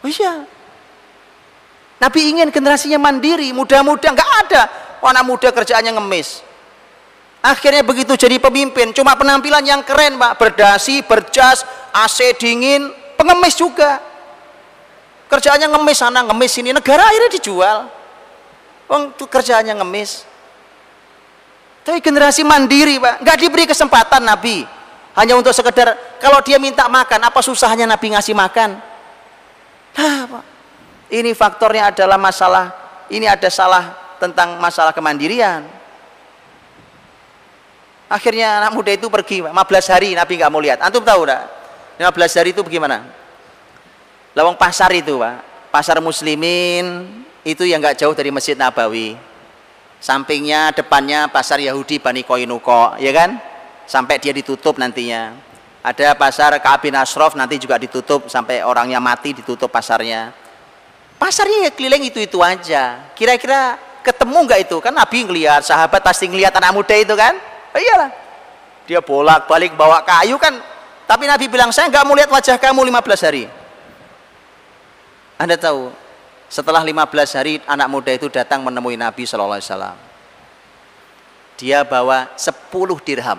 Oh 0.00 0.08
iya 0.08 0.42
Nabi 2.00 2.32
ingin 2.32 2.48
generasinya 2.48 2.96
mandiri 2.96 3.52
muda-muda 3.52 4.08
nggak 4.08 4.32
ada. 4.48 4.62
Anak 5.04 5.24
muda 5.24 5.48
kerjaannya 5.52 5.96
ngemis. 5.96 6.40
Akhirnya 7.40 7.80
begitu 7.80 8.12
jadi 8.16 8.36
pemimpin 8.36 8.92
cuma 8.92 9.16
penampilan 9.16 9.64
yang 9.64 9.80
keren 9.80 10.20
pak 10.20 10.36
berdasi 10.36 11.00
berjas 11.04 11.64
AC 11.92 12.36
dingin 12.36 12.92
pengemis 13.16 13.56
juga. 13.56 14.00
Kerjaannya 15.28 15.72
ngemis 15.72 15.96
sana 16.00 16.20
ngemis 16.24 16.50
sini 16.52 16.72
negara 16.72 17.08
akhirnya 17.08 17.32
dijual. 17.32 17.88
Wong 18.88 19.16
itu 19.16 19.24
kerjaannya 19.24 19.76
ngemis. 19.80 20.24
Tapi 21.84 22.00
generasi 22.04 22.44
mandiri 22.44 23.00
pak 23.00 23.24
nggak 23.24 23.36
diberi 23.40 23.64
kesempatan 23.68 24.24
Nabi. 24.24 24.64
Hanya 25.16 25.36
untuk 25.36 25.52
sekedar 25.52 25.96
kalau 26.20 26.44
dia 26.44 26.60
minta 26.60 26.88
makan 26.88 27.28
apa 27.28 27.40
susahnya 27.40 27.88
Nabi 27.88 28.12
ngasih 28.12 28.36
makan? 28.36 28.76
Nah 29.96 30.20
pak 30.28 30.49
ini 31.10 31.34
faktornya 31.34 31.90
adalah 31.90 32.16
masalah 32.16 32.70
ini 33.10 33.26
ada 33.26 33.50
salah 33.50 34.14
tentang 34.22 34.56
masalah 34.62 34.94
kemandirian. 34.94 35.66
Akhirnya 38.06 38.62
anak 38.62 38.74
muda 38.74 38.90
itu 38.94 39.06
pergi 39.10 39.42
15 39.42 39.54
hari 39.90 40.14
Nabi 40.14 40.32
nggak 40.38 40.50
mau 40.50 40.62
lihat. 40.62 40.78
Antum 40.82 41.02
tahu 41.02 41.26
enggak 41.26 41.46
15 42.14 42.38
hari 42.38 42.50
itu 42.54 42.62
bagaimana? 42.62 43.06
Lawang 44.34 44.54
pasar 44.54 44.90
itu 44.94 45.18
pak. 45.18 45.42
Pasar 45.70 46.02
muslimin 46.02 47.06
itu 47.46 47.62
yang 47.66 47.78
nggak 47.82 47.98
jauh 47.98 48.14
dari 48.14 48.30
masjid 48.34 48.58
Nabawi. 48.58 49.14
Sampingnya 50.02 50.74
depannya 50.74 51.30
pasar 51.30 51.62
Yahudi 51.62 52.02
Bani 52.02 52.22
Koinuko 52.26 52.98
ya 52.98 53.10
kan? 53.14 53.38
Sampai 53.86 54.22
dia 54.22 54.30
ditutup 54.30 54.78
nantinya. 54.78 55.34
Ada 55.82 56.14
pasar 56.14 56.54
Kabin 56.62 56.94
Ashraf 56.94 57.34
nanti 57.34 57.58
juga 57.58 57.78
ditutup 57.78 58.26
sampai 58.30 58.62
orangnya 58.62 58.98
mati 58.98 59.34
ditutup 59.34 59.70
pasarnya 59.70 60.39
pasarnya 61.20 61.68
ya 61.68 61.70
keliling 61.76 62.08
itu-itu 62.08 62.40
aja 62.40 63.12
kira-kira 63.12 63.76
ketemu 64.00 64.48
nggak 64.48 64.60
itu 64.64 64.76
kan 64.80 64.96
Nabi 64.96 65.28
ngelihat 65.28 65.60
sahabat 65.60 66.00
pasti 66.00 66.24
ngelihat 66.24 66.56
anak 66.56 66.72
muda 66.72 66.96
itu 66.96 67.12
kan 67.12 67.36
oh, 67.76 67.80
iyalah 67.80 68.08
dia 68.88 69.04
bolak 69.04 69.44
balik 69.44 69.76
bawa 69.76 70.00
kayu 70.00 70.40
kan 70.40 70.56
tapi 71.04 71.28
Nabi 71.28 71.52
bilang 71.52 71.68
saya 71.68 71.92
nggak 71.92 72.04
mau 72.08 72.16
lihat 72.16 72.32
wajah 72.32 72.56
kamu 72.56 72.88
15 72.88 73.28
hari 73.28 73.44
anda 75.36 75.60
tahu 75.60 75.92
Setelah 76.50 76.82
15 76.82 77.38
hari 77.38 77.62
anak 77.62 77.86
muda 77.86 78.10
itu 78.10 78.26
datang 78.26 78.66
menemui 78.66 78.98
Nabi 78.98 79.22
Shallallahu 79.22 79.62
Alaihi. 79.62 79.94
Dia 81.62 81.86
bawa 81.86 82.34
10 82.34 82.98
dirham. 83.06 83.38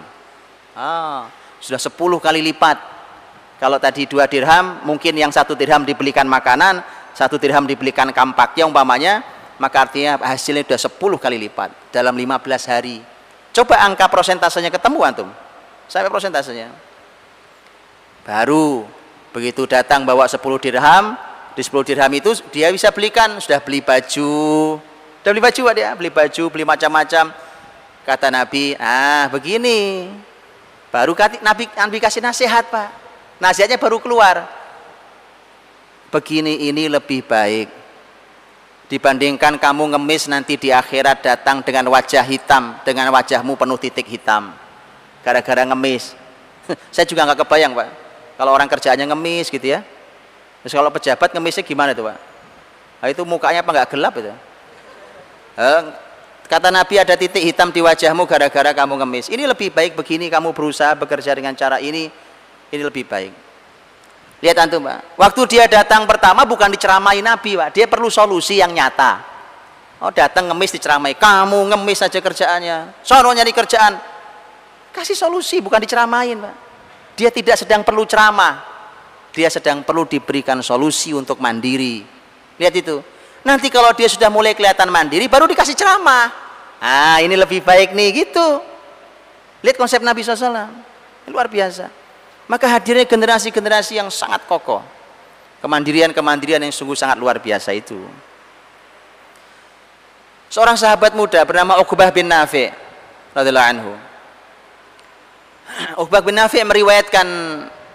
Ah, 0.71 1.27
sudah 1.59 1.75
10 1.75 1.91
kali 2.23 2.39
lipat. 2.39 2.79
Kalau 3.59 3.77
tadi 3.83 4.07
dua 4.07 4.25
dirham, 4.31 4.79
mungkin 4.87 5.13
yang 5.13 5.29
satu 5.29 5.53
dirham 5.59 5.83
dibelikan 5.83 6.25
makanan, 6.25 6.81
satu 7.11 7.35
dirham 7.35 7.67
dibelikan 7.67 8.07
kampaknya 8.15 8.63
umpamanya, 8.67 9.23
maka 9.59 9.85
artinya 9.85 10.17
hasilnya 10.21 10.63
sudah 10.65 11.17
10 11.17 11.23
kali 11.23 11.37
lipat 11.47 11.69
dalam 11.91 12.15
15 12.15 12.65
hari. 12.65 13.03
Coba 13.51 13.83
angka 13.83 14.07
prosentasenya 14.07 14.71
ketemu 14.71 14.99
antum. 15.03 15.29
Sampai 15.91 16.07
prosentasenya. 16.07 16.71
Baru 18.23 18.87
begitu 19.35 19.67
datang 19.67 20.07
bawa 20.07 20.23
10 20.23 20.39
dirham, 20.63 21.19
di 21.51 21.61
10 21.61 21.83
dirham 21.83 22.11
itu 22.15 22.31
dia 22.49 22.71
bisa 22.71 22.89
belikan. 22.95 23.35
Sudah 23.43 23.59
beli 23.59 23.83
baju. 23.83 24.31
Sudah 25.19 25.31
beli 25.35 25.43
baju 25.43 25.61
dia. 25.75 25.89
Beli 25.99 26.09
baju 26.09 26.43
beli 26.47 26.63
macam-macam. 26.63 27.25
Kata 28.07 28.27
Nabi 28.31 28.73
ah 28.79 29.27
begini. 29.27 30.07
Baru 30.89 31.11
Nabi 31.43 31.67
Nabi 31.75 31.97
kasih 31.99 32.23
nasihat 32.23 32.71
pak. 32.71 32.89
Nasihatnya 33.43 33.75
baru 33.75 33.99
keluar 33.99 34.47
begini 36.11 36.67
ini 36.67 36.91
lebih 36.91 37.23
baik 37.25 37.67
dibandingkan 38.91 39.55
kamu 39.55 39.95
ngemis 39.95 40.27
nanti 40.27 40.59
di 40.59 40.69
akhirat 40.69 41.23
datang 41.23 41.63
dengan 41.63 41.87
wajah 41.87 42.27
hitam 42.27 42.75
dengan 42.83 43.07
wajahmu 43.15 43.55
penuh 43.55 43.79
titik 43.79 44.05
hitam 44.11 44.51
gara-gara 45.23 45.63
ngemis 45.63 46.13
saya 46.93 47.07
juga 47.07 47.23
nggak 47.23 47.47
kebayang 47.47 47.71
pak 47.71 47.89
kalau 48.35 48.51
orang 48.51 48.67
kerjaannya 48.67 49.07
ngemis 49.07 49.47
gitu 49.47 49.79
ya 49.79 49.81
Terus 50.61 50.73
kalau 50.77 50.93
pejabat 50.93 51.29
ngemisnya 51.33 51.65
gimana 51.65 51.91
itu 51.97 52.05
Pak? 52.05 52.17
Nah, 53.01 53.07
itu 53.09 53.21
mukanya 53.25 53.65
apa 53.65 53.69
nggak 53.73 53.89
gelap 53.97 54.13
itu? 54.21 54.29
Eh, 55.57 55.81
kata 56.45 56.69
Nabi 56.69 57.01
ada 57.01 57.17
titik 57.17 57.41
hitam 57.41 57.73
di 57.73 57.81
wajahmu 57.81 58.29
gara-gara 58.29 58.69
kamu 58.69 59.01
ngemis. 59.01 59.25
Ini 59.33 59.49
lebih 59.49 59.73
baik 59.73 59.97
begini 59.97 60.29
kamu 60.29 60.53
berusaha 60.53 60.93
bekerja 60.93 61.33
dengan 61.33 61.57
cara 61.57 61.81
ini, 61.81 62.13
ini 62.69 62.81
lebih 62.85 63.09
baik. 63.09 63.33
Lihat 64.41 64.57
antum 64.57 64.81
Pak, 64.89 65.21
waktu 65.21 65.41
dia 65.45 65.69
datang 65.69 66.09
pertama 66.09 66.41
bukan 66.49 66.73
diceramai 66.73 67.21
Nabi 67.21 67.53
Pak, 67.53 67.77
dia 67.77 67.85
perlu 67.85 68.09
solusi 68.09 68.57
yang 68.57 68.73
nyata. 68.73 69.21
Oh 70.01 70.09
datang 70.09 70.49
ngemis 70.49 70.73
diceramai, 70.73 71.13
kamu 71.13 71.69
ngemis 71.69 72.01
saja 72.01 72.17
kerjaannya, 72.17 73.05
sono 73.05 73.29
nyari 73.29 73.53
kerjaan. 73.53 74.01
Kasih 74.89 75.13
solusi 75.13 75.61
bukan 75.61 75.77
diceramain 75.77 76.33
Pak. 76.41 76.55
Dia 77.13 77.29
tidak 77.29 77.61
sedang 77.61 77.85
perlu 77.85 78.01
ceramah, 78.09 78.65
dia 79.29 79.45
sedang 79.53 79.85
perlu 79.85 80.09
diberikan 80.09 80.57
solusi 80.65 81.13
untuk 81.13 81.37
mandiri. 81.37 82.01
Lihat 82.57 82.73
itu. 82.73 82.97
Nanti 83.45 83.69
kalau 83.69 83.93
dia 83.93 84.09
sudah 84.09 84.33
mulai 84.33 84.57
kelihatan 84.57 84.89
mandiri 84.89 85.29
baru 85.29 85.45
dikasih 85.45 85.77
ceramah. 85.77 86.33
Ah 86.81 87.21
ini 87.21 87.37
lebih 87.37 87.61
baik 87.61 87.93
nih 87.93 88.25
gitu. 88.25 88.57
Lihat 89.61 89.77
konsep 89.77 90.01
Nabi 90.01 90.25
SAW 90.25 90.65
luar 91.29 91.45
biasa 91.45 92.00
maka 92.51 92.67
hadirnya 92.67 93.07
generasi-generasi 93.07 93.95
yang 93.95 94.11
sangat 94.11 94.43
kokoh 94.43 94.83
kemandirian-kemandirian 95.63 96.59
yang 96.59 96.75
sungguh 96.75 96.99
sangat 96.99 97.15
luar 97.15 97.39
biasa 97.39 97.71
itu 97.71 97.95
seorang 100.51 100.75
sahabat 100.75 101.15
muda 101.15 101.39
bernama 101.47 101.79
Uqbah 101.79 102.11
bin 102.11 102.27
Nafi 102.27 102.67
radhiyallahu 103.31 103.69
anhu 103.71 103.91
Uqbah 106.03 106.19
bin 106.19 106.35
Nafi 106.35 106.59
meriwayatkan 106.59 107.27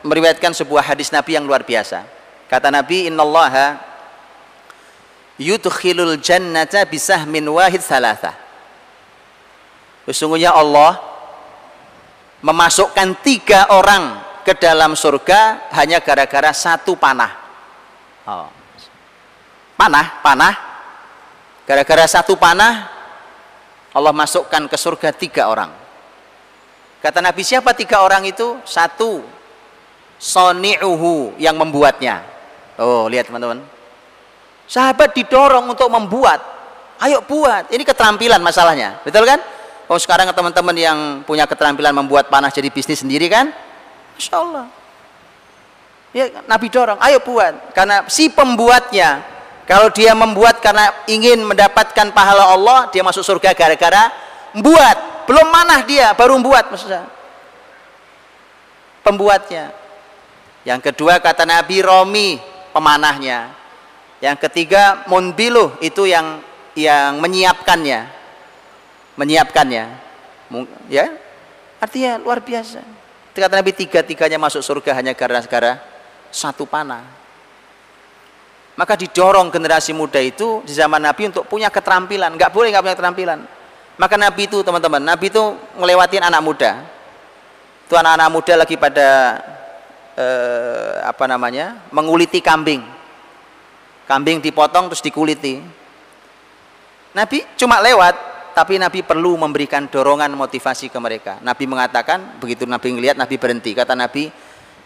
meriwayatkan 0.07 0.55
sebuah 0.55 0.95
hadis 0.95 1.11
Nabi 1.11 1.35
yang 1.37 1.45
luar 1.45 1.67
biasa. 1.67 2.07
Kata 2.47 2.71
Nabi, 2.71 3.11
"Innallaha 3.11 3.83
yudkhilul 5.37 6.17
jannata 6.23 6.87
bisahmin 6.87 7.43
wahid 7.51 7.83
salatha." 7.83 8.33
Sesungguhnya 10.07 10.55
Allah 10.55 11.03
memasukkan 12.47 13.19
tiga 13.27 13.67
orang 13.75 14.23
ke 14.47 14.55
dalam 14.55 14.95
surga 14.95 15.75
hanya 15.75 15.99
gara-gara 15.99 16.55
satu 16.55 16.95
panah. 16.95 17.35
Oh. 18.31 18.47
Panah, 19.75 20.23
panah. 20.23 20.55
Gara-gara 21.67 22.07
satu 22.07 22.39
panah 22.39 22.87
Allah 23.91 24.15
masukkan 24.15 24.71
ke 24.71 24.77
surga 24.79 25.11
tiga 25.11 25.51
orang. 25.51 25.75
Kata 27.03 27.19
Nabi 27.19 27.43
siapa 27.43 27.75
tiga 27.75 28.07
orang 28.07 28.23
itu? 28.23 28.63
Satu 28.63 29.37
soni'uhu 30.17 31.37
yang 31.37 31.57
membuatnya 31.61 32.25
oh 32.81 33.05
lihat 33.09 33.29
teman-teman 33.29 33.61
sahabat 34.65 35.13
didorong 35.13 35.69
untuk 35.69 35.89
membuat 35.93 36.41
ayo 37.05 37.21
buat 37.25 37.69
ini 37.69 37.85
keterampilan 37.85 38.41
masalahnya 38.41 39.01
betul 39.05 39.29
kan 39.29 39.41
oh 39.93 40.01
sekarang 40.01 40.33
teman-teman 40.33 40.77
yang 40.77 40.99
punya 41.29 41.45
keterampilan 41.45 41.93
membuat 41.93 42.33
panah 42.33 42.49
jadi 42.49 42.73
bisnis 42.73 43.05
sendiri 43.05 43.29
kan 43.29 43.53
Masya 44.17 44.35
Allah 44.37 44.67
ya 46.17 46.25
Nabi 46.49 46.67
dorong 46.73 46.99
ayo 47.05 47.21
buat 47.21 47.77
karena 47.77 48.09
si 48.09 48.33
pembuatnya 48.33 49.21
kalau 49.69 49.93
dia 49.93 50.17
membuat 50.17 50.59
karena 50.65 50.91
ingin 51.05 51.45
mendapatkan 51.45 52.11
pahala 52.17 52.57
Allah 52.57 52.89
dia 52.89 53.05
masuk 53.05 53.23
surga 53.23 53.53
gara-gara 53.53 54.11
membuat 54.57 55.29
belum 55.29 55.47
manah 55.53 55.85
dia 55.85 56.17
baru 56.17 56.41
membuat 56.41 56.73
maksudnya 56.73 57.05
pembuatnya 59.05 59.77
yang 60.67 60.83
kedua 60.83 61.23
kata 61.23 61.47
Nabi 61.47 61.79
Romi 61.79 62.43
pemanahnya. 62.75 63.55
Yang 64.19 64.51
ketiga 64.51 65.07
Munbiluh 65.07 65.79
itu 65.79 66.11
yang 66.11 66.43
yang 66.75 67.23
menyiapkannya. 67.23 68.11
Menyiapkannya. 69.15 69.85
Ya. 70.91 71.07
Artinya 71.79 72.19
luar 72.19 72.43
biasa. 72.43 72.83
Kata 73.37 73.61
Nabi 73.61 73.77
tiga-tiganya 73.77 74.41
masuk 74.41 74.65
surga 74.65 74.97
hanya 74.97 75.13
gara-gara 75.13 75.77
satu 76.33 76.65
panah. 76.65 77.05
Maka 78.77 78.97
didorong 78.97 79.53
generasi 79.53 79.93
muda 79.93 80.21
itu 80.21 80.65
di 80.65 80.73
zaman 80.73 81.05
Nabi 81.05 81.29
untuk 81.29 81.45
punya 81.45 81.69
keterampilan. 81.69 82.33
Nggak 82.33 82.53
boleh 82.53 82.73
nggak 82.73 82.85
punya 82.85 82.97
keterampilan. 82.97 83.39
Maka 83.97 84.17
Nabi 84.21 84.49
itu 84.49 84.61
teman-teman, 84.61 85.01
Nabi 85.01 85.33
itu 85.33 85.41
ngelewatin 85.77 86.25
anak 86.25 86.43
muda. 86.45 86.73
Itu 87.89 87.97
anak-anak 87.97 88.29
muda 88.33 88.53
lagi 88.61 88.77
pada 88.77 89.09
eh, 90.17 90.95
apa 91.05 91.25
namanya 91.29 91.77
menguliti 91.93 92.41
kambing 92.41 92.83
kambing 94.09 94.41
dipotong 94.41 94.89
terus 94.91 95.05
dikuliti 95.05 95.61
Nabi 97.13 97.45
cuma 97.55 97.79
lewat 97.85 98.17
tapi 98.57 98.81
Nabi 98.81 99.05
perlu 99.05 99.37
memberikan 99.37 99.85
dorongan 99.85 100.33
motivasi 100.33 100.89
ke 100.89 100.97
mereka. 100.97 101.37
Nabi 101.45 101.69
mengatakan 101.69 102.41
begitu 102.41 102.65
Nabi 102.65 102.97
melihat 102.97 103.21
Nabi 103.21 103.37
berhenti. 103.37 103.77
Kata 103.77 103.93
Nabi 103.93 104.33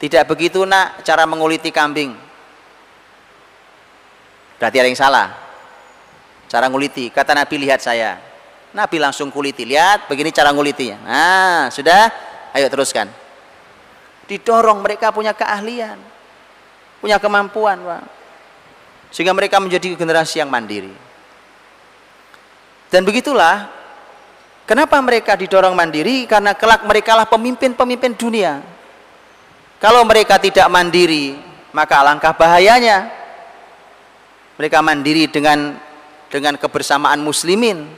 tidak 0.03 0.27
begitu 0.27 0.67
nak 0.67 1.07
cara 1.07 1.23
menguliti 1.23 1.71
kambing. 1.71 2.11
Berarti 4.59 4.77
ada 4.83 4.89
yang 4.91 4.99
salah. 4.99 5.29
Cara 6.51 6.67
nguliti. 6.67 7.15
Kata 7.15 7.31
Nabi 7.31 7.63
lihat 7.63 7.79
saya. 7.79 8.19
Nabi 8.75 8.99
langsung 8.99 9.31
kuliti. 9.31 9.63
Lihat 9.63 10.11
begini 10.11 10.35
cara 10.35 10.51
ngulitinya. 10.51 10.99
Nah 11.07 11.63
sudah? 11.71 12.11
Ayo 12.51 12.67
teruskan. 12.67 13.07
Didorong 14.27 14.83
mereka 14.83 15.15
punya 15.15 15.31
keahlian 15.31 16.11
punya 17.01 17.17
kemampuan 17.17 17.81
sehingga 19.09 19.33
mereka 19.33 19.57
menjadi 19.59 19.97
generasi 19.97 20.39
yang 20.45 20.53
mandiri 20.53 20.93
dan 22.91 23.07
begitulah 23.07 23.71
kenapa 24.67 24.99
mereka 24.99 25.39
didorong 25.39 25.79
mandiri? 25.79 26.27
Karena 26.27 26.59
kelak 26.59 26.83
mereka 26.83 27.15
lah 27.15 27.31
pemimpin-pemimpin 27.31 28.19
dunia. 28.19 28.59
Kalau 29.79 30.03
mereka 30.03 30.37
tidak 30.43 30.67
mandiri 30.67 31.39
maka 31.71 32.03
alangkah 32.03 32.35
bahayanya. 32.35 33.07
Mereka 34.59 34.83
mandiri 34.85 35.31
dengan 35.31 35.79
dengan 36.29 36.59
kebersamaan 36.59 37.23
muslimin. 37.23 37.89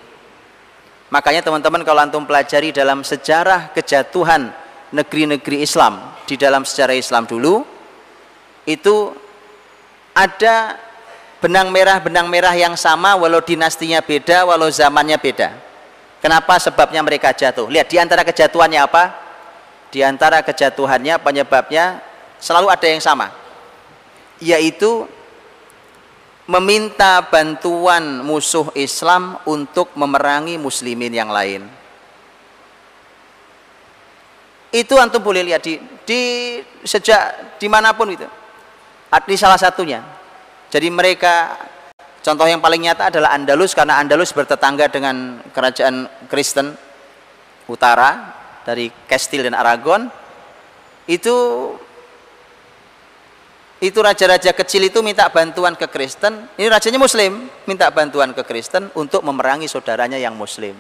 Makanya 1.10 1.42
teman-teman 1.44 1.82
kalau 1.82 2.00
antum 2.00 2.24
pelajari 2.24 2.70
dalam 2.70 3.02
sejarah 3.02 3.74
kejatuhan 3.74 4.52
negeri-negeri 4.92 5.64
Islam 5.64 6.14
di 6.28 6.36
dalam 6.36 6.64
sejarah 6.64 6.96
Islam 6.96 7.28
dulu 7.28 7.64
itu 8.64 9.12
ada 10.12 10.76
benang 11.42 11.74
merah 11.74 11.98
benang 11.98 12.30
merah 12.30 12.54
yang 12.54 12.78
sama 12.78 13.18
walau 13.18 13.42
dinastinya 13.42 13.98
beda 13.98 14.46
walau 14.46 14.70
zamannya 14.70 15.18
beda. 15.18 15.50
Kenapa? 16.22 16.54
Sebabnya 16.62 17.02
mereka 17.02 17.34
jatuh. 17.34 17.66
Lihat 17.66 17.90
di 17.90 17.98
antara 17.98 18.22
kejatuhannya 18.22 18.78
apa? 18.78 19.10
Di 19.90 20.06
antara 20.06 20.38
kejatuhannya 20.46 21.18
penyebabnya 21.18 21.98
selalu 22.38 22.70
ada 22.70 22.86
yang 22.86 23.02
sama. 23.02 23.34
Yaitu 24.38 25.10
meminta 26.46 27.26
bantuan 27.26 28.22
musuh 28.22 28.70
Islam 28.78 29.42
untuk 29.50 29.90
memerangi 29.98 30.62
muslimin 30.62 31.10
yang 31.10 31.34
lain. 31.34 31.66
Itu 34.70 34.96
antum 35.02 35.26
boleh 35.26 35.42
lihat 35.42 35.66
di, 35.66 35.76
di 36.06 36.20
sejak 36.86 37.58
di 37.58 37.66
mana 37.66 37.90
pun 37.98 38.14
itu. 38.14 38.30
Ini 39.10 39.36
salah 39.36 39.58
satunya. 39.58 40.21
Jadi 40.72 40.88
mereka 40.88 41.52
contoh 42.24 42.48
yang 42.48 42.64
paling 42.64 42.80
nyata 42.80 43.12
adalah 43.12 43.36
Andalus 43.36 43.76
karena 43.76 44.00
Andalus 44.00 44.32
bertetangga 44.32 44.88
dengan 44.88 45.44
kerajaan 45.52 46.08
Kristen 46.32 46.72
utara 47.68 48.32
dari 48.64 48.88
Castile 49.04 49.52
dan 49.52 49.52
Aragon. 49.52 50.08
Itu 51.04 51.36
itu 53.84 53.98
raja-raja 54.00 54.56
kecil 54.56 54.88
itu 54.88 55.04
minta 55.04 55.28
bantuan 55.28 55.76
ke 55.76 55.84
Kristen. 55.92 56.48
Ini 56.56 56.72
rajanya 56.72 56.96
muslim 56.96 57.52
minta 57.68 57.92
bantuan 57.92 58.32
ke 58.32 58.40
Kristen 58.40 58.88
untuk 58.96 59.20
memerangi 59.20 59.68
saudaranya 59.68 60.16
yang 60.16 60.32
muslim. 60.32 60.72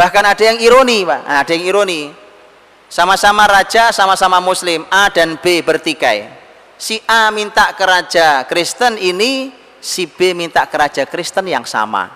Bahkan 0.00 0.24
ada 0.24 0.40
yang 0.40 0.56
ironi 0.64 1.04
pak. 1.04 1.20
Nah, 1.28 1.44
ada 1.44 1.52
yang 1.52 1.68
ironi. 1.68 2.08
Sama-sama 2.88 3.44
raja 3.44 3.92
sama-sama 3.92 4.40
muslim 4.40 4.88
A 4.88 5.12
dan 5.12 5.36
B 5.36 5.60
bertikai 5.60 6.39
si 6.80 6.96
A 7.04 7.28
minta 7.28 7.76
ke 7.76 7.84
raja 7.84 8.48
Kristen 8.48 8.96
ini 8.96 9.52
si 9.84 10.08
B 10.08 10.32
minta 10.32 10.64
ke 10.64 10.80
raja 10.80 11.04
Kristen 11.04 11.44
yang 11.44 11.68
sama. 11.68 12.08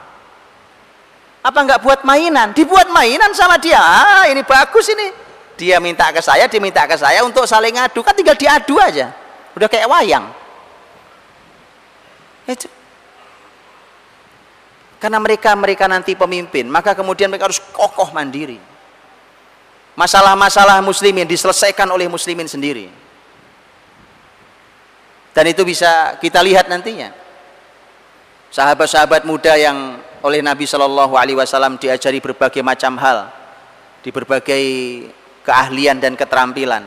Apa 1.44 1.60
enggak 1.60 1.84
buat 1.84 2.00
mainan? 2.08 2.56
Dibuat 2.56 2.88
mainan 2.88 3.36
sama 3.36 3.60
dia. 3.60 3.76
Ah 3.76 4.24
ini 4.24 4.40
bagus 4.40 4.88
ini. 4.88 5.12
Dia 5.60 5.76
minta 5.78 6.08
ke 6.08 6.24
saya 6.24 6.48
dia 6.48 6.58
minta 6.58 6.88
ke 6.88 6.96
saya 6.96 7.20
untuk 7.20 7.44
saling 7.44 7.76
adu. 7.76 8.00
Kan 8.00 8.16
tinggal 8.16 8.40
diadu 8.40 8.80
aja. 8.80 9.12
Udah 9.52 9.68
kayak 9.68 9.84
wayang. 9.84 10.24
Itu 12.48 12.72
karena 15.04 15.20
mereka 15.20 15.52
mereka 15.52 15.84
nanti 15.84 16.16
pemimpin 16.16 16.64
maka 16.64 16.96
kemudian 16.96 17.28
mereka 17.28 17.52
harus 17.52 17.60
kokoh 17.60 18.08
mandiri. 18.16 18.56
Masalah-masalah 20.00 20.80
muslimin 20.80 21.28
diselesaikan 21.28 21.86
oleh 21.92 22.08
muslimin 22.08 22.48
sendiri 22.48 23.03
dan 25.34 25.44
itu 25.50 25.66
bisa 25.66 26.14
kita 26.22 26.38
lihat 26.40 26.70
nantinya. 26.70 27.10
Sahabat-sahabat 28.54 29.26
muda 29.26 29.58
yang 29.58 29.98
oleh 30.22 30.38
Nabi 30.38 30.62
Shallallahu 30.62 31.18
Alaihi 31.18 31.34
Wasallam 31.34 31.74
diajari 31.74 32.22
berbagai 32.22 32.62
macam 32.62 32.94
hal 33.02 33.34
di 33.98 34.14
berbagai 34.14 34.62
keahlian 35.42 35.98
dan 35.98 36.14
keterampilan. 36.14 36.86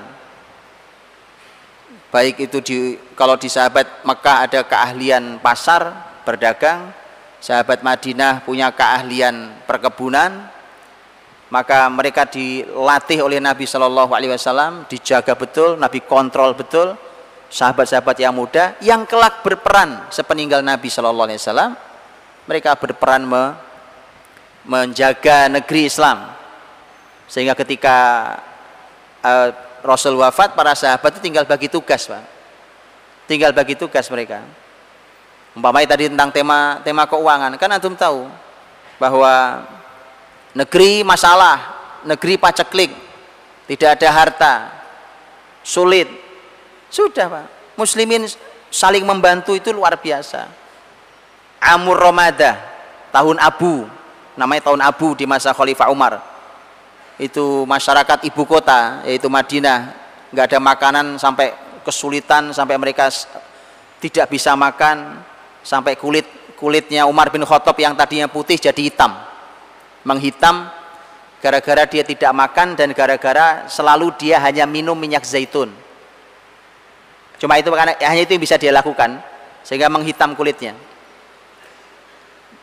Baik 2.08 2.48
itu 2.48 2.64
di 2.64 2.78
kalau 3.20 3.36
di 3.36 3.52
sahabat 3.52 4.08
Mekah 4.08 4.38
ada 4.48 4.64
keahlian 4.64 5.44
pasar 5.44 5.92
berdagang. 6.24 6.96
Sahabat 7.44 7.84
Madinah 7.84 8.48
punya 8.48 8.72
keahlian 8.72 9.60
perkebunan. 9.68 10.56
Maka 11.52 11.88
mereka 11.92 12.24
dilatih 12.28 13.24
oleh 13.28 13.44
Nabi 13.44 13.68
Shallallahu 13.68 14.16
Alaihi 14.16 14.32
Wasallam 14.36 14.88
dijaga 14.88 15.36
betul 15.36 15.76
Nabi 15.76 16.00
kontrol 16.04 16.56
betul 16.56 16.96
sahabat-sahabat 17.48 18.18
yang 18.20 18.36
muda 18.36 18.76
yang 18.84 19.08
kelak 19.08 19.44
berperan 19.44 20.04
sepeninggal 20.12 20.60
Nabi 20.60 20.92
Shallallahu 20.92 21.28
Alaihi 21.32 21.40
Wasallam 21.40 21.72
mereka 22.48 22.80
berperan 22.80 23.28
me, 23.28 23.44
menjaga 24.64 25.52
negeri 25.52 25.92
Islam. 25.92 26.32
Sehingga 27.28 27.54
ketika 27.60 27.98
uh, 29.20 29.52
Rasul 29.84 30.16
wafat 30.16 30.56
para 30.56 30.72
sahabat 30.74 31.20
itu 31.20 31.22
tinggal 31.28 31.44
bagi 31.44 31.68
tugas 31.68 32.08
Pak. 32.08 32.24
Tinggal 33.28 33.52
bagi 33.52 33.76
tugas 33.76 34.08
mereka. 34.08 34.40
Umpamanya 35.52 35.94
tadi 36.00 36.08
tentang 36.08 36.32
tema 36.32 36.80
tema 36.88 37.04
keuangan 37.04 37.52
kan 37.60 37.76
antum 37.76 37.92
tahu 37.98 38.32
bahwa 38.96 39.68
negeri 40.56 41.04
masalah 41.04 41.60
negeri 42.08 42.40
paceklik 42.40 42.94
tidak 43.68 44.00
ada 44.00 44.10
harta 44.14 44.54
sulit 45.66 46.08
sudah 46.88 47.28
Pak. 47.28 47.46
Muslimin 47.78 48.26
saling 48.72 49.04
membantu 49.04 49.54
itu 49.54 49.70
luar 49.76 50.00
biasa. 50.00 50.50
Amur 51.62 52.00
Ramadah 52.00 52.56
tahun 53.14 53.38
Abu. 53.42 53.86
Namanya 54.38 54.70
tahun 54.70 54.82
Abu 54.86 55.18
di 55.18 55.26
masa 55.26 55.52
Khalifah 55.52 55.90
Umar. 55.90 56.22
Itu 57.18 57.66
masyarakat 57.66 58.26
ibu 58.30 58.44
kota 58.46 59.02
yaitu 59.06 59.28
Madinah. 59.28 59.94
Nggak 60.30 60.46
ada 60.54 60.60
makanan 60.62 61.06
sampai 61.18 61.54
kesulitan 61.82 62.54
sampai 62.54 62.78
mereka 62.78 63.10
tidak 64.00 64.30
bisa 64.30 64.54
makan. 64.54 65.22
Sampai 65.66 66.00
kulit 66.00 66.24
kulitnya 66.56 67.04
Umar 67.10 67.28
bin 67.28 67.44
Khattab 67.44 67.76
yang 67.76 67.98
tadinya 67.98 68.30
putih 68.32 68.56
jadi 68.56 68.78
hitam. 68.78 69.12
Menghitam 70.08 70.72
gara-gara 71.44 71.84
dia 71.84 72.08
tidak 72.08 72.32
makan 72.32 72.80
dan 72.80 72.96
gara-gara 72.96 73.68
selalu 73.68 74.16
dia 74.16 74.40
hanya 74.40 74.64
minum 74.64 74.96
minyak 74.96 75.28
zaitun 75.28 75.87
cuma 77.38 77.58
itu 77.62 77.70
karena 77.70 77.94
hanya 78.02 78.22
itu 78.26 78.34
yang 78.34 78.44
bisa 78.44 78.56
dia 78.58 78.74
lakukan 78.74 79.22
sehingga 79.62 79.90
menghitam 79.90 80.34
kulitnya 80.34 80.74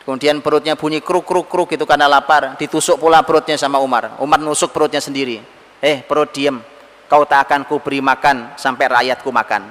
Kemudian 0.05 0.37
perutnya 0.37 0.77
bunyi 0.77 1.01
kruk 1.01 1.25
kruk 1.25 1.49
kruk 1.49 1.73
itu 1.73 1.81
karena 1.81 2.05
lapar, 2.05 2.53
ditusuk 2.61 3.01
pula 3.01 3.25
perutnya 3.25 3.57
sama 3.57 3.81
Umar. 3.81 4.13
Umar 4.21 4.37
nusuk 4.37 4.69
perutnya 4.69 5.01
sendiri. 5.01 5.41
Eh, 5.81 6.05
perut 6.05 6.29
diem. 6.29 6.61
Kau 7.09 7.25
tak 7.25 7.49
akan 7.49 7.65
ku 7.65 7.81
beri 7.81 8.05
makan 8.05 8.53
sampai 8.53 8.85
rakyatku 8.85 9.25
makan. 9.33 9.65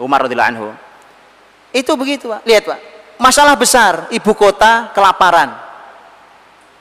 Umar 0.00 0.24
radhiyallahu 0.24 0.50
anhu. 0.56 0.68
Itu 1.76 1.92
begitu, 2.00 2.32
Pak. 2.32 2.40
Lihat, 2.48 2.64
Pak. 2.64 2.78
Masalah 3.20 3.52
besar, 3.52 4.08
ibu 4.08 4.32
kota 4.32 4.88
kelaparan. 4.96 5.60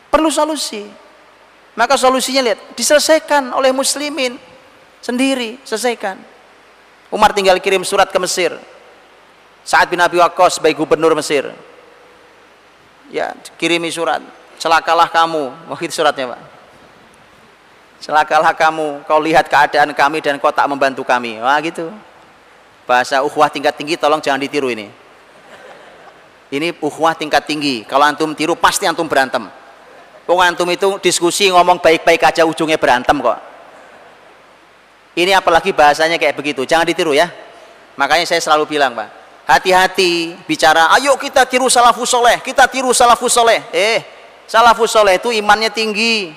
Perlu 0.07 0.31
solusi. 0.31 0.87
Maka 1.75 1.99
solusinya 1.99 2.47
lihat, 2.47 2.79
diselesaikan 2.79 3.51
oleh 3.51 3.75
muslimin 3.75 4.39
sendiri, 5.03 5.59
selesaikan. 5.67 6.15
Umar 7.11 7.35
tinggal 7.35 7.59
kirim 7.59 7.83
surat 7.83 8.07
ke 8.07 8.15
Mesir. 8.23 8.55
Saat 9.67 9.91
bin 9.91 9.99
Abi 9.99 10.17
Waqqas 10.17 10.57
sebagai 10.57 10.79
gubernur 10.79 11.11
Mesir. 11.11 11.51
Ya 13.11 13.35
kirimi 13.59 13.91
surat. 13.91 14.23
Celakalah 14.55 15.11
kamu. 15.11 15.67
Waktu 15.67 15.91
suratnya 15.91 16.33
pak. 16.33 16.41
Celakalah 17.99 18.55
kamu. 18.55 19.03
Kau 19.03 19.19
lihat 19.19 19.51
keadaan 19.51 19.91
kami 19.91 20.23
dan 20.23 20.39
kau 20.39 20.55
tak 20.55 20.65
membantu 20.71 21.03
kami. 21.03 21.37
Wah 21.43 21.59
gitu. 21.59 21.91
Bahasa 22.87 23.19
uhwah 23.19 23.51
tingkat 23.51 23.75
tinggi 23.75 23.99
tolong 23.99 24.23
jangan 24.23 24.39
ditiru 24.39 24.71
ini. 24.71 24.87
Ini 26.47 26.79
uhwah 26.79 27.11
tingkat 27.13 27.43
tinggi. 27.43 27.83
Kalau 27.83 28.07
antum 28.07 28.31
tiru 28.31 28.55
pasti 28.55 28.87
antum 28.87 29.05
berantem. 29.05 29.51
Pung 30.23 30.39
antum 30.39 30.65
itu 30.71 30.95
diskusi 31.03 31.51
ngomong 31.51 31.83
baik-baik 31.83 32.23
aja 32.23 32.47
ujungnya 32.47 32.79
berantem 32.79 33.19
kok 33.19 33.50
ini 35.17 35.31
apalagi 35.35 35.75
bahasanya 35.75 36.15
kayak 36.15 36.35
begitu. 36.37 36.63
Jangan 36.63 36.87
ditiru 36.87 37.11
ya. 37.11 37.27
Makanya 37.99 38.23
saya 38.23 38.39
selalu 38.39 38.77
bilang 38.77 38.95
pak 38.95 39.21
hati-hati 39.41 40.37
bicara 40.47 40.93
ayo 40.95 41.17
kita 41.19 41.43
tiru 41.43 41.67
salafus 41.67 42.07
soleh 42.07 42.39
kita 42.39 42.71
tiru 42.71 42.95
salafus 42.95 43.35
soleh. 43.35 43.59
Eh 43.75 43.99
salafus 44.47 44.95
soleh 44.95 45.19
itu 45.19 45.33
imannya 45.33 45.67
tinggi 45.73 46.31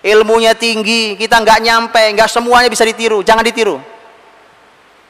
ilmunya 0.00 0.56
tinggi 0.56 1.18
kita 1.18 1.42
nggak 1.42 1.58
nyampe 1.60 2.02
nggak 2.14 2.30
semuanya 2.30 2.68
bisa 2.70 2.86
ditiru. 2.86 3.20
Jangan 3.26 3.44
ditiru. 3.44 3.76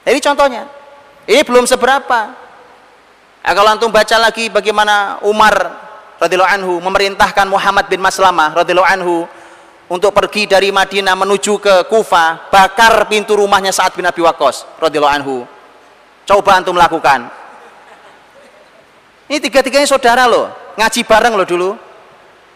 Ini 0.06 0.18
contohnya. 0.18 0.64
Ini 1.28 1.44
belum 1.44 1.68
seberapa. 1.68 2.20
Nah, 3.40 3.52
kalau 3.56 3.70
antum 3.72 3.92
baca 3.92 4.16
lagi 4.20 4.52
bagaimana 4.52 5.20
Umar 5.24 5.54
radhiyallahu 6.20 6.52
anhu 6.60 6.74
memerintahkan 6.84 7.48
Muhammad 7.48 7.88
bin 7.88 8.00
Maslamah 8.02 8.52
radhiyallahu 8.52 8.88
anhu 8.88 9.14
untuk 9.90 10.14
pergi 10.14 10.46
dari 10.46 10.70
Madinah 10.70 11.18
menuju 11.18 11.58
ke 11.58 11.74
Kufah 11.90 12.48
bakar 12.48 13.10
pintu 13.10 13.34
rumahnya 13.34 13.74
saat 13.74 13.98
bin 13.98 14.06
Abi 14.06 14.22
Waqqas 14.22 14.78
radhiyallahu 14.78 15.16
anhu 15.18 15.36
Coba 16.30 16.62
antum 16.62 16.78
lakukan. 16.78 17.26
Ini 19.26 19.42
tiga-tiganya 19.42 19.82
saudara 19.82 20.30
loh, 20.30 20.46
ngaji 20.78 21.02
bareng 21.02 21.34
loh 21.34 21.42
dulu. 21.42 21.70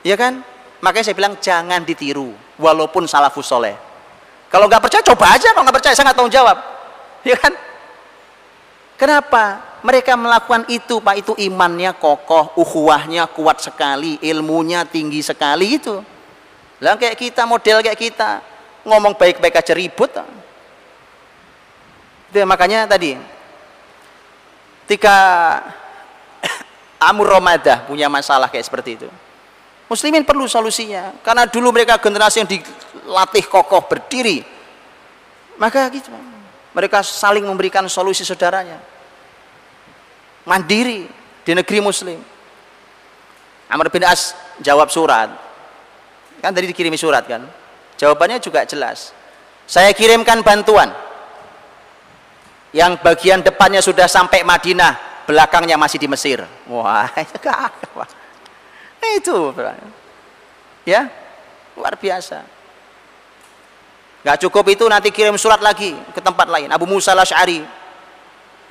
Iya 0.06 0.14
kan? 0.14 0.46
Makanya 0.78 1.10
saya 1.10 1.18
bilang 1.18 1.34
jangan 1.42 1.82
ditiru, 1.82 2.30
walaupun 2.54 3.10
salafus 3.10 3.50
soleh. 3.50 3.74
Kalau 4.46 4.70
nggak 4.70 4.78
percaya, 4.78 5.02
coba 5.02 5.34
aja. 5.34 5.50
Kalau 5.50 5.66
nggak 5.66 5.74
percaya, 5.82 5.90
saya 5.90 6.06
nggak 6.06 6.18
tahu 6.22 6.30
jawab. 6.30 6.56
Iya 7.26 7.34
kan? 7.34 7.52
Kenapa? 8.94 9.44
Mereka 9.82 10.14
melakukan 10.14 10.70
itu, 10.70 11.02
Pak. 11.02 11.14
Itu 11.18 11.32
imannya 11.34 11.98
kokoh, 11.98 12.54
uhuahnya 12.54 13.26
kuat 13.34 13.58
sekali, 13.58 14.22
ilmunya 14.22 14.86
tinggi 14.86 15.18
sekali 15.18 15.82
itu. 15.82 15.98
Lah 16.84 17.00
kayak 17.00 17.16
kita, 17.16 17.48
model 17.48 17.80
kayak 17.80 17.96
kita, 17.96 18.44
ngomong 18.84 19.16
baik-baik 19.16 19.56
aja 19.56 19.72
ribut. 19.72 20.12
Itu 22.28 22.44
makanya 22.44 22.84
tadi 22.84 23.16
ketika 24.84 25.16
Amur 27.08 27.32
Ramadah 27.32 27.88
punya 27.88 28.12
masalah 28.12 28.52
kayak 28.52 28.68
seperti 28.68 29.00
itu 29.00 29.08
muslimin 29.88 30.26
perlu 30.26 30.44
solusinya. 30.44 31.14
Karena 31.24 31.48
dulu 31.48 31.70
mereka 31.72 31.96
generasi 31.96 32.42
yang 32.42 32.50
dilatih 32.50 33.46
kokoh 33.48 33.86
berdiri 33.88 34.44
maka 35.54 35.86
gitu 35.94 36.10
mereka 36.74 37.06
saling 37.06 37.46
memberikan 37.46 37.86
solusi 37.86 38.26
saudaranya. 38.26 38.82
Mandiri 40.42 41.06
di 41.46 41.52
negeri 41.54 41.78
muslim. 41.78 42.18
Amr 43.70 43.88
bin 43.88 44.02
As 44.02 44.34
jawab 44.60 44.90
surat 44.90 45.30
kan 46.44 46.52
tadi 46.52 46.68
dikirimi 46.68 47.00
surat 47.00 47.24
kan 47.24 47.48
jawabannya 47.96 48.44
juga 48.44 48.68
jelas 48.68 49.16
saya 49.64 49.88
kirimkan 49.96 50.44
bantuan 50.44 50.92
yang 52.76 53.00
bagian 53.00 53.40
depannya 53.40 53.80
sudah 53.80 54.04
sampai 54.04 54.44
Madinah 54.44 55.14
belakangnya 55.24 55.80
masih 55.80 56.02
di 56.02 56.08
Mesir. 56.10 56.42
Wah, 56.68 57.08
itu 59.16 59.36
ya 60.84 61.08
luar 61.78 61.94
biasa. 61.96 62.44
Gak 64.24 64.40
cukup 64.48 64.64
itu 64.72 64.84
nanti 64.88 65.12
kirim 65.12 65.36
surat 65.36 65.60
lagi 65.60 65.92
ke 66.16 66.20
tempat 66.20 66.48
lain. 66.48 66.72
Abu 66.72 66.88
Musa 66.88 67.12
al-Ash'ari 67.12 67.60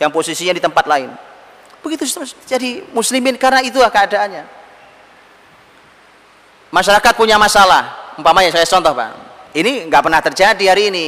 yang 0.02 0.10
posisinya 0.10 0.54
di 0.54 0.62
tempat 0.62 0.86
lain. 0.90 1.14
Begitu 1.86 2.10
jadi 2.50 2.82
muslimin 2.90 3.38
karena 3.38 3.62
itu 3.62 3.78
keadaannya. 3.78 4.63
Masyarakat 6.74 7.14
punya 7.14 7.38
masalah. 7.38 8.18
Umpamanya 8.18 8.50
saya 8.50 8.66
contoh 8.66 8.98
Pak. 8.98 9.12
Ini 9.54 9.86
nggak 9.86 10.02
pernah 10.02 10.22
terjadi 10.26 10.74
hari 10.74 10.90
ini. 10.90 11.08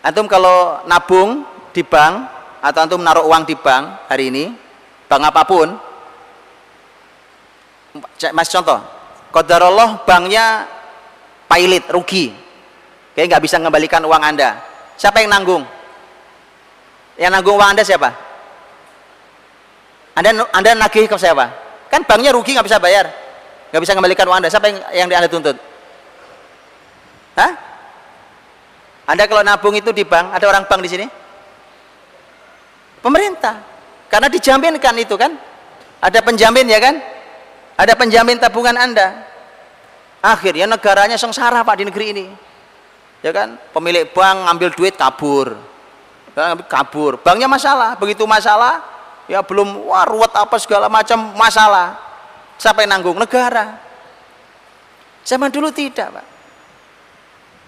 Antum 0.00 0.24
kalau 0.24 0.80
nabung 0.88 1.44
di 1.76 1.84
bank 1.84 2.24
atau 2.64 2.80
antum 2.80 2.96
menaruh 2.96 3.28
uang 3.28 3.44
di 3.44 3.52
bank 3.52 4.08
hari 4.08 4.32
ini, 4.32 4.56
bank 5.04 5.22
apa 5.28 5.44
pun, 5.44 5.68
mas 8.32 8.48
contoh, 8.48 8.80
kodarullah 9.28 10.00
banknya 10.08 10.64
pilot 11.44 11.84
rugi, 11.92 12.32
kayak 13.12 13.36
nggak 13.36 13.44
bisa 13.44 13.60
mengembalikan 13.60 14.00
uang 14.08 14.24
anda. 14.24 14.56
Siapa 14.96 15.20
yang 15.20 15.36
nanggung? 15.36 15.68
Yang 17.20 17.32
nanggung 17.36 17.56
uang 17.60 17.70
anda 17.76 17.84
siapa? 17.84 18.08
Anda 20.16 20.48
anda 20.48 20.70
nagih 20.88 21.04
ke 21.04 21.16
siapa? 21.20 21.52
Kan 21.92 22.08
banknya 22.08 22.32
rugi 22.32 22.56
nggak 22.56 22.64
bisa 22.64 22.80
bayar, 22.80 23.12
nggak 23.70 23.80
bisa 23.80 23.92
mengembalikan 23.94 24.26
uang 24.26 24.38
anda. 24.42 24.50
Siapa 24.50 24.66
yang 24.92 25.08
yang 25.08 25.18
anda 25.22 25.30
tuntut? 25.30 25.56
Hah? 27.38 27.52
Anda 29.10 29.26
kalau 29.26 29.42
nabung 29.42 29.74
itu 29.74 29.90
di 29.90 30.06
bank, 30.06 30.34
ada 30.34 30.44
orang 30.46 30.66
bank 30.70 30.80
di 30.86 30.90
sini? 30.90 31.06
Pemerintah. 33.02 33.58
Karena 34.06 34.28
dijaminkan 34.30 34.94
itu 34.98 35.14
kan. 35.18 35.34
Ada 36.00 36.22
penjamin 36.22 36.66
ya 36.68 36.78
kan? 36.78 36.98
Ada 37.80 37.96
penjamin 37.96 38.36
tabungan 38.36 38.76
Anda. 38.76 39.24
Akhirnya 40.20 40.68
negaranya 40.68 41.16
sengsara 41.16 41.64
Pak 41.64 41.80
di 41.80 41.84
negeri 41.88 42.06
ini. 42.12 42.26
Ya 43.24 43.32
kan? 43.32 43.56
Pemilik 43.72 44.08
bank 44.12 44.48
ngambil 44.48 44.68
duit 44.76 44.94
kabur. 44.96 45.56
Ya, 46.36 46.54
kabur. 46.68 47.20
Banknya 47.20 47.48
masalah. 47.48 47.96
Begitu 47.96 48.24
masalah, 48.28 48.84
ya 49.28 49.40
belum 49.40 49.90
wah 49.90 50.04
ruwet 50.04 50.32
apa 50.36 50.56
segala 50.60 50.88
macam 50.88 51.34
masalah. 51.36 52.09
Siapa 52.60 52.84
yang 52.84 52.92
nanggung? 52.92 53.16
Negara. 53.16 53.80
Zaman 55.24 55.48
dulu 55.48 55.72
tidak, 55.72 56.12
Pak. 56.12 56.26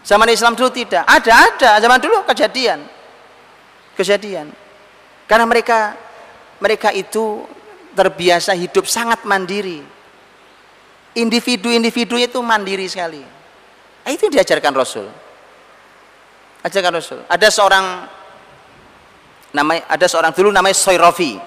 Zaman 0.04 0.28
Islam 0.28 0.52
dulu 0.52 0.68
tidak. 0.68 1.08
Ada, 1.08 1.32
ada. 1.48 1.70
Zaman 1.80 1.96
dulu 1.96 2.28
kejadian. 2.28 2.84
Kejadian. 3.96 4.52
Karena 5.24 5.48
mereka 5.48 5.96
mereka 6.60 6.92
itu 6.92 7.48
terbiasa 7.96 8.52
hidup 8.52 8.84
sangat 8.84 9.24
mandiri. 9.24 9.80
Individu-individu 11.16 12.20
itu 12.20 12.38
mandiri 12.44 12.84
sekali. 12.84 13.24
Nah, 14.02 14.10
itu 14.12 14.28
yang 14.28 14.42
diajarkan 14.42 14.72
Rasul. 14.76 15.06
Ajarkan 16.60 16.92
Rasul. 17.00 17.20
Ada 17.32 17.48
seorang 17.48 17.84
nama 19.56 19.72
ada 19.88 20.06
seorang 20.08 20.36
dulu 20.36 20.52
namanya 20.52 20.76
Soyrofi. 20.76 21.40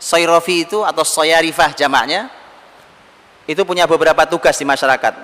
Soyrofi 0.00 0.64
itu 0.64 0.80
atau 0.80 1.04
Soyarifah 1.04 1.76
jamaknya 1.76 2.43
itu 3.44 3.60
punya 3.64 3.84
beberapa 3.84 4.24
tugas 4.24 4.56
di 4.56 4.64
masyarakat. 4.64 5.14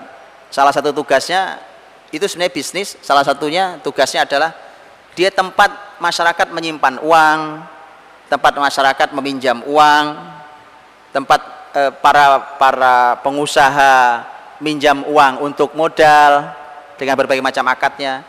Salah 0.53 0.75
satu 0.75 0.93
tugasnya 0.93 1.61
itu 2.11 2.27
sebenarnya 2.27 2.53
bisnis 2.53 2.99
salah 3.01 3.23
satunya 3.23 3.79
tugasnya 3.81 4.27
adalah 4.27 4.51
dia 5.15 5.31
tempat 5.31 6.01
masyarakat 6.03 6.51
menyimpan 6.51 6.99
uang 7.07 7.41
tempat 8.27 8.53
masyarakat 8.59 9.09
meminjam 9.15 9.63
uang 9.63 10.07
tempat 11.15 11.41
eh, 11.79 11.93
para 12.03 12.59
para 12.59 13.19
pengusaha 13.23 14.27
minjam 14.59 15.07
uang 15.07 15.47
untuk 15.47 15.73
modal 15.79 16.51
dengan 17.01 17.17
berbagai 17.17 17.41
macam 17.41 17.65
akadnya. 17.71 18.27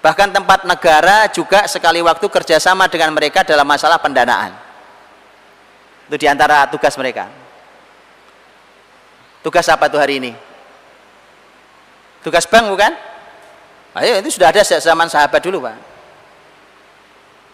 Bahkan 0.00 0.36
tempat 0.36 0.68
negara 0.68 1.28
juga 1.32 1.64
sekali 1.64 2.00
waktu 2.04 2.28
kerjasama 2.28 2.88
dengan 2.92 3.12
mereka 3.16 3.40
dalam 3.40 3.64
masalah 3.64 3.96
pendanaan. 4.00 4.52
Itu 6.08 6.16
di 6.20 6.28
antara 6.28 6.68
tugas 6.68 6.92
mereka 7.00 7.43
tugas 9.44 9.68
apa 9.68 9.92
tuh 9.92 10.00
hari 10.00 10.18
ini 10.18 10.32
tugas 12.24 12.48
bank 12.48 12.72
bukan 12.72 12.92
Ayo 13.94 14.18
itu 14.18 14.34
sudah 14.34 14.50
ada 14.50 14.66
sejak 14.66 14.82
zaman 14.82 15.06
sahabat 15.06 15.38
dulu 15.38 15.62
pak. 15.62 15.78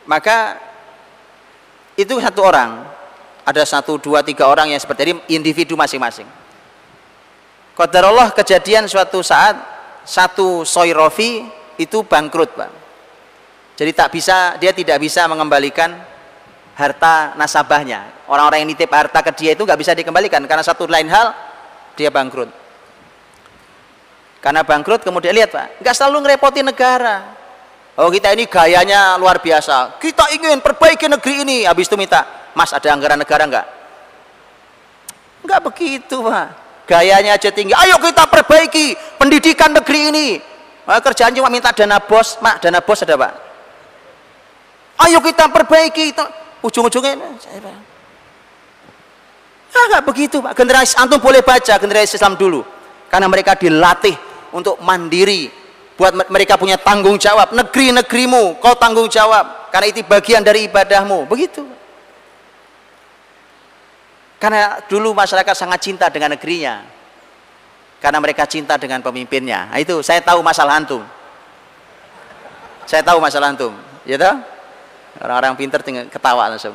Maka 0.08 0.56
itu 2.00 2.16
satu 2.16 2.40
orang, 2.40 2.80
ada 3.44 3.62
satu 3.68 4.00
dua 4.00 4.24
tiga 4.24 4.48
orang 4.48 4.72
yang 4.72 4.80
seperti 4.80 5.12
ini 5.12 5.14
individu 5.36 5.76
masing-masing. 5.76 6.24
Allah 7.76 8.28
kejadian 8.32 8.88
suatu 8.88 9.20
saat 9.20 9.56
satu 10.08 10.64
soirofi 10.64 11.44
itu 11.76 12.00
bangkrut 12.08 12.56
pak. 12.56 12.72
Jadi 13.76 13.92
tak 13.92 14.08
bisa 14.16 14.56
dia 14.56 14.72
tidak 14.72 14.96
bisa 14.96 15.28
mengembalikan 15.28 15.92
harta 16.72 17.36
nasabahnya. 17.36 18.24
Orang-orang 18.32 18.64
yang 18.64 18.72
nitip 18.72 18.88
harta 18.88 19.20
ke 19.20 19.32
dia 19.36 19.52
itu 19.52 19.60
nggak 19.68 19.76
bisa 19.76 19.92
dikembalikan 19.92 20.40
karena 20.48 20.64
satu 20.64 20.88
lain 20.88 21.08
hal 21.12 21.36
dia 22.00 22.08
bangkrut 22.08 22.48
karena 24.40 24.64
bangkrut 24.64 25.04
kemudian 25.04 25.36
lihat 25.36 25.52
Pak, 25.52 25.84
nggak 25.84 25.94
selalu 25.94 26.24
ngerepoti 26.24 26.64
negara. 26.64 27.36
Oh 28.00 28.08
kita 28.08 28.32
ini 28.32 28.48
gayanya 28.48 29.20
luar 29.20 29.44
biasa. 29.44 30.00
Kita 30.00 30.32
ingin 30.32 30.64
perbaiki 30.64 31.04
negeri 31.12 31.44
ini. 31.44 31.58
Habis 31.68 31.92
itu 31.92 32.00
minta, 32.00 32.24
Mas 32.56 32.72
ada 32.72 32.88
anggaran 32.88 33.20
negara 33.20 33.44
nggak? 33.44 33.66
Nggak 35.44 35.60
begitu 35.60 36.24
Pak. 36.24 36.46
Gayanya 36.88 37.36
aja 37.36 37.52
tinggi. 37.52 37.76
Ayo 37.76 38.00
kita 38.00 38.24
perbaiki 38.32 38.96
pendidikan 39.20 39.76
negeri 39.76 40.00
ini. 40.08 40.28
Nah, 40.88 40.98
kerjaan 41.04 41.36
cuma 41.36 41.52
minta 41.52 41.70
dana 41.76 42.00
bos. 42.00 42.40
Mak, 42.40 42.64
dana 42.64 42.80
bos 42.80 43.04
ada 43.04 43.20
Pak. 43.20 43.32
Ayo 45.04 45.20
kita 45.20 45.52
perbaiki. 45.52 46.16
Ujung-ujungnya, 46.64 47.16
Ah, 49.70 49.84
nggak 49.96 50.04
begitu 50.06 50.42
Pak. 50.42 50.52
Generasi 50.58 50.98
antum 50.98 51.22
boleh 51.22 51.40
baca 51.40 51.74
generasi 51.78 52.18
Islam 52.18 52.34
dulu. 52.34 52.66
Karena 53.10 53.26
mereka 53.26 53.54
dilatih 53.54 54.14
untuk 54.54 54.78
mandiri 54.82 55.50
buat 55.94 56.14
mereka 56.30 56.58
punya 56.58 56.78
tanggung 56.80 57.20
jawab. 57.20 57.54
Negeri-negerimu 57.54 58.58
kau 58.58 58.74
tanggung 58.78 59.06
jawab. 59.06 59.70
Karena 59.70 59.86
itu 59.90 60.02
bagian 60.06 60.42
dari 60.42 60.66
ibadahmu. 60.66 61.26
Begitu. 61.30 61.62
Karena 64.40 64.80
dulu 64.88 65.12
masyarakat 65.12 65.52
sangat 65.52 65.80
cinta 65.84 66.08
dengan 66.08 66.32
negerinya. 66.34 66.80
Karena 68.00 68.18
mereka 68.18 68.48
cinta 68.48 68.80
dengan 68.80 69.04
pemimpinnya. 69.04 69.68
Nah, 69.68 69.78
itu 69.78 70.00
saya 70.00 70.24
tahu 70.24 70.40
masalah 70.40 70.80
antum. 70.80 71.04
Saya 72.88 73.04
tahu 73.04 73.20
masalah 73.20 73.52
antum. 73.52 73.76
Ya 74.08 74.16
orang-orang 75.20 75.52
pinter 75.60 75.84
tinggal 75.84 76.08
ketawa 76.08 76.48
langsung. 76.48 76.72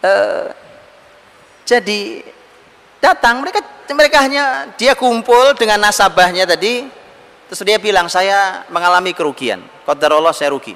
Uh, 0.00 0.48
jadi 1.70 2.26
datang 2.98 3.46
mereka 3.46 3.62
mereka 3.94 4.26
hanya 4.26 4.74
dia 4.74 4.98
kumpul 4.98 5.54
dengan 5.54 5.78
nasabahnya 5.86 6.42
tadi 6.42 6.82
terus 7.46 7.62
dia 7.62 7.78
bilang 7.78 8.10
saya 8.10 8.66
mengalami 8.74 9.14
kerugian. 9.14 9.62
Qadarullah 9.86 10.34
saya 10.34 10.50
rugi. 10.50 10.74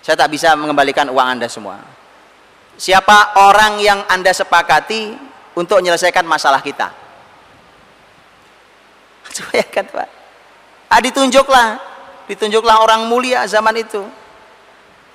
Saya 0.00 0.16
tak 0.16 0.32
bisa 0.32 0.56
mengembalikan 0.56 1.04
uang 1.12 1.28
anda 1.36 1.44
semua. 1.52 1.84
Siapa 2.80 3.44
orang 3.44 3.76
yang 3.84 4.00
anda 4.08 4.32
sepakati 4.32 5.12
untuk 5.52 5.84
menyelesaikan 5.84 6.24
masalah 6.24 6.64
kita? 6.64 6.88
Bayangkan 9.52 9.84
pak? 9.84 10.08
Ah, 10.88 11.00
ditunjuklah. 11.04 11.76
Ditunjuklah 12.24 12.80
orang 12.80 13.04
mulia 13.04 13.44
zaman 13.44 13.76
itu. 13.76 14.00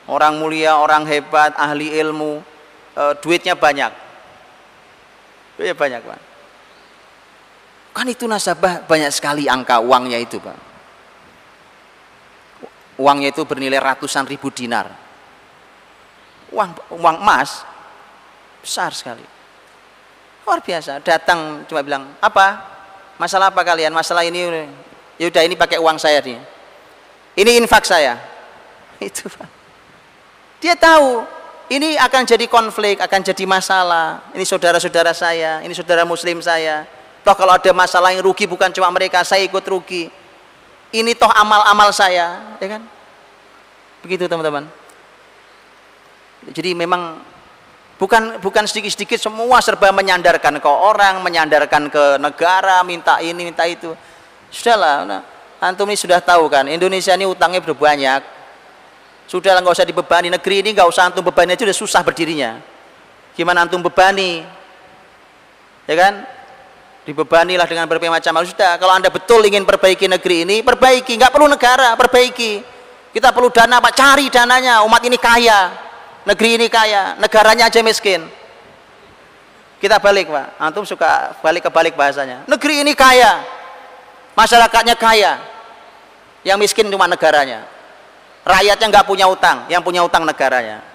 Orang 0.06 0.38
mulia 0.38 0.78
orang 0.78 1.10
hebat 1.10 1.58
ahli 1.58 1.90
ilmu 1.98 2.38
e, 2.94 3.04
duitnya 3.26 3.58
banyak 3.58 4.05
duitnya 5.56 5.76
banyak 5.76 6.01
pak 6.03 6.20
Kan 7.95 8.12
itu 8.12 8.28
nasabah 8.28 8.84
banyak 8.84 9.08
sekali 9.08 9.47
angka 9.47 9.80
uangnya 9.80 10.20
itu, 10.20 10.36
Pak. 10.36 10.60
Uangnya 12.99 13.32
itu 13.32 13.47
bernilai 13.47 13.80
ratusan 13.80 14.28
ribu 14.28 14.51
dinar. 14.51 14.91
Uang 16.51 16.76
uang 16.91 17.18
emas 17.24 17.64
besar 18.60 18.91
sekali. 18.91 19.24
Luar 20.43 20.60
biasa. 20.60 20.99
Datang 20.99 21.64
cuma 21.72 21.80
bilang, 21.88 22.12
"Apa? 22.20 22.76
Masalah 23.16 23.47
apa 23.47 23.64
kalian? 23.64 23.95
Masalah 23.95 24.28
ini 24.28 24.43
ya 25.16 25.32
udah 25.32 25.43
ini 25.47 25.56
pakai 25.56 25.80
uang 25.80 25.95
saya 25.95 26.20
nih. 26.20 26.36
Ini 27.39 27.51
infak 27.64 27.88
saya." 27.88 28.20
Itu, 28.99 29.32
Pak. 29.32 29.47
Dia 30.60 30.76
tahu 30.76 31.24
ini 31.70 31.97
akan 31.97 32.24
jadi 32.28 32.45
konflik, 32.45 33.01
akan 33.01 33.22
jadi 33.26 33.43
masalah. 33.49 34.22
Ini 34.34 34.45
saudara-saudara 34.45 35.13
saya, 35.13 35.66
ini 35.66 35.74
saudara 35.74 36.05
muslim 36.05 36.41
saya 36.41 36.86
Toh 37.26 37.34
kalau 37.34 37.57
ada 37.57 37.72
masalah 37.74 38.13
yang 38.13 38.22
rugi 38.22 38.45
bukan 38.45 38.70
cuma 38.70 38.86
mereka, 38.93 39.26
saya 39.26 39.41
ikut 39.49 39.66
rugi. 39.66 40.13
Ini 40.93 41.18
toh 41.18 41.28
amal-amal 41.34 41.89
saya, 41.89 42.53
ya 42.61 42.68
kan? 42.78 42.86
Begitu 44.05 44.30
teman-teman. 44.30 44.70
Jadi 46.53 46.78
memang 46.78 47.18
bukan 47.97 48.38
bukan 48.38 48.70
sedikit-sedikit 48.70 49.18
semua 49.18 49.57
serba 49.66 49.89
menyandarkan 49.89 50.61
ke 50.61 50.70
orang, 50.70 51.18
menyandarkan 51.26 51.89
ke 51.89 52.22
negara, 52.22 52.86
minta 52.86 53.18
ini, 53.18 53.49
minta 53.49 53.66
itu. 53.66 53.97
Sudahlah, 54.53 55.09
nah, 55.09 55.22
antum 55.57 55.89
ini 55.89 55.97
sudah 55.97 56.22
tahu 56.22 56.45
kan, 56.45 56.70
Indonesia 56.70 57.18
ini 57.18 57.26
utangnya 57.26 57.66
sudah 59.26 59.58
nggak 59.58 59.74
usah 59.74 59.88
dibebani 59.88 60.30
negeri 60.30 60.62
ini 60.62 60.70
nggak 60.78 60.88
usah 60.90 61.10
antum 61.10 61.26
bebani 61.26 61.58
aja 61.58 61.66
sudah 61.66 61.78
susah 61.78 62.02
berdirinya. 62.06 62.62
Gimana 63.34 63.66
antum 63.66 63.82
bebani? 63.84 64.46
Ya 65.86 65.96
kan? 65.98 66.14
Dibebanilah 67.06 67.70
dengan 67.70 67.86
berbagai 67.86 68.10
macam 68.10 68.42
hal. 68.42 68.46
Sudah, 68.50 68.82
kalau 68.82 68.94
anda 68.98 69.14
betul 69.14 69.46
ingin 69.46 69.62
perbaiki 69.62 70.10
negeri 70.10 70.42
ini, 70.42 70.66
perbaiki. 70.66 71.14
Nggak 71.14 71.30
perlu 71.30 71.46
negara, 71.46 71.94
perbaiki. 71.94 72.66
Kita 73.14 73.30
perlu 73.30 73.54
dana, 73.54 73.78
Pak. 73.78 73.94
Cari 73.94 74.26
dananya. 74.34 74.82
Umat 74.82 75.06
ini 75.06 75.22
kaya 75.22 75.70
negeri 76.26 76.58
ini 76.58 76.68
kaya, 76.68 77.14
negaranya 77.22 77.70
aja 77.70 77.80
miskin. 77.86 78.26
Kita 79.78 80.02
balik, 80.02 80.34
Pak. 80.34 80.58
Antum 80.58 80.82
suka 80.82 81.38
balik 81.46 81.70
ke 81.70 81.70
balik 81.70 81.94
bahasanya. 81.94 82.42
Negeri 82.50 82.82
ini 82.82 82.98
kaya, 82.98 83.46
masyarakatnya 84.34 84.98
kaya. 84.98 85.38
Yang 86.42 86.58
miskin 86.66 86.90
cuma 86.90 87.06
negaranya. 87.06 87.75
Rakyatnya 88.46 88.88
nggak 88.93 89.08
punya 89.10 89.26
utang, 89.26 89.66
yang 89.66 89.82
punya 89.82 90.06
utang 90.06 90.22
negaranya. 90.22 90.86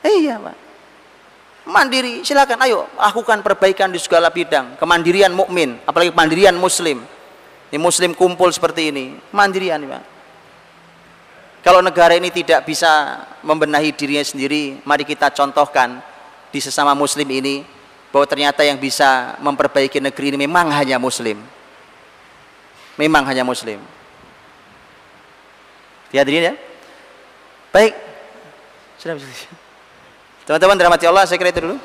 Iya, 0.00 0.40
Pak. 0.40 0.56
Mandiri, 1.62 2.26
silakan 2.26 2.58
ayo 2.66 2.90
lakukan 2.98 3.44
perbaikan 3.44 3.92
di 3.92 4.00
segala 4.00 4.32
bidang. 4.32 4.80
Kemandirian 4.80 5.30
mukmin, 5.30 5.78
apalagi 5.84 6.10
kemandirian 6.10 6.56
muslim. 6.56 7.04
Ini 7.68 7.78
muslim 7.78 8.16
kumpul 8.16 8.48
seperti 8.50 8.88
ini, 8.88 9.20
mandirian, 9.30 9.84
Pak. 9.84 10.02
Kalau 11.62 11.78
negara 11.78 12.18
ini 12.18 12.32
tidak 12.34 12.66
bisa 12.66 13.22
membenahi 13.46 13.94
dirinya 13.94 14.24
sendiri, 14.26 14.82
mari 14.82 15.06
kita 15.06 15.30
contohkan 15.30 16.02
di 16.50 16.58
sesama 16.58 16.90
muslim 16.96 17.28
ini 17.30 17.62
bahwa 18.10 18.26
ternyata 18.26 18.66
yang 18.66 18.76
bisa 18.76 19.38
memperbaiki 19.38 20.02
negeri 20.02 20.34
ini 20.34 20.38
memang 20.48 20.72
hanya 20.74 20.98
muslim. 20.98 21.38
Memang 22.98 23.22
hanya 23.30 23.46
muslim. 23.46 23.78
Dihadirin 26.12 26.52
ya. 26.52 26.54
Baik. 27.72 27.96
Sudah. 29.00 29.16
Teman-teman 30.44 30.76
dirahmati 30.76 31.08
Allah, 31.08 31.24
saya 31.24 31.40
kira 31.40 31.50
itu 31.50 31.64
dulu. 31.64 31.80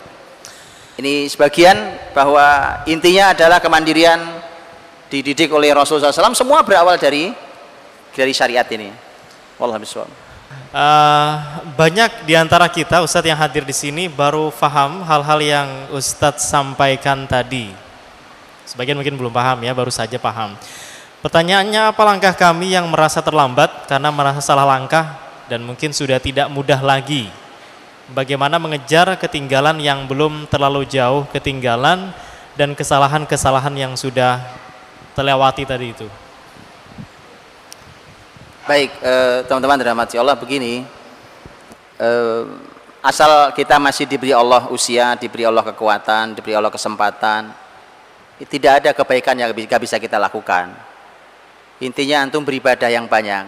Ini 0.98 1.30
sebagian 1.30 1.78
bahwa 2.12 2.82
intinya 2.90 3.32
adalah 3.32 3.62
kemandirian 3.62 4.18
dididik 5.08 5.54
oleh 5.54 5.72
Rasulullah 5.72 6.12
SAW 6.12 6.36
semua 6.36 6.66
berawal 6.66 7.00
dari 7.00 7.32
dari 8.12 8.34
syariat 8.34 8.66
ini. 8.74 8.90
Wallah 9.62 9.78
biswab. 9.78 10.10
Uh, 10.74 11.64
banyak 11.80 12.28
di 12.28 12.36
antara 12.36 12.68
kita 12.68 13.00
Ustadz 13.06 13.30
yang 13.30 13.40
hadir 13.40 13.64
di 13.64 13.72
sini 13.72 14.12
baru 14.12 14.52
paham 14.52 15.06
hal-hal 15.06 15.40
yang 15.40 15.68
Ustadz 15.94 16.50
sampaikan 16.50 17.24
tadi. 17.30 17.72
Sebagian 18.68 19.00
mungkin 19.00 19.16
belum 19.16 19.32
paham 19.32 19.64
ya, 19.64 19.72
baru 19.72 19.94
saja 19.94 20.20
paham. 20.20 20.60
Pertanyaannya 21.28 21.92
apa 21.92 22.08
langkah 22.08 22.32
kami 22.32 22.72
yang 22.72 22.88
merasa 22.88 23.20
terlambat 23.20 23.84
karena 23.84 24.16
merasa 24.16 24.40
salah 24.40 24.64
langkah 24.64 25.20
dan 25.52 25.60
mungkin 25.60 25.92
sudah 25.92 26.24
tidak 26.24 26.48
mudah 26.48 26.80
lagi? 26.80 27.28
Bagaimana 28.16 28.56
mengejar 28.56 29.12
ketinggalan 29.20 29.76
yang 29.84 30.08
belum 30.08 30.48
terlalu 30.48 30.88
jauh 30.88 31.28
ketinggalan 31.36 32.16
dan 32.56 32.72
kesalahan-kesalahan 32.72 33.76
yang 33.76 34.00
sudah 34.00 34.40
terlewati 35.20 35.68
tadi 35.68 35.92
itu? 35.92 36.08
Baik, 38.64 38.96
eh, 39.04 39.44
teman-teman 39.52 39.84
dirahmati 39.84 40.16
Allah 40.16 40.40
begini. 40.40 40.88
Eh, 42.00 42.44
asal 43.04 43.52
kita 43.52 43.76
masih 43.84 44.08
diberi 44.08 44.32
Allah 44.32 44.72
usia, 44.72 45.12
diberi 45.20 45.44
Allah 45.44 45.68
kekuatan, 45.76 46.40
diberi 46.40 46.56
Allah 46.56 46.72
kesempatan, 46.72 47.52
tidak 48.48 48.80
ada 48.80 48.96
kebaikan 48.96 49.36
yang 49.36 49.52
bisa 49.52 50.00
kita 50.00 50.16
lakukan. 50.16 50.87
Intinya 51.84 52.26
antum 52.26 52.42
beribadah 52.42 52.90
yang 52.90 53.06
banyak. 53.06 53.46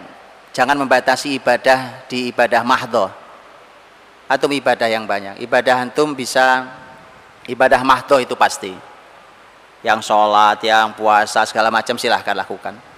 Jangan 0.54 0.78
membatasi 0.78 1.38
ibadah 1.38 2.06
di 2.06 2.30
ibadah 2.30 2.62
mahdoh. 2.62 3.10
Antum 4.30 4.54
ibadah 4.54 4.86
yang 4.86 5.10
banyak. 5.10 5.42
Ibadah 5.42 5.90
antum 5.90 6.14
bisa 6.14 6.70
ibadah 7.50 7.82
mahdoh 7.82 8.22
itu 8.22 8.38
pasti. 8.38 8.74
Yang 9.82 10.12
sholat, 10.12 10.62
yang 10.62 10.94
puasa, 10.94 11.48
segala 11.48 11.72
macam 11.74 11.96
silahkan 11.96 12.36
lakukan 12.36 12.90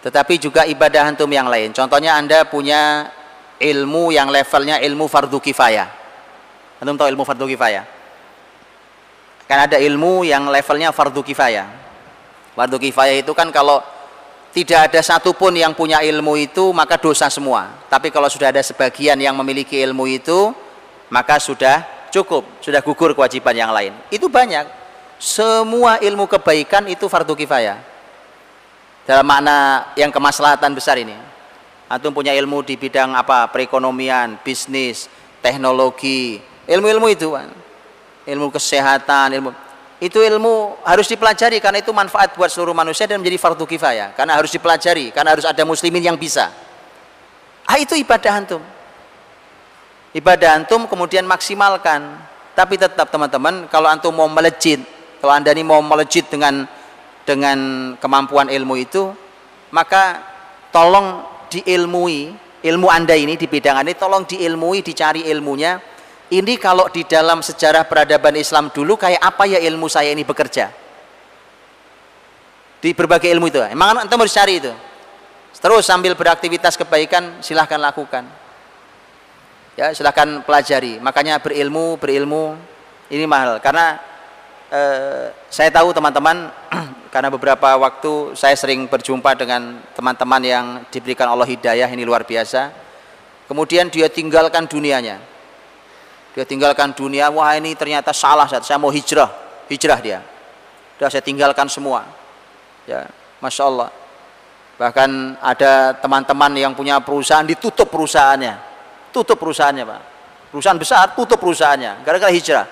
tetapi 0.00 0.40
juga 0.40 0.64
ibadah 0.64 1.12
antum 1.12 1.28
yang 1.28 1.48
lain. 1.48 1.76
Contohnya 1.76 2.16
Anda 2.16 2.48
punya 2.48 3.12
ilmu 3.60 4.16
yang 4.16 4.32
levelnya 4.32 4.80
ilmu 4.80 5.04
fardu 5.04 5.36
kifayah. 5.36 5.88
Antum 6.80 6.96
tahu 6.96 7.12
ilmu 7.12 7.24
fardu 7.28 7.44
kifayah? 7.44 7.84
Kan 9.44 9.68
ada 9.68 9.76
ilmu 9.76 10.24
yang 10.24 10.48
levelnya 10.48 10.88
fardu 10.88 11.20
kifayah. 11.20 11.68
Fardu 12.56 12.80
kifayah 12.80 13.20
itu 13.20 13.32
kan 13.36 13.52
kalau 13.52 13.84
tidak 14.50 14.90
ada 14.90 15.00
satupun 15.00 15.54
yang 15.54 15.70
punya 15.74 16.02
ilmu 16.02 16.34
itu 16.38 16.74
maka 16.74 16.98
dosa 16.98 17.30
semua. 17.30 17.70
Tapi 17.86 18.10
kalau 18.10 18.26
sudah 18.26 18.50
ada 18.50 18.62
sebagian 18.62 19.18
yang 19.18 19.34
memiliki 19.38 19.78
ilmu 19.78 20.10
itu 20.10 20.50
maka 21.10 21.38
sudah 21.38 21.86
cukup, 22.10 22.46
sudah 22.58 22.82
gugur 22.82 23.14
kewajiban 23.14 23.54
yang 23.54 23.70
lain. 23.70 23.94
Itu 24.10 24.26
banyak. 24.26 24.66
Semua 25.20 26.00
ilmu 26.00 26.24
kebaikan 26.26 26.88
itu 26.88 27.04
fardu 27.04 27.36
kifayah 27.36 27.90
dalam 29.10 29.26
makna 29.26 29.90
yang 29.98 30.14
kemaslahatan 30.14 30.70
besar 30.76 30.94
ini 31.00 31.18
antum 31.90 32.14
punya 32.14 32.30
ilmu 32.30 32.62
di 32.62 32.78
bidang 32.78 33.16
apa 33.18 33.50
perekonomian 33.50 34.38
bisnis 34.46 35.10
teknologi 35.42 36.38
ilmu-ilmu 36.70 37.10
itu 37.10 37.34
ilmu 38.30 38.54
kesehatan 38.54 39.34
ilmu 39.34 39.50
itu 40.00 40.16
ilmu 40.16 40.80
harus 40.80 41.04
dipelajari 41.12 41.60
karena 41.60 41.84
itu 41.84 41.92
manfaat 41.92 42.32
buat 42.32 42.48
seluruh 42.48 42.72
manusia 42.72 43.04
dan 43.04 43.20
menjadi 43.20 43.36
fardu 43.36 43.68
kifayah. 43.68 44.16
Karena 44.16 44.40
harus 44.40 44.48
dipelajari 44.48 45.12
karena 45.12 45.36
harus 45.36 45.44
ada 45.44 45.60
muslimin 45.68 46.00
yang 46.00 46.16
bisa. 46.16 46.48
Ah 47.68 47.76
itu 47.76 47.92
ibadah 48.00 48.32
antum. 48.40 48.64
Ibadah 50.16 50.56
antum 50.56 50.88
kemudian 50.88 51.28
maksimalkan. 51.28 52.16
Tapi 52.56 52.80
tetap 52.80 53.12
teman-teman 53.12 53.68
kalau 53.68 53.92
antum 53.92 54.16
mau 54.16 54.26
melejit 54.26 54.80
kalau 55.20 55.36
anda 55.36 55.52
ini 55.52 55.60
mau 55.60 55.84
melejit 55.84 56.32
dengan 56.32 56.64
dengan 57.28 57.58
kemampuan 58.00 58.48
ilmu 58.48 58.74
itu 58.80 59.12
maka 59.68 60.24
tolong 60.72 61.28
diilmui. 61.52 62.48
Ilmu 62.60 62.92
anda 62.92 63.16
ini 63.16 63.40
di 63.40 63.48
bidang 63.48 63.80
ini 63.80 63.96
tolong 63.96 64.28
diilmui 64.28 64.84
dicari 64.84 65.24
ilmunya 65.28 65.80
ini 66.30 66.54
kalau 66.62 66.86
di 66.86 67.02
dalam 67.02 67.42
sejarah 67.42 67.82
peradaban 67.90 68.38
Islam 68.38 68.70
dulu 68.70 68.94
kayak 68.94 69.18
apa 69.18 69.50
ya 69.50 69.58
ilmu 69.58 69.90
saya 69.90 70.14
ini 70.14 70.22
bekerja? 70.22 70.70
Di 72.78 72.94
berbagai 72.94 73.26
ilmu 73.34 73.50
itu. 73.50 73.58
Emang 73.66 74.06
anda 74.06 74.14
harus 74.14 74.30
cari 74.30 74.62
itu. 74.62 74.70
Terus 75.58 75.82
sambil 75.82 76.14
beraktivitas 76.14 76.78
kebaikan 76.78 77.42
silahkan 77.42 77.82
lakukan. 77.82 78.24
Ya 79.74 79.90
silahkan 79.90 80.46
pelajari. 80.46 81.02
Makanya 81.02 81.42
berilmu 81.42 81.98
berilmu 81.98 82.54
ini 83.10 83.26
mahal. 83.26 83.58
Karena 83.58 83.98
eh, 84.70 85.34
saya 85.50 85.74
tahu 85.74 85.90
teman-teman 85.90 86.46
karena 87.12 87.26
beberapa 87.26 87.74
waktu 87.74 88.38
saya 88.38 88.54
sering 88.54 88.86
berjumpa 88.86 89.34
dengan 89.34 89.82
teman-teman 89.98 90.42
yang 90.46 90.66
diberikan 90.94 91.26
Allah 91.26 91.50
hidayah 91.50 91.90
ini 91.90 92.06
luar 92.06 92.22
biasa. 92.22 92.70
Kemudian 93.50 93.90
dia 93.90 94.06
tinggalkan 94.06 94.70
dunianya 94.70 95.29
dia 96.40 96.48
tinggalkan 96.48 96.96
dunia 96.96 97.28
wah 97.28 97.52
ini 97.52 97.76
ternyata 97.76 98.16
salah 98.16 98.48
saya 98.48 98.80
mau 98.80 98.88
hijrah 98.88 99.28
hijrah 99.68 100.00
dia. 100.00 100.24
Sudah 100.96 101.12
saya 101.12 101.20
tinggalkan 101.20 101.68
semua. 101.68 102.08
Ya 102.88 103.04
masya 103.44 103.68
Allah. 103.68 103.88
Bahkan 104.80 105.36
ada 105.38 105.92
teman-teman 106.00 106.56
yang 106.56 106.72
punya 106.72 106.98
perusahaan 106.98 107.44
ditutup 107.44 107.92
perusahaannya. 107.92 108.56
Tutup 109.14 109.36
perusahaannya 109.36 109.84
pak. 109.84 110.02
Perusahaan 110.48 110.80
besar 110.80 111.12
tutup 111.12 111.38
perusahaannya. 111.38 112.00
Gara-gara 112.02 112.32
hijrah. 112.32 112.64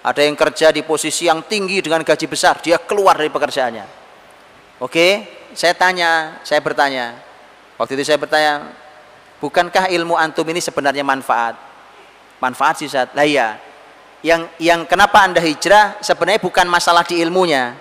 Ada 0.00 0.24
yang 0.24 0.38
kerja 0.38 0.72
di 0.72 0.80
posisi 0.80 1.28
yang 1.28 1.44
tinggi 1.44 1.84
dengan 1.84 2.00
gaji 2.00 2.24
besar, 2.24 2.56
dia 2.64 2.80
keluar 2.80 3.20
dari 3.20 3.28
pekerjaannya. 3.28 3.84
Oke, 4.80 5.28
saya 5.52 5.76
tanya, 5.76 6.40
saya 6.40 6.64
bertanya. 6.64 7.20
Waktu 7.76 8.00
itu 8.00 8.08
saya 8.08 8.16
bertanya, 8.16 8.64
bukankah 9.44 9.92
ilmu 9.92 10.16
antum 10.16 10.48
ini 10.48 10.56
sebenarnya 10.56 11.04
manfaat? 11.04 11.69
Manfaat 12.40 12.80
sih 12.80 12.88
saat. 12.88 13.12
Lah 13.12 13.24
iya. 13.28 13.60
Yang 14.20 14.52
yang 14.60 14.84
kenapa 14.84 15.24
Anda 15.24 15.40
hijrah 15.40 16.00
sebenarnya 16.00 16.40
bukan 16.40 16.66
masalah 16.68 17.04
di 17.04 17.20
ilmunya. 17.20 17.76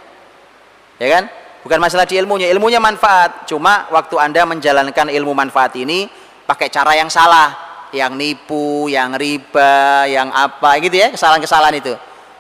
Ya 1.00 1.08
kan? 1.20 1.24
Bukan 1.60 1.80
masalah 1.80 2.08
di 2.08 2.16
ilmunya, 2.16 2.48
ilmunya 2.52 2.80
manfaat. 2.80 3.48
Cuma 3.48 3.88
waktu 3.92 4.16
Anda 4.16 4.48
menjalankan 4.48 5.12
ilmu 5.12 5.36
manfaat 5.36 5.76
ini 5.76 6.08
pakai 6.48 6.72
cara 6.72 6.96
yang 6.96 7.12
salah, 7.12 7.52
yang 7.92 8.16
nipu, 8.16 8.88
yang 8.88 9.16
riba, 9.20 10.08
yang 10.08 10.32
apa 10.32 10.80
gitu 10.80 10.96
ya, 10.96 11.12
kesalahan-kesalahan 11.12 11.76
itu. 11.84 11.94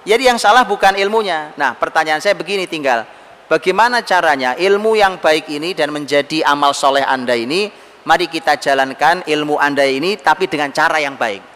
Jadi 0.08 0.24
yang 0.32 0.40
salah 0.40 0.64
bukan 0.64 0.96
ilmunya. 0.96 1.52
Nah, 1.60 1.76
pertanyaan 1.76 2.24
saya 2.24 2.34
begini 2.34 2.64
tinggal. 2.64 3.04
Bagaimana 3.52 4.06
caranya 4.06 4.54
ilmu 4.56 4.96
yang 4.96 5.18
baik 5.20 5.50
ini 5.52 5.74
dan 5.76 5.92
menjadi 5.92 6.46
amal 6.46 6.72
soleh 6.72 7.04
Anda 7.04 7.36
ini, 7.36 7.68
mari 8.06 8.30
kita 8.30 8.56
jalankan 8.62 9.26
ilmu 9.28 9.60
Anda 9.60 9.84
ini 9.84 10.16
tapi 10.22 10.48
dengan 10.48 10.72
cara 10.72 11.02
yang 11.02 11.20
baik. 11.20 11.49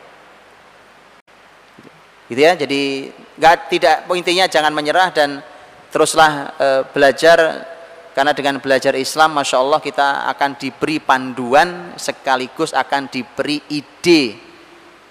Gitu 2.28 2.40
ya. 2.40 2.54
Jadi 2.56 3.12
nggak 3.40 3.56
tidak 3.72 3.96
intinya 4.14 4.46
jangan 4.48 4.72
menyerah 4.76 5.10
dan 5.12 5.44
teruslah 5.90 6.54
e, 6.58 6.68
belajar. 6.92 7.70
Karena 8.14 8.30
dengan 8.30 8.62
belajar 8.62 8.94
Islam 8.94 9.34
Masya 9.34 9.58
Allah 9.58 9.82
kita 9.82 10.30
akan 10.38 10.54
diberi 10.54 11.02
panduan 11.02 11.98
sekaligus 11.98 12.70
akan 12.70 13.10
diberi 13.10 13.58
ide 13.74 14.38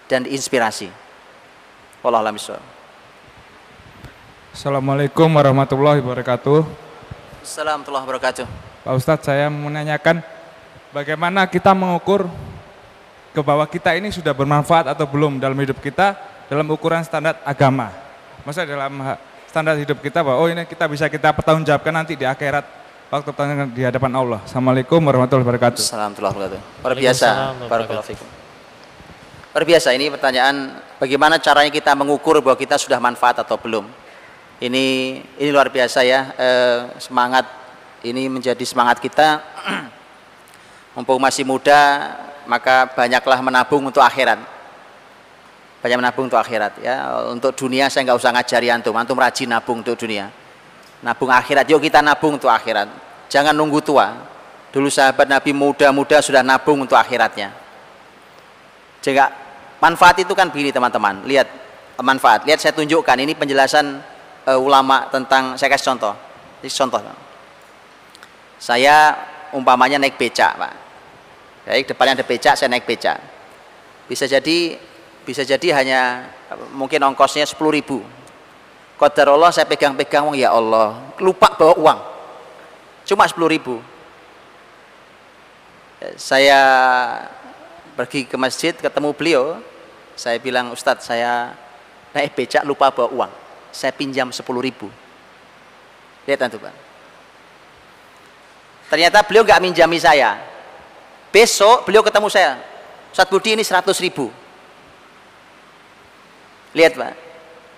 dan 0.06 0.22
inspirasi. 0.22 0.86
Wallahualam 1.98 2.38
Assalamualaikum 4.54 5.26
warahmatullahi 5.26 5.98
wabarakatuh. 5.98 6.62
Assalamualaikum 7.42 7.90
warahmatullahi 7.90 8.04
wabarakatuh. 8.06 8.46
Pak 8.86 8.94
Ustadz 8.94 9.26
saya 9.26 9.50
menanyakan 9.50 10.22
bagaimana 10.94 11.50
kita 11.50 11.74
mengukur 11.74 12.30
ke 13.34 13.40
bahwa 13.42 13.66
kita 13.66 13.96
ini 13.98 14.14
sudah 14.14 14.30
bermanfaat 14.30 14.92
atau 14.92 15.08
belum 15.10 15.42
dalam 15.42 15.58
hidup 15.58 15.80
kita 15.82 16.14
dalam 16.52 16.68
ukuran 16.68 17.00
standar 17.00 17.40
agama. 17.48 17.88
Masa 18.44 18.68
dalam 18.68 18.92
standar 19.48 19.72
hidup 19.80 20.04
kita 20.04 20.20
bahwa 20.20 20.36
oh 20.36 20.52
ini 20.52 20.68
kita 20.68 20.84
bisa 20.84 21.08
kita 21.08 21.32
pertanggungjawabkan 21.32 21.96
nanti 21.96 22.12
di 22.12 22.28
akhirat 22.28 22.68
waktu 23.08 23.32
pertanyaan 23.32 23.72
di 23.72 23.80
hadapan 23.80 24.12
Allah. 24.12 24.44
Assalamualaikum 24.44 25.00
warahmatullahi 25.00 25.48
wabarakatuh. 25.48 25.80
Assalamualaikum 25.80 26.20
warahmatullahi 26.28 26.60
wabarakatuh. 26.60 26.84
Luar 26.84 26.96
biasa. 27.00 27.28
Barakallahu 27.72 28.04
fikum. 28.04 28.28
Luar 29.56 29.64
biasa 29.64 29.88
ini 29.96 30.12
pertanyaan 30.12 30.56
bagaimana 31.00 31.40
caranya 31.40 31.72
kita 31.72 31.96
mengukur 31.96 32.44
bahwa 32.44 32.60
kita 32.60 32.76
sudah 32.76 33.00
manfaat 33.00 33.40
atau 33.40 33.56
belum. 33.56 33.88
Ini 34.60 34.84
ini 35.40 35.48
luar 35.48 35.72
biasa 35.72 36.04
ya 36.04 36.36
eh, 36.36 36.78
semangat 37.00 37.48
ini 38.04 38.28
menjadi 38.28 38.64
semangat 38.68 39.00
kita 39.00 39.40
mumpung 41.00 41.16
masih 41.16 41.48
muda 41.48 42.12
maka 42.44 42.92
banyaklah 42.92 43.40
menabung 43.40 43.88
untuk 43.88 44.04
akhirat 44.04 44.61
banyak 45.82 45.98
menabung 45.98 46.30
untuk 46.30 46.38
akhirat 46.38 46.78
ya. 46.78 47.26
Untuk 47.26 47.58
dunia 47.58 47.90
saya 47.90 48.06
nggak 48.06 48.18
usah 48.22 48.30
ngajari 48.30 48.70
antum. 48.70 48.94
Antum 48.94 49.18
rajin 49.18 49.50
nabung 49.50 49.82
untuk 49.82 49.98
dunia. 49.98 50.30
Nabung 51.02 51.26
akhirat. 51.26 51.66
Yuk 51.66 51.82
kita 51.82 51.98
nabung 51.98 52.38
untuk 52.38 52.46
akhirat. 52.46 52.86
Jangan 53.26 53.50
nunggu 53.50 53.82
tua. 53.82 54.14
Dulu 54.70 54.86
sahabat 54.86 55.26
Nabi 55.26 55.50
muda-muda 55.50 56.22
sudah 56.22 56.46
nabung 56.46 56.86
untuk 56.86 56.94
akhiratnya. 56.94 57.50
Jika 59.02 59.24
manfaat 59.82 60.22
itu 60.22 60.30
kan 60.38 60.54
begini 60.54 60.70
teman-teman. 60.70 61.26
Lihat 61.26 61.50
manfaat. 61.98 62.46
Lihat 62.46 62.62
saya 62.62 62.70
tunjukkan. 62.78 63.18
Ini 63.18 63.34
penjelasan 63.34 63.98
uh, 64.46 64.58
ulama 64.62 65.10
tentang 65.10 65.58
saya 65.58 65.66
kasih 65.74 65.98
contoh. 65.98 66.14
Ini 66.62 66.70
contoh. 66.70 67.02
Saya 68.62 69.18
umpamanya 69.50 69.98
naik 69.98 70.14
becak 70.14 70.54
pak. 70.54 70.74
Baik 71.66 71.90
depannya 71.90 72.22
ada 72.22 72.24
becak 72.24 72.54
saya 72.54 72.70
naik 72.70 72.86
becak. 72.86 73.18
Bisa 74.06 74.30
jadi 74.30 74.78
bisa 75.22 75.46
jadi 75.46 75.82
hanya 75.82 76.30
mungkin 76.74 77.02
ongkosnya 77.02 77.46
10 77.46 77.58
ribu. 77.70 78.02
Qadar 78.98 79.34
Allah 79.34 79.50
saya 79.50 79.66
pegang-pegang 79.66 80.30
ya 80.38 80.54
Allah 80.54 80.98
lupa 81.18 81.50
bawa 81.54 81.74
uang. 81.78 82.00
Cuma 83.06 83.26
10 83.26 83.38
ribu. 83.50 83.82
Saya 86.18 86.60
pergi 87.94 88.26
ke 88.26 88.34
masjid 88.38 88.74
ketemu 88.74 89.10
beliau. 89.14 89.58
Saya 90.14 90.38
bilang 90.38 90.70
Ustadz 90.74 91.06
saya 91.06 91.54
naik 92.14 92.34
becak 92.34 92.62
lupa 92.66 92.90
bawa 92.90 93.08
uang. 93.10 93.32
Saya 93.74 93.90
pinjam 93.94 94.30
10 94.30 94.42
ribu. 94.62 94.90
Lihat 96.26 96.38
nanti 96.38 96.58
Pak. 96.58 96.74
Ternyata 98.92 99.24
beliau 99.24 99.42
nggak 99.42 99.62
minjami 99.62 99.98
saya. 99.98 100.36
Besok 101.32 101.88
beliau 101.88 102.04
ketemu 102.04 102.28
saya. 102.28 102.60
Ustaz 103.08 103.26
Budi 103.26 103.56
ini 103.56 103.64
100 103.64 103.88
ribu. 104.04 104.28
Lihat 106.72 106.92
Pak. 106.96 107.14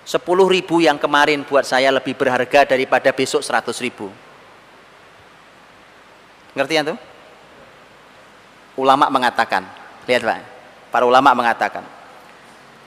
10 0.04 0.20
ribu 0.52 0.84
yang 0.84 1.00
kemarin 1.00 1.48
buat 1.48 1.64
saya 1.64 1.88
lebih 1.88 2.12
berharga 2.12 2.68
daripada 2.68 3.08
besok 3.08 3.40
100 3.40 3.72
ribu. 3.80 4.12
Ngerti 6.52 6.74
ya 6.76 6.82
tuh? 6.84 6.98
Ulama 8.76 9.08
mengatakan, 9.08 9.64
lihat 10.04 10.22
Pak, 10.22 10.40
para 10.92 11.08
ulama 11.08 11.32
mengatakan, 11.32 11.82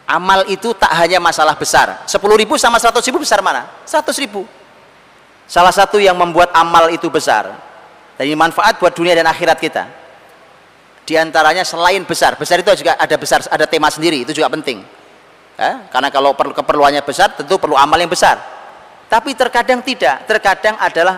amal 0.05 0.45
itu 0.45 0.77
tak 0.77 0.93
hanya 0.93 1.17
masalah 1.17 1.57
besar. 1.57 2.05
10 2.05 2.21
ribu 2.37 2.53
sama 2.61 2.77
100 2.77 3.01
ribu 3.09 3.25
besar 3.25 3.41
mana? 3.41 3.65
100 3.89 4.13
ribu. 4.21 4.45
Salah 5.49 5.73
satu 5.73 5.97
yang 5.97 6.13
membuat 6.13 6.53
amal 6.53 6.91
itu 6.93 7.09
besar, 7.09 7.49
dan 8.13 8.29
manfaat 8.37 8.77
buat 8.77 8.93
dunia 8.93 9.17
dan 9.17 9.25
akhirat 9.25 9.57
kita 9.57 9.83
di 11.07 11.15
antaranya 11.15 11.63
selain 11.63 12.03
besar, 12.03 12.35
besar 12.35 12.59
itu 12.59 12.83
juga 12.83 12.99
ada 12.99 13.15
besar, 13.15 13.39
ada 13.47 13.63
tema 13.63 13.87
sendiri, 13.87 14.27
itu 14.27 14.35
juga 14.35 14.51
penting. 14.51 14.83
Ya, 15.57 15.89
karena 15.89 16.13
kalau 16.13 16.37
keperluannya 16.37 17.01
besar, 17.01 17.33
tentu 17.33 17.57
perlu 17.57 17.73
amal 17.73 17.97
yang 17.97 18.13
besar. 18.13 18.37
Tapi 19.09 19.33
terkadang 19.33 19.81
tidak, 19.81 20.29
terkadang 20.29 20.77
adalah 20.77 21.17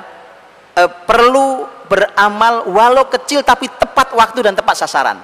e, 0.72 0.82
perlu 1.04 1.68
beramal 1.92 2.64
walau 2.72 3.04
kecil 3.12 3.44
tapi 3.44 3.68
tepat 3.68 4.16
waktu 4.16 4.40
dan 4.40 4.56
tepat 4.56 4.80
sasaran. 4.80 5.20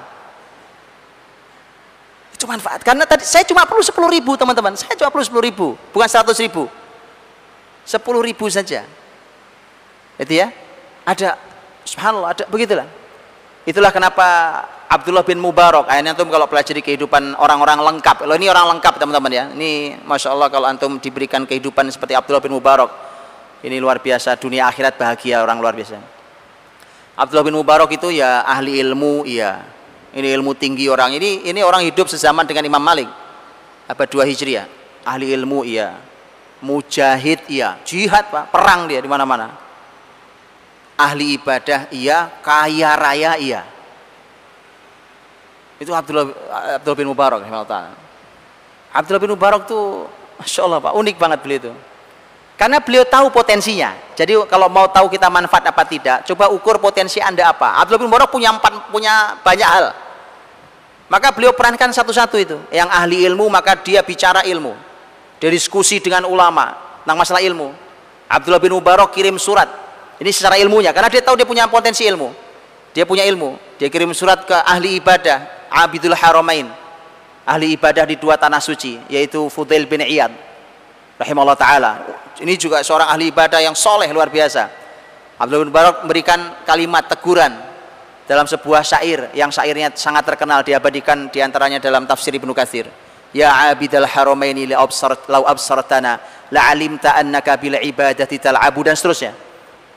Itu 2.36 2.44
manfaat. 2.44 2.84
Karena 2.84 3.08
tadi 3.08 3.24
saya 3.24 3.48
cuma 3.48 3.64
perlu 3.64 3.80
10 3.80 3.96
ribu 4.20 4.36
teman-teman, 4.36 4.76
saya 4.76 5.00
cuma 5.00 5.08
perlu 5.08 5.24
10 5.24 5.48
ribu, 5.48 5.68
bukan 5.96 6.08
100 6.12 6.36
ribu. 6.44 6.68
10 7.88 7.96
ribu 8.20 8.46
saja. 8.52 8.84
Itu 10.20 10.34
ya. 10.36 10.52
Ada, 11.08 11.40
subhanallah, 11.88 12.36
ada 12.36 12.44
begitulah 12.52 13.05
Itulah 13.66 13.90
kenapa 13.90 14.28
Abdullah 14.86 15.26
bin 15.26 15.42
Mubarak, 15.42 15.90
ayatnya 15.90 16.14
antum 16.14 16.30
kalau 16.30 16.46
pelajari 16.46 16.86
kehidupan 16.86 17.34
orang-orang 17.42 17.82
lengkap. 17.82 18.30
Loh 18.30 18.38
ini 18.38 18.46
orang 18.46 18.78
lengkap 18.78 19.02
teman-teman 19.02 19.32
ya. 19.34 19.44
Ini 19.58 20.06
masya 20.06 20.38
Allah 20.38 20.54
kalau 20.54 20.70
antum 20.70 21.02
diberikan 21.02 21.50
kehidupan 21.50 21.90
seperti 21.90 22.14
Abdullah 22.14 22.46
bin 22.46 22.54
Mubarak, 22.54 22.94
ini 23.66 23.82
luar 23.82 23.98
biasa. 24.06 24.38
Dunia 24.38 24.70
akhirat 24.70 25.02
bahagia 25.02 25.42
orang 25.42 25.58
luar 25.58 25.74
biasa. 25.74 25.98
Abdullah 27.18 27.42
bin 27.42 27.58
Mubarak 27.58 27.90
itu 27.90 28.14
ya 28.14 28.46
ahli 28.46 28.78
ilmu, 28.78 29.26
iya. 29.26 29.66
Ini 30.14 30.30
ilmu 30.38 30.54
tinggi 30.54 30.86
orang. 30.86 31.18
Ini 31.18 31.50
ini 31.50 31.66
orang 31.66 31.82
hidup 31.90 32.06
sezaman 32.06 32.46
dengan 32.46 32.70
Imam 32.70 32.80
Malik. 32.80 33.10
Apa 33.90 34.06
dua 34.06 34.30
hijriah. 34.30 34.70
Ahli 35.02 35.34
ilmu, 35.34 35.66
iya. 35.66 35.98
Mujahid, 36.62 37.50
iya. 37.50 37.82
Jihad 37.82 38.30
pak, 38.30 38.54
perang 38.54 38.86
dia 38.86 39.02
di 39.02 39.10
mana-mana 39.10 39.65
ahli 40.96 41.36
ibadah 41.40 41.92
iya, 41.92 42.32
kaya 42.40 42.96
raya 42.96 43.32
iya. 43.40 43.62
Itu 45.76 45.92
Abdullah, 45.92 46.32
Abdullah 46.80 46.98
bin 46.98 47.08
Mubarak 47.12 47.44
Abdullah 48.96 49.22
bin 49.22 49.32
Mubarak 49.36 49.68
tuh 49.68 50.08
Masya 50.40 50.68
Allah 50.68 50.80
Pak, 50.80 50.94
unik 50.96 51.16
banget 51.20 51.40
beliau 51.44 51.60
itu. 51.68 51.74
Karena 52.56 52.80
beliau 52.80 53.04
tahu 53.04 53.28
potensinya. 53.36 53.92
Jadi 54.16 54.40
kalau 54.48 54.72
mau 54.72 54.88
tahu 54.88 55.12
kita 55.12 55.28
manfaat 55.28 55.68
apa 55.68 55.84
tidak, 55.84 56.24
coba 56.24 56.48
ukur 56.48 56.80
potensi 56.80 57.20
Anda 57.20 57.52
apa. 57.52 57.76
Abdullah 57.84 58.00
bin 58.00 58.08
Mubarak 58.08 58.32
punya 58.32 58.56
empat, 58.56 58.88
punya 58.88 59.36
banyak 59.44 59.68
hal. 59.68 59.92
Maka 61.12 61.36
beliau 61.36 61.52
perankan 61.52 61.92
satu-satu 61.92 62.36
itu. 62.40 62.58
Yang 62.72 62.90
ahli 62.96 63.28
ilmu 63.28 63.52
maka 63.52 63.76
dia 63.76 64.00
bicara 64.00 64.48
ilmu. 64.48 64.72
Dia 65.44 65.52
diskusi 65.52 66.00
dengan 66.00 66.24
ulama 66.24 66.72
tentang 67.04 67.20
masalah 67.20 67.44
ilmu. 67.44 67.76
Abdullah 68.32 68.64
bin 68.64 68.72
Mubarak 68.72 69.12
kirim 69.12 69.36
surat 69.36 69.85
ini 70.16 70.32
secara 70.32 70.56
ilmunya, 70.56 70.96
karena 70.96 71.12
dia 71.12 71.20
tahu 71.20 71.36
dia 71.36 71.48
punya 71.48 71.68
potensi 71.68 72.08
ilmu. 72.08 72.32
Dia 72.96 73.04
punya 73.04 73.28
ilmu. 73.28 73.60
Dia 73.76 73.92
kirim 73.92 74.16
surat 74.16 74.48
ke 74.48 74.56
ahli 74.56 75.04
ibadah, 75.04 75.68
Abidul 75.68 76.16
Haramain. 76.16 76.72
Ahli 77.44 77.76
ibadah 77.76 78.08
di 78.08 78.16
dua 78.16 78.40
tanah 78.40 78.64
suci, 78.64 78.96
yaitu 79.12 79.52
Fudail 79.52 79.84
bin 79.84 80.00
Iyad. 80.00 80.32
Rahimahullah 81.20 81.60
Ta'ala. 81.60 81.92
Ini 82.40 82.56
juga 82.56 82.80
seorang 82.80 83.12
ahli 83.12 83.32
ibadah 83.32 83.60
yang 83.60 83.76
soleh 83.76 84.08
luar 84.16 84.32
biasa. 84.32 84.72
Abdul 85.36 85.68
bin 85.68 85.72
Barak 85.76 86.08
memberikan 86.08 86.64
kalimat 86.64 87.12
teguran 87.12 87.52
dalam 88.24 88.48
sebuah 88.48 88.88
syair 88.88 89.36
yang 89.36 89.52
syairnya 89.52 89.92
sangat 89.96 90.24
terkenal 90.24 90.64
diabadikan 90.64 91.28
di 91.28 91.44
antaranya 91.44 91.84
dalam 91.84 92.08
tafsir 92.08 92.32
Ibnu 92.32 92.56
Katsir. 92.56 92.88
Ya 93.36 93.52
abidal 93.52 94.08
haramaini 94.08 94.72
la 94.72 94.80
absart 94.80 95.28
lau 95.28 95.44
absartana 95.44 96.24
la 96.56 96.72
alimta 96.72 97.20
annaka 97.20 97.60
bil 97.60 97.76
ibadati 97.76 98.40
tal'abu 98.40 98.80
dan 98.80 98.96
seterusnya 98.96 99.45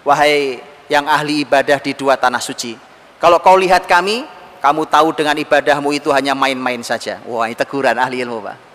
wahai 0.02 0.60
yang 0.90 1.04
ahli 1.06 1.46
ibadah 1.46 1.78
di 1.82 1.92
dua 1.94 2.18
tanah 2.18 2.42
suci 2.42 2.74
kalau 3.18 3.38
kau 3.42 3.58
lihat 3.58 3.86
kami 3.86 4.26
kamu 4.58 4.82
tahu 4.90 5.14
dengan 5.14 5.38
ibadahmu 5.38 5.94
itu 5.94 6.10
hanya 6.10 6.34
main-main 6.34 6.82
saja 6.82 7.22
wah 7.26 7.46
ini 7.46 7.54
teguran 7.54 7.94
ahli 7.98 8.22
ilmu 8.22 8.38
pak 8.42 8.68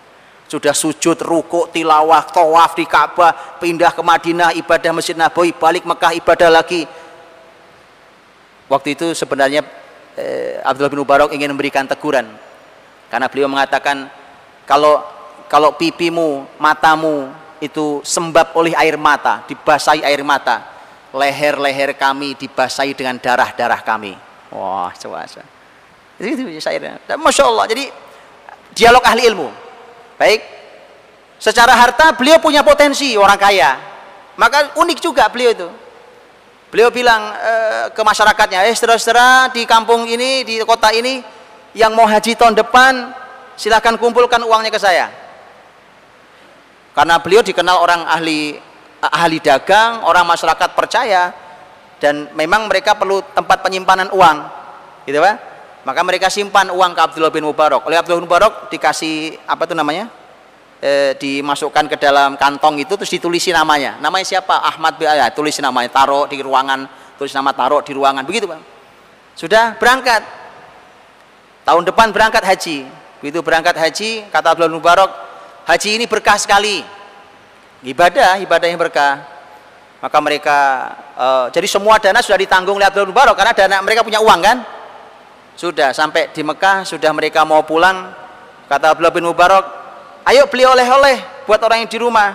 sudah 0.53 0.69
sujud, 0.69 1.17
ruku, 1.17 1.65
tilawah, 1.73 2.29
tawaf 2.29 2.77
di 2.77 2.85
Ka'bah, 2.85 3.57
pindah 3.57 3.89
ke 3.89 4.05
Madinah, 4.05 4.53
ibadah 4.53 4.93
Masjid 4.93 5.17
Nabawi, 5.17 5.49
balik 5.49 5.81
Mekah, 5.81 6.13
ibadah 6.13 6.49
lagi. 6.53 6.85
Waktu 8.69 8.93
itu 8.93 9.17
sebenarnya 9.17 9.65
eh, 10.13 10.61
Abdullah 10.61 10.93
bin 10.93 11.01
Mubarak 11.01 11.33
ingin 11.33 11.49
memberikan 11.49 11.89
teguran. 11.89 12.29
Karena 13.09 13.25
beliau 13.33 13.49
mengatakan, 13.49 14.09
kalau 14.69 15.01
kalau 15.49 15.73
pipimu, 15.73 16.45
matamu 16.61 17.33
itu 17.57 18.05
sembab 18.05 18.53
oleh 18.53 18.77
air 18.77 18.93
mata, 18.93 19.41
dibasahi 19.49 20.05
air 20.05 20.21
mata, 20.21 20.65
leher-leher 21.13 21.93
kami 21.93 22.33
dibasahi 22.33 22.97
dengan 22.97 23.21
darah-darah 23.21 23.85
kami. 23.85 24.17
Wah. 24.49 24.89
Itu, 24.93 26.29
itu 26.49 26.61
syairnya. 26.61 26.97
Masya 27.15 27.43
Allah. 27.45 27.65
Jadi 27.69 27.83
dialog 28.73 29.03
ahli 29.05 29.23
ilmu. 29.29 29.49
Baik. 30.17 30.53
secara 31.43 31.75
harta 31.75 32.15
beliau 32.15 32.39
punya 32.39 32.63
potensi 32.63 33.19
orang 33.19 33.35
kaya 33.35 33.75
maka 34.39 34.71
unik 34.79 35.03
juga 35.03 35.27
beliau 35.27 35.51
itu 35.51 35.67
beliau 36.71 36.87
bilang 36.87 37.35
e, 37.35 37.53
ke 37.91 37.99
masyarakatnya 37.99 38.63
eh 38.63 38.71
saudara-saudara 38.71 39.51
di 39.51 39.67
kampung 39.67 40.07
ini 40.07 40.47
di 40.47 40.63
kota 40.63 40.95
ini 40.95 41.19
yang 41.75 41.91
mau 41.91 42.07
haji 42.07 42.39
tahun 42.39 42.55
depan 42.55 43.11
silahkan 43.59 43.99
kumpulkan 43.99 44.39
uangnya 44.39 44.71
ke 44.71 44.79
saya 44.79 45.11
karena 46.95 47.19
beliau 47.19 47.43
dikenal 47.43 47.75
orang 47.75 48.07
ahli 48.07 48.55
ahli 49.11 49.43
dagang 49.43 50.05
orang 50.07 50.23
masyarakat 50.23 50.69
percaya 50.77 51.33
dan 51.99 52.31
memang 52.35 52.67
mereka 52.67 52.95
perlu 52.95 53.23
tempat 53.35 53.63
penyimpanan 53.63 54.11
uang 54.11 54.37
gitu 55.07 55.19
pak. 55.19 55.35
Maka 55.83 55.99
mereka 55.99 56.31
simpan 56.31 56.71
uang 56.71 56.95
ke 56.95 57.01
Abdullah 57.03 57.31
bin 57.31 57.43
Mubarak. 57.43 57.83
Oleh 57.83 57.99
Abdullah 57.99 58.23
bin 58.23 58.27
Mubarak 58.27 58.71
dikasih 58.71 59.35
apa 59.43 59.67
itu 59.67 59.75
namanya 59.75 60.07
e, 60.79 61.11
dimasukkan 61.19 61.91
ke 61.91 61.99
dalam 61.99 62.39
kantong 62.39 62.79
itu 62.79 62.95
terus 62.95 63.11
ditulisi 63.11 63.51
namanya. 63.51 63.99
Namanya 63.99 64.23
siapa? 64.23 64.63
Ahmad 64.63 64.95
bin 64.95 65.11
ya, 65.11 65.27
tulis 65.35 65.59
namanya 65.59 65.91
taruh 65.91 66.23
di 66.31 66.39
ruangan 66.39 66.87
tulis 67.19 67.35
nama 67.35 67.51
taruh 67.51 67.83
di 67.83 67.91
ruangan 67.91 68.23
begitu 68.23 68.47
bang 68.47 68.63
sudah 69.35 69.75
berangkat. 69.81 70.23
Tahun 71.63 71.83
depan 71.87 72.11
berangkat 72.11 72.43
haji. 72.43 72.83
Begitu 73.23 73.39
berangkat 73.39 73.75
haji 73.79 74.27
kata 74.31 74.55
Abdullah 74.55 74.71
bin 74.71 74.79
Mubarak 74.79 75.11
haji 75.67 75.99
ini 75.99 76.05
berkah 76.07 76.35
sekali 76.35 76.83
ibadah 77.83 78.39
ibadah 78.39 78.67
yang 78.67 78.79
berkah 78.79 79.23
maka 79.99 80.17
mereka 80.19 80.57
uh, 81.15 81.45
jadi 81.51 81.67
semua 81.67 81.99
dana 81.99 82.19
sudah 82.19 82.39
ditanggung 82.39 82.75
oleh 82.75 82.89
bin 82.91 83.11
Mubarak 83.11 83.35
karena 83.35 83.53
dana 83.55 83.77
mereka 83.79 84.03
punya 84.03 84.19
uang 84.19 84.39
kan 84.43 84.57
sudah 85.53 85.93
sampai 85.93 86.33
di 86.33 86.41
Mekah, 86.41 86.81
sudah 86.81 87.13
mereka 87.13 87.45
mau 87.45 87.61
pulang. 87.61 88.09
Kata 88.65 88.97
Abdullah 88.97 89.13
bin 89.13 89.25
Mubarak, 89.29 89.65
ayo 90.25 90.49
beli 90.49 90.65
oleh-oleh 90.65 91.45
buat 91.45 91.61
orang 91.61 91.85
yang 91.85 91.91
di 91.91 91.99
rumah. 92.01 92.33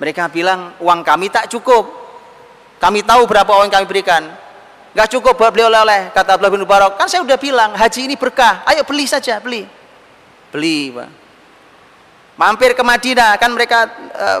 Mereka 0.00 0.32
bilang, 0.32 0.78
uang 0.80 1.04
kami 1.04 1.28
tak 1.28 1.52
cukup. 1.52 1.84
Kami 2.80 3.04
tahu 3.04 3.28
berapa 3.28 3.50
uang 3.60 3.68
kami 3.68 3.84
berikan. 3.84 4.24
Gak 4.96 5.10
cukup 5.12 5.36
buat 5.36 5.52
beli 5.52 5.68
oleh-oleh. 5.68 6.08
Kata 6.16 6.38
Abdullah 6.38 6.54
bin 6.54 6.64
Mubarak, 6.64 6.96
kan 6.96 7.10
saya 7.10 7.20
udah 7.20 7.36
bilang, 7.36 7.76
haji 7.76 8.08
ini 8.08 8.16
berkah. 8.16 8.64
Ayo 8.64 8.86
beli 8.88 9.04
saja, 9.04 9.36
beli. 9.42 9.68
Beli, 10.48 10.94
Pak. 10.96 11.27
Mampir 12.38 12.78
ke 12.78 12.82
Madinah, 12.86 13.34
kan 13.34 13.50
mereka 13.50 13.90
uh, 14.14 14.40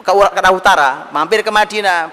ke 0.00 0.10
arah 0.14 0.52
utara. 0.54 0.90
Mampir 1.10 1.42
ke 1.42 1.50
Madinah, 1.50 2.06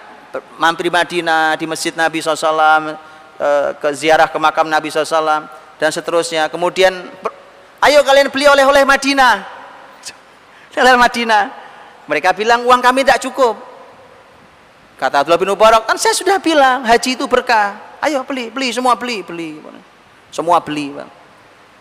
mampir 0.58 0.90
di 0.90 0.94
Madinah, 0.94 1.54
di 1.54 1.70
Masjid 1.70 1.94
Nabi 1.94 2.18
SAW, 2.18 2.98
Eh, 3.38 3.70
ke 3.78 3.94
ziarah 3.94 4.26
ke 4.26 4.38
makam 4.42 4.66
Nabi 4.66 4.90
SAW 4.90 5.46
dan 5.78 5.90
seterusnya. 5.94 6.50
Kemudian 6.50 6.90
ayo 7.86 8.02
kalian 8.02 8.34
beli 8.34 8.50
oleh-oleh 8.50 8.82
Madinah. 8.82 9.46
Oleh 10.74 10.98
Madinah. 10.98 11.54
Mereka 12.10 12.34
bilang 12.34 12.66
uang 12.66 12.82
kami 12.82 13.06
tidak 13.06 13.22
cukup. 13.30 13.62
Kata 14.98 15.22
Abdullah 15.22 15.38
bin 15.38 15.54
Mubarak, 15.54 15.86
kan 15.86 16.02
saya 16.02 16.18
sudah 16.18 16.42
bilang 16.42 16.82
haji 16.82 17.14
itu 17.14 17.30
berkah. 17.30 17.78
Ayo 18.02 18.26
beli, 18.26 18.50
beli, 18.50 18.74
semua 18.74 18.98
beli, 18.98 19.22
beli. 19.22 19.62
Semua 20.34 20.58
beli. 20.58 20.98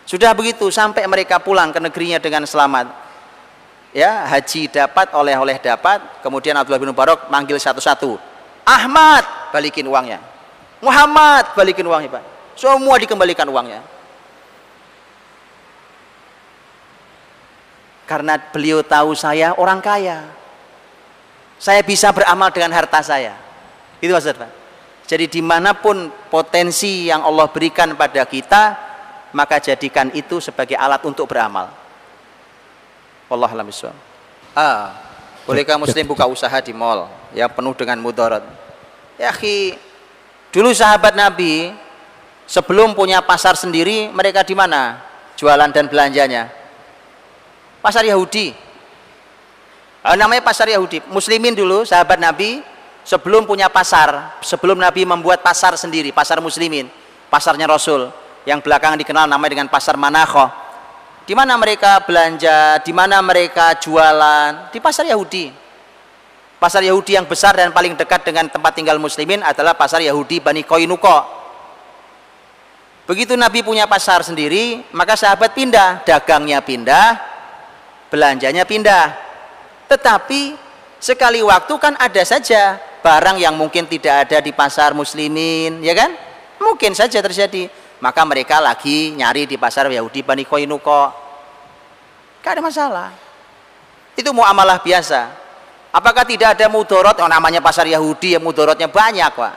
Sudah 0.05 0.37
begitu 0.37 0.69
sampai 0.69 1.09
mereka 1.09 1.41
pulang 1.41 1.73
ke 1.73 1.81
negerinya 1.81 2.21
dengan 2.21 2.45
selamat. 2.45 3.06
Ya, 3.97 4.29
haji 4.29 4.69
dapat, 4.69 5.09
oleh-oleh 5.09 5.57
dapat. 5.57 6.21
Kemudian 6.21 6.53
Abdullah 6.53 6.77
bin 6.77 6.93
Mubarak 6.93 7.33
manggil 7.33 7.57
satu-satu. 7.57 8.21
Ahmad, 8.61 9.25
balikin 9.49 9.89
uangnya. 9.89 10.21
Muhammad 10.85 11.57
balikin 11.57 11.81
uangnya 11.89 12.21
Pak. 12.21 12.23
Semua 12.53 13.01
dikembalikan 13.01 13.49
uangnya. 13.49 13.81
Karena 18.05 18.37
beliau 18.37 18.85
tahu 18.85 19.17
saya 19.17 19.57
orang 19.57 19.81
kaya. 19.81 20.29
Saya 21.57 21.81
bisa 21.81 22.13
beramal 22.13 22.53
dengan 22.53 22.77
harta 22.77 23.01
saya. 23.01 23.33
Itu 23.97 24.13
maksud 24.13 24.37
Pak. 24.37 24.51
Jadi 25.09 25.25
di 25.25 25.41
mana 25.41 25.73
pun 25.73 26.13
potensi 26.29 27.09
yang 27.09 27.25
Allah 27.25 27.49
berikan 27.49 27.97
pada 27.97 28.21
kita, 28.29 28.63
maka 29.33 29.57
jadikan 29.57 30.13
itu 30.13 30.37
sebagai 30.37 30.77
alat 30.77 31.01
untuk 31.01 31.25
beramal. 31.25 31.86
Allah 33.27 33.51
alam 33.51 33.67
Ah, 34.57 34.95
bolehkah 35.45 35.77
muslim 35.77 36.07
buka 36.07 36.25
usaha 36.25 36.57
di 36.63 36.73
mall 36.73 37.11
yang 37.35 37.51
penuh 37.51 37.75
dengan 37.77 37.99
mudarat? 38.01 38.41
Ya, 39.19 39.29
khi, 39.35 39.77
Dulu 40.57 40.71
sahabat 40.71 41.13
Nabi 41.13 41.75
sebelum 42.47 42.95
punya 42.95 43.19
pasar 43.19 43.59
sendiri, 43.59 44.07
mereka 44.09 44.41
di 44.41 44.55
mana? 44.55 45.03
Jualan 45.37 45.69
dan 45.69 45.85
belanjanya. 45.91 46.49
Pasar 47.83 48.07
Yahudi. 48.07 48.55
Ah, 50.01 50.15
namanya 50.15 50.41
pasar 50.41 50.71
Yahudi. 50.71 51.03
Muslimin 51.11 51.53
dulu 51.53 51.83
sahabat 51.83 52.17
Nabi 52.17 52.63
sebelum 53.03 53.43
punya 53.43 53.67
pasar, 53.67 54.39
sebelum 54.41 54.79
Nabi 54.79 55.03
membuat 55.03 55.43
pasar 55.43 55.75
sendiri, 55.77 56.09
pasar 56.15 56.41
muslimin, 56.41 56.89
pasarnya 57.29 57.67
Rasul 57.69 58.09
yang 58.47 58.63
belakangan 58.63 58.97
dikenal 58.97 59.29
namanya 59.29 59.61
dengan 59.61 59.69
pasar 59.69 59.99
Manakho. 59.99 60.47
Di 61.27 61.35
mana 61.35 61.59
mereka 61.59 61.99
belanja, 62.07 62.79
di 62.79 62.95
mana 62.95 63.19
mereka 63.19 63.75
jualan? 63.75 64.71
Di 64.71 64.79
pasar 64.79 65.11
Yahudi. 65.11 65.51
Pasar 66.55 66.87
Yahudi 66.87 67.19
yang 67.19 67.27
besar 67.27 67.51
dan 67.59 67.75
paling 67.75 67.99
dekat 67.99 68.23
dengan 68.23 68.47
tempat 68.47 68.71
tinggal 68.71 68.95
muslimin 68.95 69.43
adalah 69.43 69.75
pasar 69.75 69.99
Yahudi 69.99 70.39
Bani 70.39 70.63
Koinuko. 70.63 71.27
Begitu 73.11 73.35
Nabi 73.35 73.59
punya 73.59 73.91
pasar 73.91 74.23
sendiri, 74.23 74.87
maka 74.95 75.19
sahabat 75.19 75.51
pindah, 75.51 76.07
dagangnya 76.07 76.63
pindah, 76.63 77.19
belanjanya 78.07 78.63
pindah. 78.63 79.11
Tetapi 79.91 80.55
sekali 81.03 81.43
waktu 81.43 81.73
kan 81.75 81.99
ada 81.99 82.23
saja 82.23 82.79
barang 83.03 83.35
yang 83.35 83.55
mungkin 83.55 83.83
tidak 83.83 84.27
ada 84.31 84.39
di 84.39 84.55
pasar 84.55 84.95
muslimin, 84.95 85.83
ya 85.83 85.91
kan? 85.91 86.15
Mungkin 86.63 86.95
saja 86.95 87.19
terjadi. 87.19 87.67
Maka 87.97 88.21
mereka 88.25 88.61
lagi 88.61 89.13
nyari 89.17 89.49
di 89.49 89.57
pasar 89.57 89.89
Yahudi 89.89 90.21
Bani 90.21 90.45
Koinuko. 90.45 91.09
Gak 92.45 92.57
ada 92.57 92.61
masalah. 92.61 93.09
Itu 94.13 94.33
muamalah 94.33 94.81
biasa 94.81 95.47
Apakah 95.97 96.27
tidak 96.27 96.53
ada 96.53 96.69
mudorot? 96.69 97.17
Oh, 97.23 97.25
namanya 97.25 97.63
pasar 97.63 97.87
Yahudi 97.87 98.37
yang 98.37 98.43
mudorotnya 98.45 98.85
banyak, 98.85 99.33
Pak. 99.33 99.53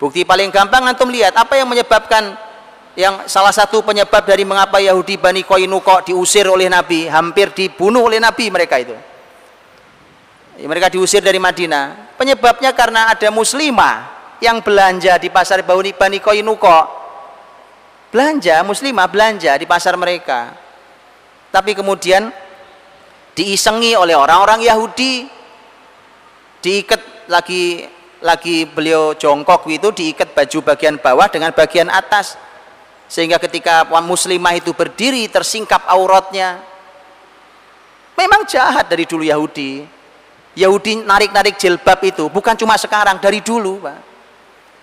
Bukti 0.00 0.26
paling 0.26 0.50
gampang 0.50 0.82
antum 0.82 1.06
lihat 1.06 1.36
apa 1.38 1.54
yang 1.54 1.70
menyebabkan 1.70 2.34
yang 2.98 3.30
salah 3.30 3.54
satu 3.54 3.78
penyebab 3.86 4.26
dari 4.26 4.42
mengapa 4.42 4.82
Yahudi 4.82 5.22
Bani 5.22 5.46
Koinuko 5.46 6.02
diusir 6.02 6.50
oleh 6.50 6.66
Nabi, 6.66 7.06
hampir 7.06 7.54
dibunuh 7.54 8.10
oleh 8.10 8.18
Nabi 8.18 8.50
mereka 8.50 8.82
itu. 8.82 8.96
Mereka 10.58 10.90
diusir 10.92 11.22
dari 11.22 11.38
Madinah. 11.38 12.16
Penyebabnya 12.18 12.74
karena 12.74 13.14
ada 13.14 13.28
muslimah 13.30 14.10
yang 14.42 14.58
belanja 14.60 15.14
di 15.22 15.30
pasar 15.30 15.62
Bani 15.62 16.18
Koinuko. 16.18 17.01
Belanja, 18.12 18.60
muslimah 18.60 19.08
belanja 19.08 19.56
di 19.56 19.64
pasar 19.64 19.96
mereka. 19.96 20.52
Tapi 21.48 21.72
kemudian 21.72 22.28
diisengi 23.32 23.96
oleh 23.96 24.12
orang-orang 24.12 24.60
Yahudi. 24.60 25.24
Diikat 26.60 27.26
lagi 27.32 27.88
lagi 28.20 28.68
beliau 28.68 29.16
jongkok 29.16 29.64
itu 29.66 29.88
diikat 29.90 30.36
baju 30.36 30.58
bagian 30.60 31.00
bawah 31.00 31.26
dengan 31.32 31.56
bagian 31.56 31.88
atas. 31.88 32.36
Sehingga 33.08 33.40
ketika 33.40 33.88
muslimah 34.04 34.60
itu 34.60 34.76
berdiri 34.76 35.24
tersingkap 35.32 35.88
auratnya. 35.88 36.60
Memang 38.12 38.44
jahat 38.44 38.92
dari 38.92 39.08
dulu 39.08 39.24
Yahudi. 39.24 39.88
Yahudi 40.52 41.00
narik-narik 41.00 41.56
jilbab 41.56 41.96
itu 42.04 42.28
bukan 42.28 42.52
cuma 42.60 42.76
sekarang 42.76 43.16
dari 43.16 43.40
dulu 43.40 43.80
Pak. 43.80 43.98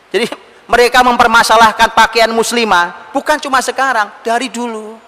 Jadi 0.09 0.48
mereka 0.69 1.01
mempermasalahkan 1.01 1.97
pakaian 1.97 2.29
muslimah 2.29 3.09
bukan 3.09 3.41
cuma 3.41 3.57
sekarang 3.57 4.13
dari 4.21 4.53
dulu. 4.53 5.01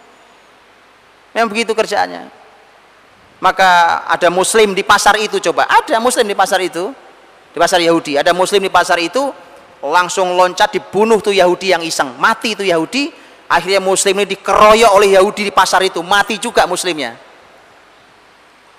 Memang 1.38 1.54
begitu 1.54 1.78
kerjaannya. 1.78 2.34
Maka 3.38 4.02
ada 4.10 4.34
muslim 4.34 4.74
di 4.74 4.82
pasar 4.82 5.22
itu 5.22 5.38
coba. 5.38 5.70
Ada 5.70 6.02
muslim 6.02 6.26
di 6.26 6.34
pasar 6.34 6.66
itu 6.66 6.90
di 7.54 7.58
pasar 7.62 7.78
Yahudi. 7.78 8.18
Ada 8.18 8.34
muslim 8.34 8.58
di 8.58 8.74
pasar 8.74 8.98
itu 8.98 9.30
langsung 9.86 10.34
loncat 10.34 10.74
dibunuh 10.74 11.22
tuh 11.22 11.34
Yahudi 11.34 11.78
yang 11.78 11.86
iseng. 11.86 12.18
Mati 12.18 12.58
tuh 12.58 12.66
Yahudi 12.66 13.14
akhirnya 13.46 13.82
muslim 13.86 14.18
ini 14.18 14.34
dikeroyok 14.34 14.92
oleh 14.98 15.14
Yahudi 15.14 15.46
di 15.46 15.54
pasar 15.54 15.86
itu. 15.86 16.02
Mati 16.02 16.42
juga 16.42 16.66
muslimnya. 16.66 17.14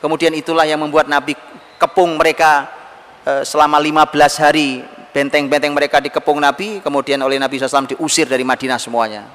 Kemudian 0.03 0.35
itulah 0.35 0.67
yang 0.67 0.83
membuat 0.83 1.07
Nabi 1.07 1.39
kepung 1.79 2.19
mereka 2.19 2.67
e, 3.23 3.47
selama 3.47 3.79
15 3.79 4.43
hari 4.43 4.83
benteng-benteng 5.13 5.73
mereka 5.77 6.01
dikepung 6.01 6.41
Nabi 6.41 6.81
kemudian 6.81 7.21
oleh 7.21 7.37
Nabi 7.37 7.61
SAW 7.61 7.87
diusir 7.87 8.27
dari 8.27 8.43
Madinah 8.43 8.81
semuanya. 8.81 9.29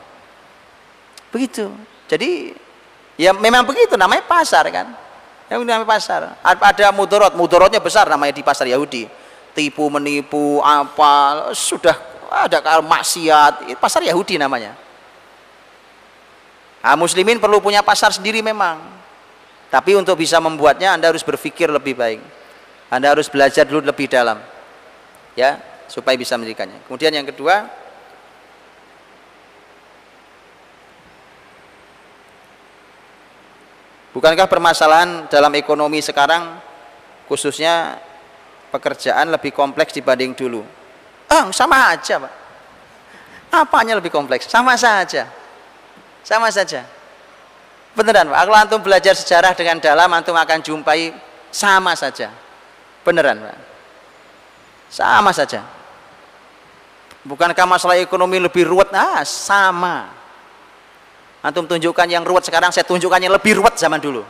Begitu. 1.30 1.70
Jadi 2.10 2.58
ya 3.16 3.32
memang 3.32 3.64
begitu 3.64 3.94
namanya 3.94 4.26
pasar 4.26 4.66
kan? 4.74 4.90
Yang 5.48 5.64
namanya 5.64 5.88
pasar. 5.88 6.22
Ada 6.44 6.92
mudorot. 6.92 7.34
Mudorotnya 7.38 7.80
besar 7.80 8.10
namanya 8.10 8.36
di 8.36 8.44
pasar 8.44 8.68
Yahudi. 8.68 9.08
Tipu 9.56 9.88
menipu 9.88 10.60
apa 10.60 11.48
sudah 11.56 11.96
ada 12.28 12.82
maksiat. 12.84 13.80
Pasar 13.80 14.04
Yahudi 14.04 14.36
namanya. 14.36 14.76
Nah, 16.84 16.96
muslimin 16.96 17.36
perlu 17.36 17.60
punya 17.60 17.84
pasar 17.84 18.16
sendiri 18.16 18.40
memang. 18.40 18.80
Tapi 19.68 20.00
untuk 20.00 20.16
bisa 20.16 20.40
membuatnya 20.40 20.96
Anda 20.96 21.12
harus 21.12 21.24
berpikir 21.24 21.68
lebih 21.68 22.00
baik. 22.00 22.24
Anda 22.88 23.12
harus 23.12 23.28
belajar 23.28 23.68
dulu 23.68 23.84
lebih 23.84 24.08
dalam. 24.08 24.40
Ya, 25.38 25.62
supaya 25.86 26.18
bisa 26.18 26.34
mendirikannya. 26.34 26.82
Kemudian 26.90 27.14
yang 27.14 27.30
kedua, 27.30 27.70
Bukankah 34.18 34.50
permasalahan 34.50 35.30
dalam 35.30 35.54
ekonomi 35.54 36.02
sekarang 36.02 36.58
khususnya 37.30 38.02
pekerjaan 38.74 39.30
lebih 39.30 39.54
kompleks 39.54 39.94
dibanding 39.94 40.34
dulu? 40.34 40.66
Ah, 41.30 41.46
sama 41.54 41.94
aja, 41.94 42.18
Pak. 42.18 42.34
Apanya 43.54 43.94
lebih 43.94 44.10
kompleks? 44.10 44.50
Sama 44.50 44.74
saja. 44.74 45.30
Sama 46.26 46.50
saja. 46.50 46.82
Beneran, 47.94 48.34
Pak. 48.34 48.42
Kalau 48.42 48.58
antum 48.58 48.82
belajar 48.82 49.14
sejarah 49.14 49.54
dengan 49.54 49.78
dalam, 49.78 50.10
antum 50.10 50.34
akan 50.34 50.66
jumpai 50.66 51.14
sama 51.54 51.94
saja. 51.94 52.34
Beneran, 53.06 53.38
Pak. 53.38 53.77
Sama 54.88 55.36
saja. 55.36 55.64
Bukankah 57.28 57.68
masalah 57.68 58.00
ekonomi 58.00 58.40
lebih 58.40 58.64
ruwet? 58.64 58.88
Ah, 58.96 59.22
sama. 59.28 60.08
Antum 61.44 61.68
tunjukkan 61.68 62.08
yang 62.08 62.24
ruwet 62.24 62.48
sekarang, 62.48 62.72
saya 62.72 62.88
tunjukkan 62.88 63.20
yang 63.20 63.36
lebih 63.36 63.60
ruwet 63.60 63.76
zaman 63.76 64.00
dulu. 64.00 64.24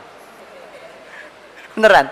Beneran? 1.78 2.10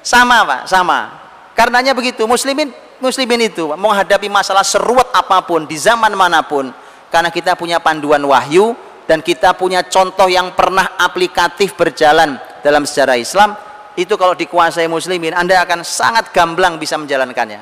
Sama 0.00 0.48
Pak, 0.48 0.62
sama. 0.64 1.12
Karenanya 1.52 1.92
begitu, 1.92 2.24
muslimin 2.24 2.72
muslimin 2.98 3.46
itu 3.46 3.70
menghadapi 3.78 4.26
masalah 4.26 4.66
seruat 4.66 5.14
apa 5.14 5.42
pun 5.46 5.64
di 5.64 5.78
zaman 5.78 6.12
mana 6.18 6.42
pun 6.42 6.70
karena 7.08 7.30
kita 7.30 7.54
punya 7.54 7.78
panduan 7.78 8.22
wahyu 8.26 8.74
dan 9.06 9.22
kita 9.22 9.54
punya 9.56 9.86
contoh 9.86 10.26
yang 10.28 10.52
pernah 10.52 10.98
aplikatif 10.98 11.78
berjalan 11.78 12.36
dalam 12.60 12.84
sejarah 12.84 13.16
Islam 13.16 13.54
itu 13.98 14.14
kalau 14.14 14.38
dikuasai 14.38 14.86
muslimin 14.86 15.34
Anda 15.34 15.58
akan 15.66 15.82
sangat 15.82 16.30
gamblang 16.30 16.78
bisa 16.78 16.94
menjalankannya. 16.94 17.58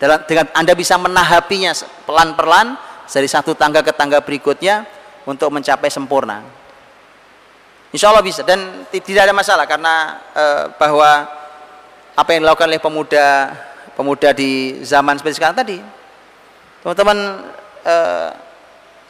Dengan 0.00 0.48
Anda 0.56 0.72
bisa 0.72 0.96
menahapinya 0.96 1.76
pelan-pelan 2.08 2.80
dari 3.04 3.28
satu 3.28 3.52
tangga 3.52 3.84
ke 3.84 3.92
tangga 3.92 4.24
berikutnya 4.24 4.88
untuk 5.28 5.52
mencapai 5.52 5.92
sempurna. 5.92 6.40
Insya 7.92 8.08
Allah 8.08 8.24
bisa. 8.24 8.40
Dan 8.40 8.88
tidak 8.88 9.28
ada 9.28 9.34
masalah 9.36 9.68
karena 9.68 10.24
e, 10.32 10.44
bahwa 10.80 11.28
apa 12.16 12.30
yang 12.32 12.48
dilakukan 12.48 12.72
oleh 12.72 12.80
pemuda 12.80 13.26
pemuda 13.92 14.32
di 14.32 14.80
zaman 14.88 15.20
seperti 15.20 15.36
sekarang 15.36 15.58
tadi, 15.60 15.76
teman-teman 16.80 17.44
e, 17.84 17.96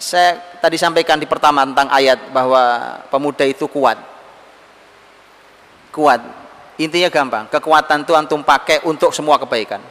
saya 0.00 0.58
tadi 0.58 0.74
sampaikan 0.74 1.22
di 1.22 1.30
pertama 1.30 1.62
tentang 1.62 1.86
ayat 1.92 2.34
bahwa 2.34 2.98
pemuda 3.12 3.46
itu 3.46 3.70
kuat, 3.70 4.00
kuat. 5.90 6.22
Intinya 6.80 7.12
gampang, 7.12 7.44
kekuatan 7.52 8.08
itu 8.08 8.16
antum 8.16 8.40
pakai 8.40 8.80
untuk 8.88 9.12
semua 9.12 9.36
kebaikan. 9.36 9.84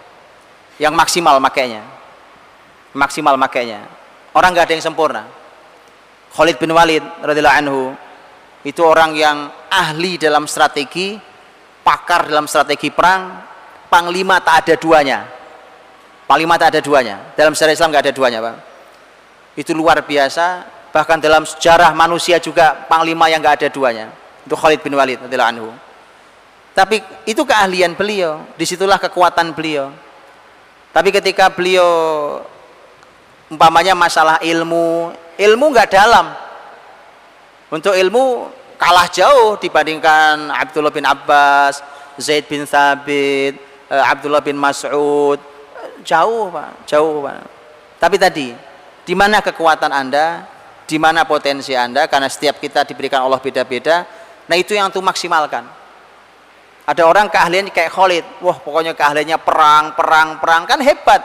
Yang 0.81 0.93
maksimal 0.97 1.37
makainya, 1.37 1.85
maksimal 2.97 3.37
makainya. 3.37 3.85
Orang 4.33 4.57
nggak 4.57 4.65
ada 4.69 4.73
yang 4.73 4.85
sempurna 4.85 5.23
Khalid 6.29 6.61
bin 6.61 6.69
Walid 6.73 7.01
radhiyallahu 7.25 7.57
anhu 7.57 7.81
itu 8.61 8.81
orang 8.85 9.15
yang 9.17 9.49
ahli 9.71 10.19
dalam 10.19 10.45
strategi, 10.45 11.17
pakar 11.81 12.29
dalam 12.29 12.45
strategi 12.45 12.93
perang, 12.93 13.41
panglima 13.89 14.37
tak 14.43 14.67
ada 14.67 14.75
duanya. 14.77 15.19
Panglima 16.29 16.61
tak 16.61 16.77
ada 16.77 16.81
duanya. 16.83 17.33
Dalam 17.33 17.57
sejarah 17.57 17.73
Islam 17.73 17.89
nggak 17.89 18.03
ada 18.05 18.13
duanya, 18.13 18.39
Pak. 18.43 18.55
Itu 19.57 19.73
luar 19.73 20.05
biasa, 20.05 20.67
bahkan 20.93 21.17
dalam 21.17 21.47
sejarah 21.47 21.95
manusia 21.97 22.37
juga 22.37 22.85
panglima 22.85 23.25
yang 23.31 23.41
nggak 23.41 23.65
ada 23.65 23.67
duanya. 23.73 24.13
Itu 24.45 24.53
Khalid 24.53 24.85
bin 24.85 24.93
Walid 24.93 25.17
radhiyallahu 25.25 25.51
anhu. 25.57 25.69
Tapi 26.79 27.03
itu 27.27 27.43
keahlian 27.43 27.91
beliau, 27.91 28.39
di 28.55 28.63
situlah 28.63 28.95
kekuatan 28.95 29.51
beliau. 29.51 29.91
Tapi 30.95 31.11
ketika 31.11 31.51
beliau 31.51 31.91
umpamanya 33.51 33.91
masalah 33.99 34.39
ilmu, 34.39 35.11
ilmu 35.35 35.65
nggak 35.75 35.91
dalam. 35.91 36.31
Untuk 37.67 37.99
ilmu 37.99 38.47
kalah 38.79 39.11
jauh 39.11 39.59
dibandingkan 39.59 40.47
Abdullah 40.55 40.95
bin 40.95 41.03
Abbas 41.03 41.83
Zaid 42.15 42.47
bin 42.47 42.63
Thabit 42.63 43.59
eh, 43.91 44.03
Abdullah 44.15 44.39
bin 44.39 44.55
Mas'ud. 44.55 45.35
Jauh 46.07 46.47
pak 46.47 46.87
jauh 46.87 47.27
pak. 47.27 47.43
Tapi 47.99 48.15
tadi 48.15 48.55
di 49.03 49.13
mana 49.19 49.43
kekuatan 49.43 49.91
anda 49.91 50.47
di 50.87 50.95
mana 50.95 51.27
potensi 51.27 51.75
anda 51.75 52.07
karena 52.07 52.31
setiap 52.31 52.55
kita 52.63 52.87
diberikan 52.87 53.19
Allah 53.19 53.43
beda-beda 53.43 54.07
nah 54.47 54.57
itu 54.57 54.73
yang 54.73 54.89
tuh 54.89 55.03
maksimalkan 55.05 55.78
ada 56.89 57.05
orang 57.05 57.29
keahlian 57.29 57.69
kayak 57.69 57.93
Khalid 57.93 58.25
wah 58.41 58.57
pokoknya 58.57 58.97
keahliannya 58.97 59.37
perang 59.37 59.93
perang 59.93 60.41
perang 60.41 60.65
kan 60.65 60.81
hebat 60.81 61.21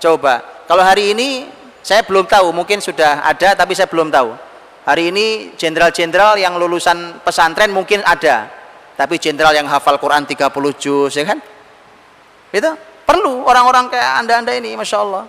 coba 0.00 0.64
kalau 0.72 0.80
hari 0.80 1.12
ini 1.12 1.44
saya 1.82 2.06
belum 2.06 2.30
tahu, 2.30 2.54
mungkin 2.54 2.78
sudah 2.78 3.26
ada 3.26 3.58
tapi 3.58 3.74
saya 3.74 3.90
belum 3.90 4.08
tahu. 4.08 4.30
Hari 4.86 5.10
ini 5.10 5.26
jenderal-jenderal 5.58 6.38
yang 6.38 6.54
lulusan 6.54 7.20
pesantren 7.26 7.74
mungkin 7.74 8.00
ada. 8.06 8.50
Tapi 8.94 9.18
jenderal 9.18 9.50
yang 9.50 9.66
hafal 9.66 9.98
Quran 9.98 10.22
30 10.22 10.46
juz, 10.78 11.12
ya 11.18 11.26
kan? 11.26 11.42
Itu 12.54 12.70
perlu 13.02 13.42
orang-orang 13.42 13.90
kayak 13.90 14.10
Anda-anda 14.22 14.54
ini, 14.54 14.78
Masya 14.78 14.98
Allah. 15.02 15.24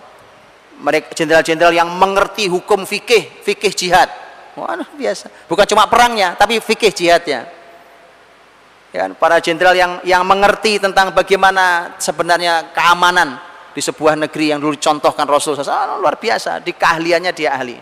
Mereka 0.78 1.14
jenderal-jenderal 1.14 1.74
yang 1.74 1.90
mengerti 1.90 2.46
hukum 2.50 2.86
fikih, 2.86 3.42
fikih 3.42 3.74
jihad. 3.74 4.10
Wah, 4.54 4.78
biasa. 4.78 5.30
Bukan 5.50 5.66
cuma 5.66 5.90
perangnya, 5.90 6.38
tapi 6.38 6.62
fikih 6.62 6.94
jihadnya. 6.94 7.50
Ya, 8.94 9.10
kan? 9.10 9.18
para 9.18 9.42
jenderal 9.42 9.74
yang 9.74 9.98
yang 10.06 10.22
mengerti 10.22 10.78
tentang 10.78 11.10
bagaimana 11.10 11.98
sebenarnya 11.98 12.70
keamanan 12.70 13.42
di 13.74 13.82
sebuah 13.82 14.14
negeri 14.14 14.54
yang 14.54 14.62
dulu 14.62 14.78
contohkan 14.78 15.26
Rasul 15.26 15.58
SAW 15.58 15.98
luar 15.98 16.14
biasa. 16.14 16.62
Di 16.62 16.70
keahliannya 16.70 17.34
dia 17.34 17.58
ahli. 17.58 17.74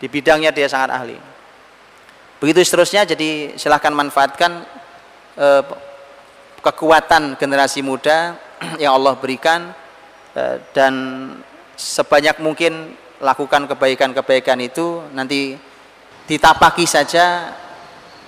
Di 0.00 0.08
bidangnya 0.08 0.56
dia 0.56 0.72
sangat 0.72 0.96
ahli. 0.96 1.20
Begitu 2.40 2.64
seterusnya 2.64 3.04
jadi 3.04 3.60
silahkan 3.60 3.92
manfaatkan 3.92 4.64
eh, 5.36 5.62
kekuatan 6.64 7.36
generasi 7.36 7.84
muda 7.84 8.40
yang 8.82 8.96
Allah 8.96 9.20
berikan 9.20 9.68
eh, 10.32 10.64
dan 10.72 10.94
sebanyak 11.76 12.40
mungkin 12.40 12.96
lakukan 13.20 13.68
kebaikan-kebaikan 13.68 14.64
itu 14.64 15.12
nanti 15.12 15.60
ditapaki 16.24 16.88
saja 16.88 17.52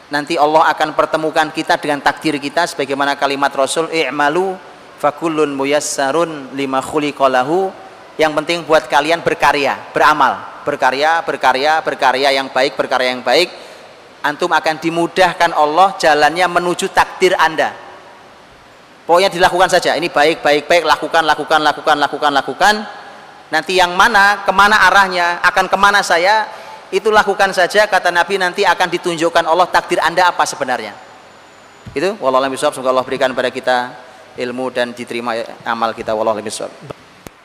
nanti 0.08 0.40
Allah 0.40 0.72
akan 0.72 0.96
pertemukan 0.96 1.48
kita 1.52 1.76
dengan 1.76 2.00
takdir 2.00 2.36
kita 2.40 2.64
sebagaimana 2.68 3.16
kalimat 3.16 3.52
Rasul 3.52 3.92
i'malu 3.92 4.56
fakullun 4.98 5.54
muyassarun 5.54 6.52
lima 6.58 6.82
khuliqalahu 6.82 7.70
yang 8.18 8.34
penting 8.34 8.66
buat 8.66 8.90
kalian 8.90 9.22
berkarya 9.22 9.94
beramal. 9.94 10.60
Berkarya 10.66 11.22
berkarya 11.24 11.80
berkarya 11.80 12.34
yang 12.34 12.50
baik 12.50 12.74
berkarya 12.74 13.14
yang 13.14 13.22
baik. 13.22 13.48
Antum 14.26 14.50
akan 14.50 14.76
dimudahkan 14.82 15.54
Allah 15.54 15.94
jalannya 15.96 16.44
menuju 16.50 16.90
takdir 16.90 17.38
anda. 17.38 17.72
Pokoknya 19.06 19.30
dilakukan 19.30 19.70
saja. 19.70 19.94
Ini 19.94 20.10
baik 20.10 20.42
baik 20.42 20.66
baik. 20.66 20.84
Lakukan 20.84 21.24
lakukan 21.24 21.62
lakukan 21.62 21.96
lakukan 21.96 22.32
lakukan. 22.34 22.74
Nanti 23.48 23.80
yang 23.80 23.96
mana 23.96 24.44
ke 24.44 24.52
mana 24.52 24.76
arahnya 24.90 25.40
akan 25.40 25.70
ke 25.70 25.78
mana 25.78 26.04
saya 26.04 26.44
itu 26.88 27.08
lakukan 27.12 27.52
saja 27.52 27.84
kata 27.84 28.08
Nabi 28.08 28.40
nanti 28.40 28.64
akan 28.64 28.88
ditunjukkan 28.88 29.44
Allah 29.44 29.68
takdir 29.68 30.00
anda 30.00 30.28
apa 30.28 30.44
sebenarnya 30.48 30.96
itu 31.92 32.16
wallahualam 32.20 32.56
semoga 32.56 32.90
Allah 32.92 33.04
berikan 33.04 33.32
pada 33.32 33.48
kita 33.52 33.92
ilmu 34.38 34.70
dan 34.70 34.94
diterima 34.94 35.34
amal 35.66 35.92
kita 35.92 36.14
wallahu 36.14 36.38
a'lam 36.38 36.70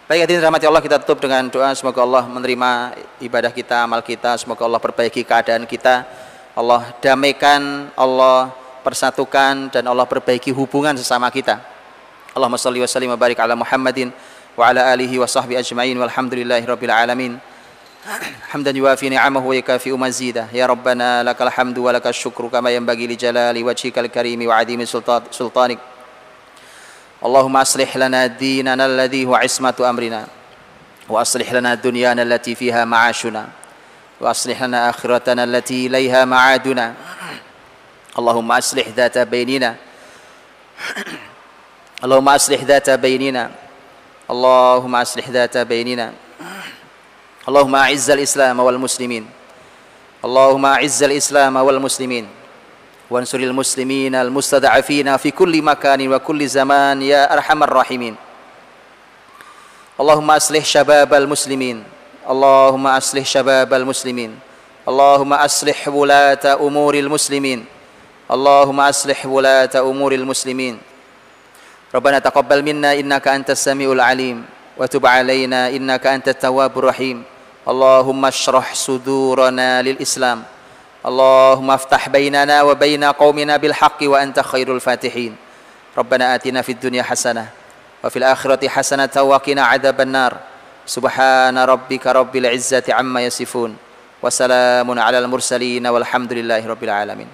Baik 0.03 0.27
hadirin 0.27 0.43
rahmati 0.43 0.67
Allah 0.67 0.83
kita 0.83 0.99
tutup 0.99 1.23
dengan 1.23 1.47
doa 1.47 1.71
semoga 1.79 2.03
Allah 2.03 2.27
menerima 2.27 2.91
ibadah 3.23 3.55
kita, 3.55 3.87
amal 3.87 4.03
kita, 4.03 4.35
semoga 4.35 4.67
Allah 4.67 4.77
perbaiki 4.83 5.23
keadaan 5.23 5.63
kita. 5.63 6.03
Allah 6.59 6.91
damaikan, 6.99 7.87
Allah 7.95 8.51
persatukan 8.83 9.71
dan 9.71 9.83
Allah 9.87 10.03
perbaiki 10.03 10.51
hubungan 10.51 10.91
sesama 10.99 11.31
kita. 11.31 11.55
Allahumma 12.35 12.59
salli 12.59 12.83
wa 12.83 12.89
sallim 12.91 13.15
wa 13.15 13.17
barik 13.17 13.39
ala 13.39 13.55
Muhammadin 13.55 14.11
wa 14.59 14.67
ala 14.67 14.91
alihi 14.91 15.17
wa 15.17 15.25
sahbihi 15.25 15.63
ajma'in 15.63 15.95
walhamdulillahi 15.95 16.67
rabbil 16.67 16.91
alamin. 16.91 17.39
حمدا 18.49 18.71
يوافي 18.71 19.09
نعمه 19.09 19.45
ويكافئ 19.45 19.91
مزيده. 19.91 20.47
يا 20.53 20.65
ربنا 20.65 21.23
لك 21.23 21.41
الحمد 21.41 21.77
ولك 21.77 22.07
الشكر 22.07 22.47
كما 22.47 22.69
ينبغي 22.69 23.07
لجلال 23.07 23.63
وجهك 23.63 23.99
الكريم 23.99 24.47
وعظيم 24.47 24.85
سلطانك. 25.31 25.79
اللهم 27.25 27.57
أصلح 27.57 27.97
لنا 27.97 28.27
ديننا 28.27 28.85
الذي 28.85 29.25
هو 29.25 29.35
عصمة 29.35 29.75
أمرنا 29.79 30.27
وأصلح 31.09 31.53
لنا 31.53 31.75
دنيانا 31.75 32.21
التي 32.21 32.55
فيها 32.55 32.85
معاشنا 32.85 33.47
وأصلح 34.21 34.63
لنا 34.63 34.89
آخرتنا 34.89 35.43
التي 35.43 35.87
إليها 35.87 36.25
معادنا. 36.25 36.93
اللهم 38.19 38.51
أصلح 38.51 38.87
ذات 38.87 39.17
بيننا. 39.17 39.75
اللهم 42.03 42.29
أصلح 42.29 42.63
ذات 42.63 42.89
بيننا. 42.89 43.51
اللهم 44.29 44.95
أصلح 44.95 45.29
ذات 45.29 45.57
بيننا. 45.57 46.13
اللهم 47.43 47.75
أعز 47.75 48.07
الإسلام 48.11 48.59
والمسلمين. 48.59 49.27
اللهم 50.23 50.65
أعز 50.65 51.03
الإسلام 51.03 51.55
والمسلمين. 51.55 52.25
وانصر 53.11 53.37
المسلمين 53.37 54.15
المستضعفين 54.15 55.17
في 55.17 55.31
كل 55.31 55.61
مكان 55.61 56.13
وكل 56.13 56.47
زمان 56.47 57.01
يا 57.01 57.33
أرحم 57.33 57.63
الراحمين. 57.63 58.15
اللهم 59.99 60.31
أصلح 60.31 60.63
شباب 60.65 61.13
المسلمين. 61.13 61.83
اللهم 62.29 62.87
أصلح 62.87 63.25
شباب 63.25 63.73
المسلمين. 63.73 64.39
اللهم 64.87 65.33
أصلح 65.33 65.87
ولاة 65.87 66.45
أمور 66.63 66.95
المسلمين. 66.95 67.65
اللهم 68.31 68.79
أصلح 68.79 69.19
ولاة 69.25 69.73
أمور 69.75 70.11
المسلمين. 70.15 70.79
ربنا 71.95 72.19
تقبل 72.19 72.63
منا 72.63 72.93
إنك 72.93 73.27
أنت 73.27 73.49
السميع 73.51 73.91
العليم. 73.91 74.45
وتب 74.79 75.05
علينا 75.05 75.69
إنك 75.69 76.07
أنت 76.07 76.27
التواب 76.27 76.79
الرحيم. 76.79 77.23
اللهم 77.63 78.25
اشرح 78.25 78.75
صدورنا 78.75 79.81
للإسلام. 79.81 80.43
اللهم 81.05 81.71
افتح 81.71 82.09
بيننا 82.09 82.61
وبين 82.61 83.03
قومنا 83.03 83.57
بالحق 83.57 83.99
وأنت 84.03 84.39
خير 84.39 84.75
الفاتحين. 84.75 85.35
ربنا 85.97 86.35
آتنا 86.35 86.61
في 86.61 86.71
الدنيا 86.71 87.03
حسنة 87.03 87.47
وفي 88.03 88.17
الآخرة 88.19 88.67
حسنة 88.67 89.15
وقنا 89.15 89.63
عذاب 89.63 90.01
النار. 90.01 90.33
سبحان 90.85 91.57
ربك 91.57 92.07
رب 92.07 92.35
العزة 92.35 92.83
عما 92.89 93.21
يصفون 93.21 93.77
وسلام 94.23 94.99
على 94.99 95.19
المرسلين 95.19 95.87
والحمد 95.87 96.33
لله 96.33 96.67
رب 96.67 96.83
العالمين. 96.83 97.27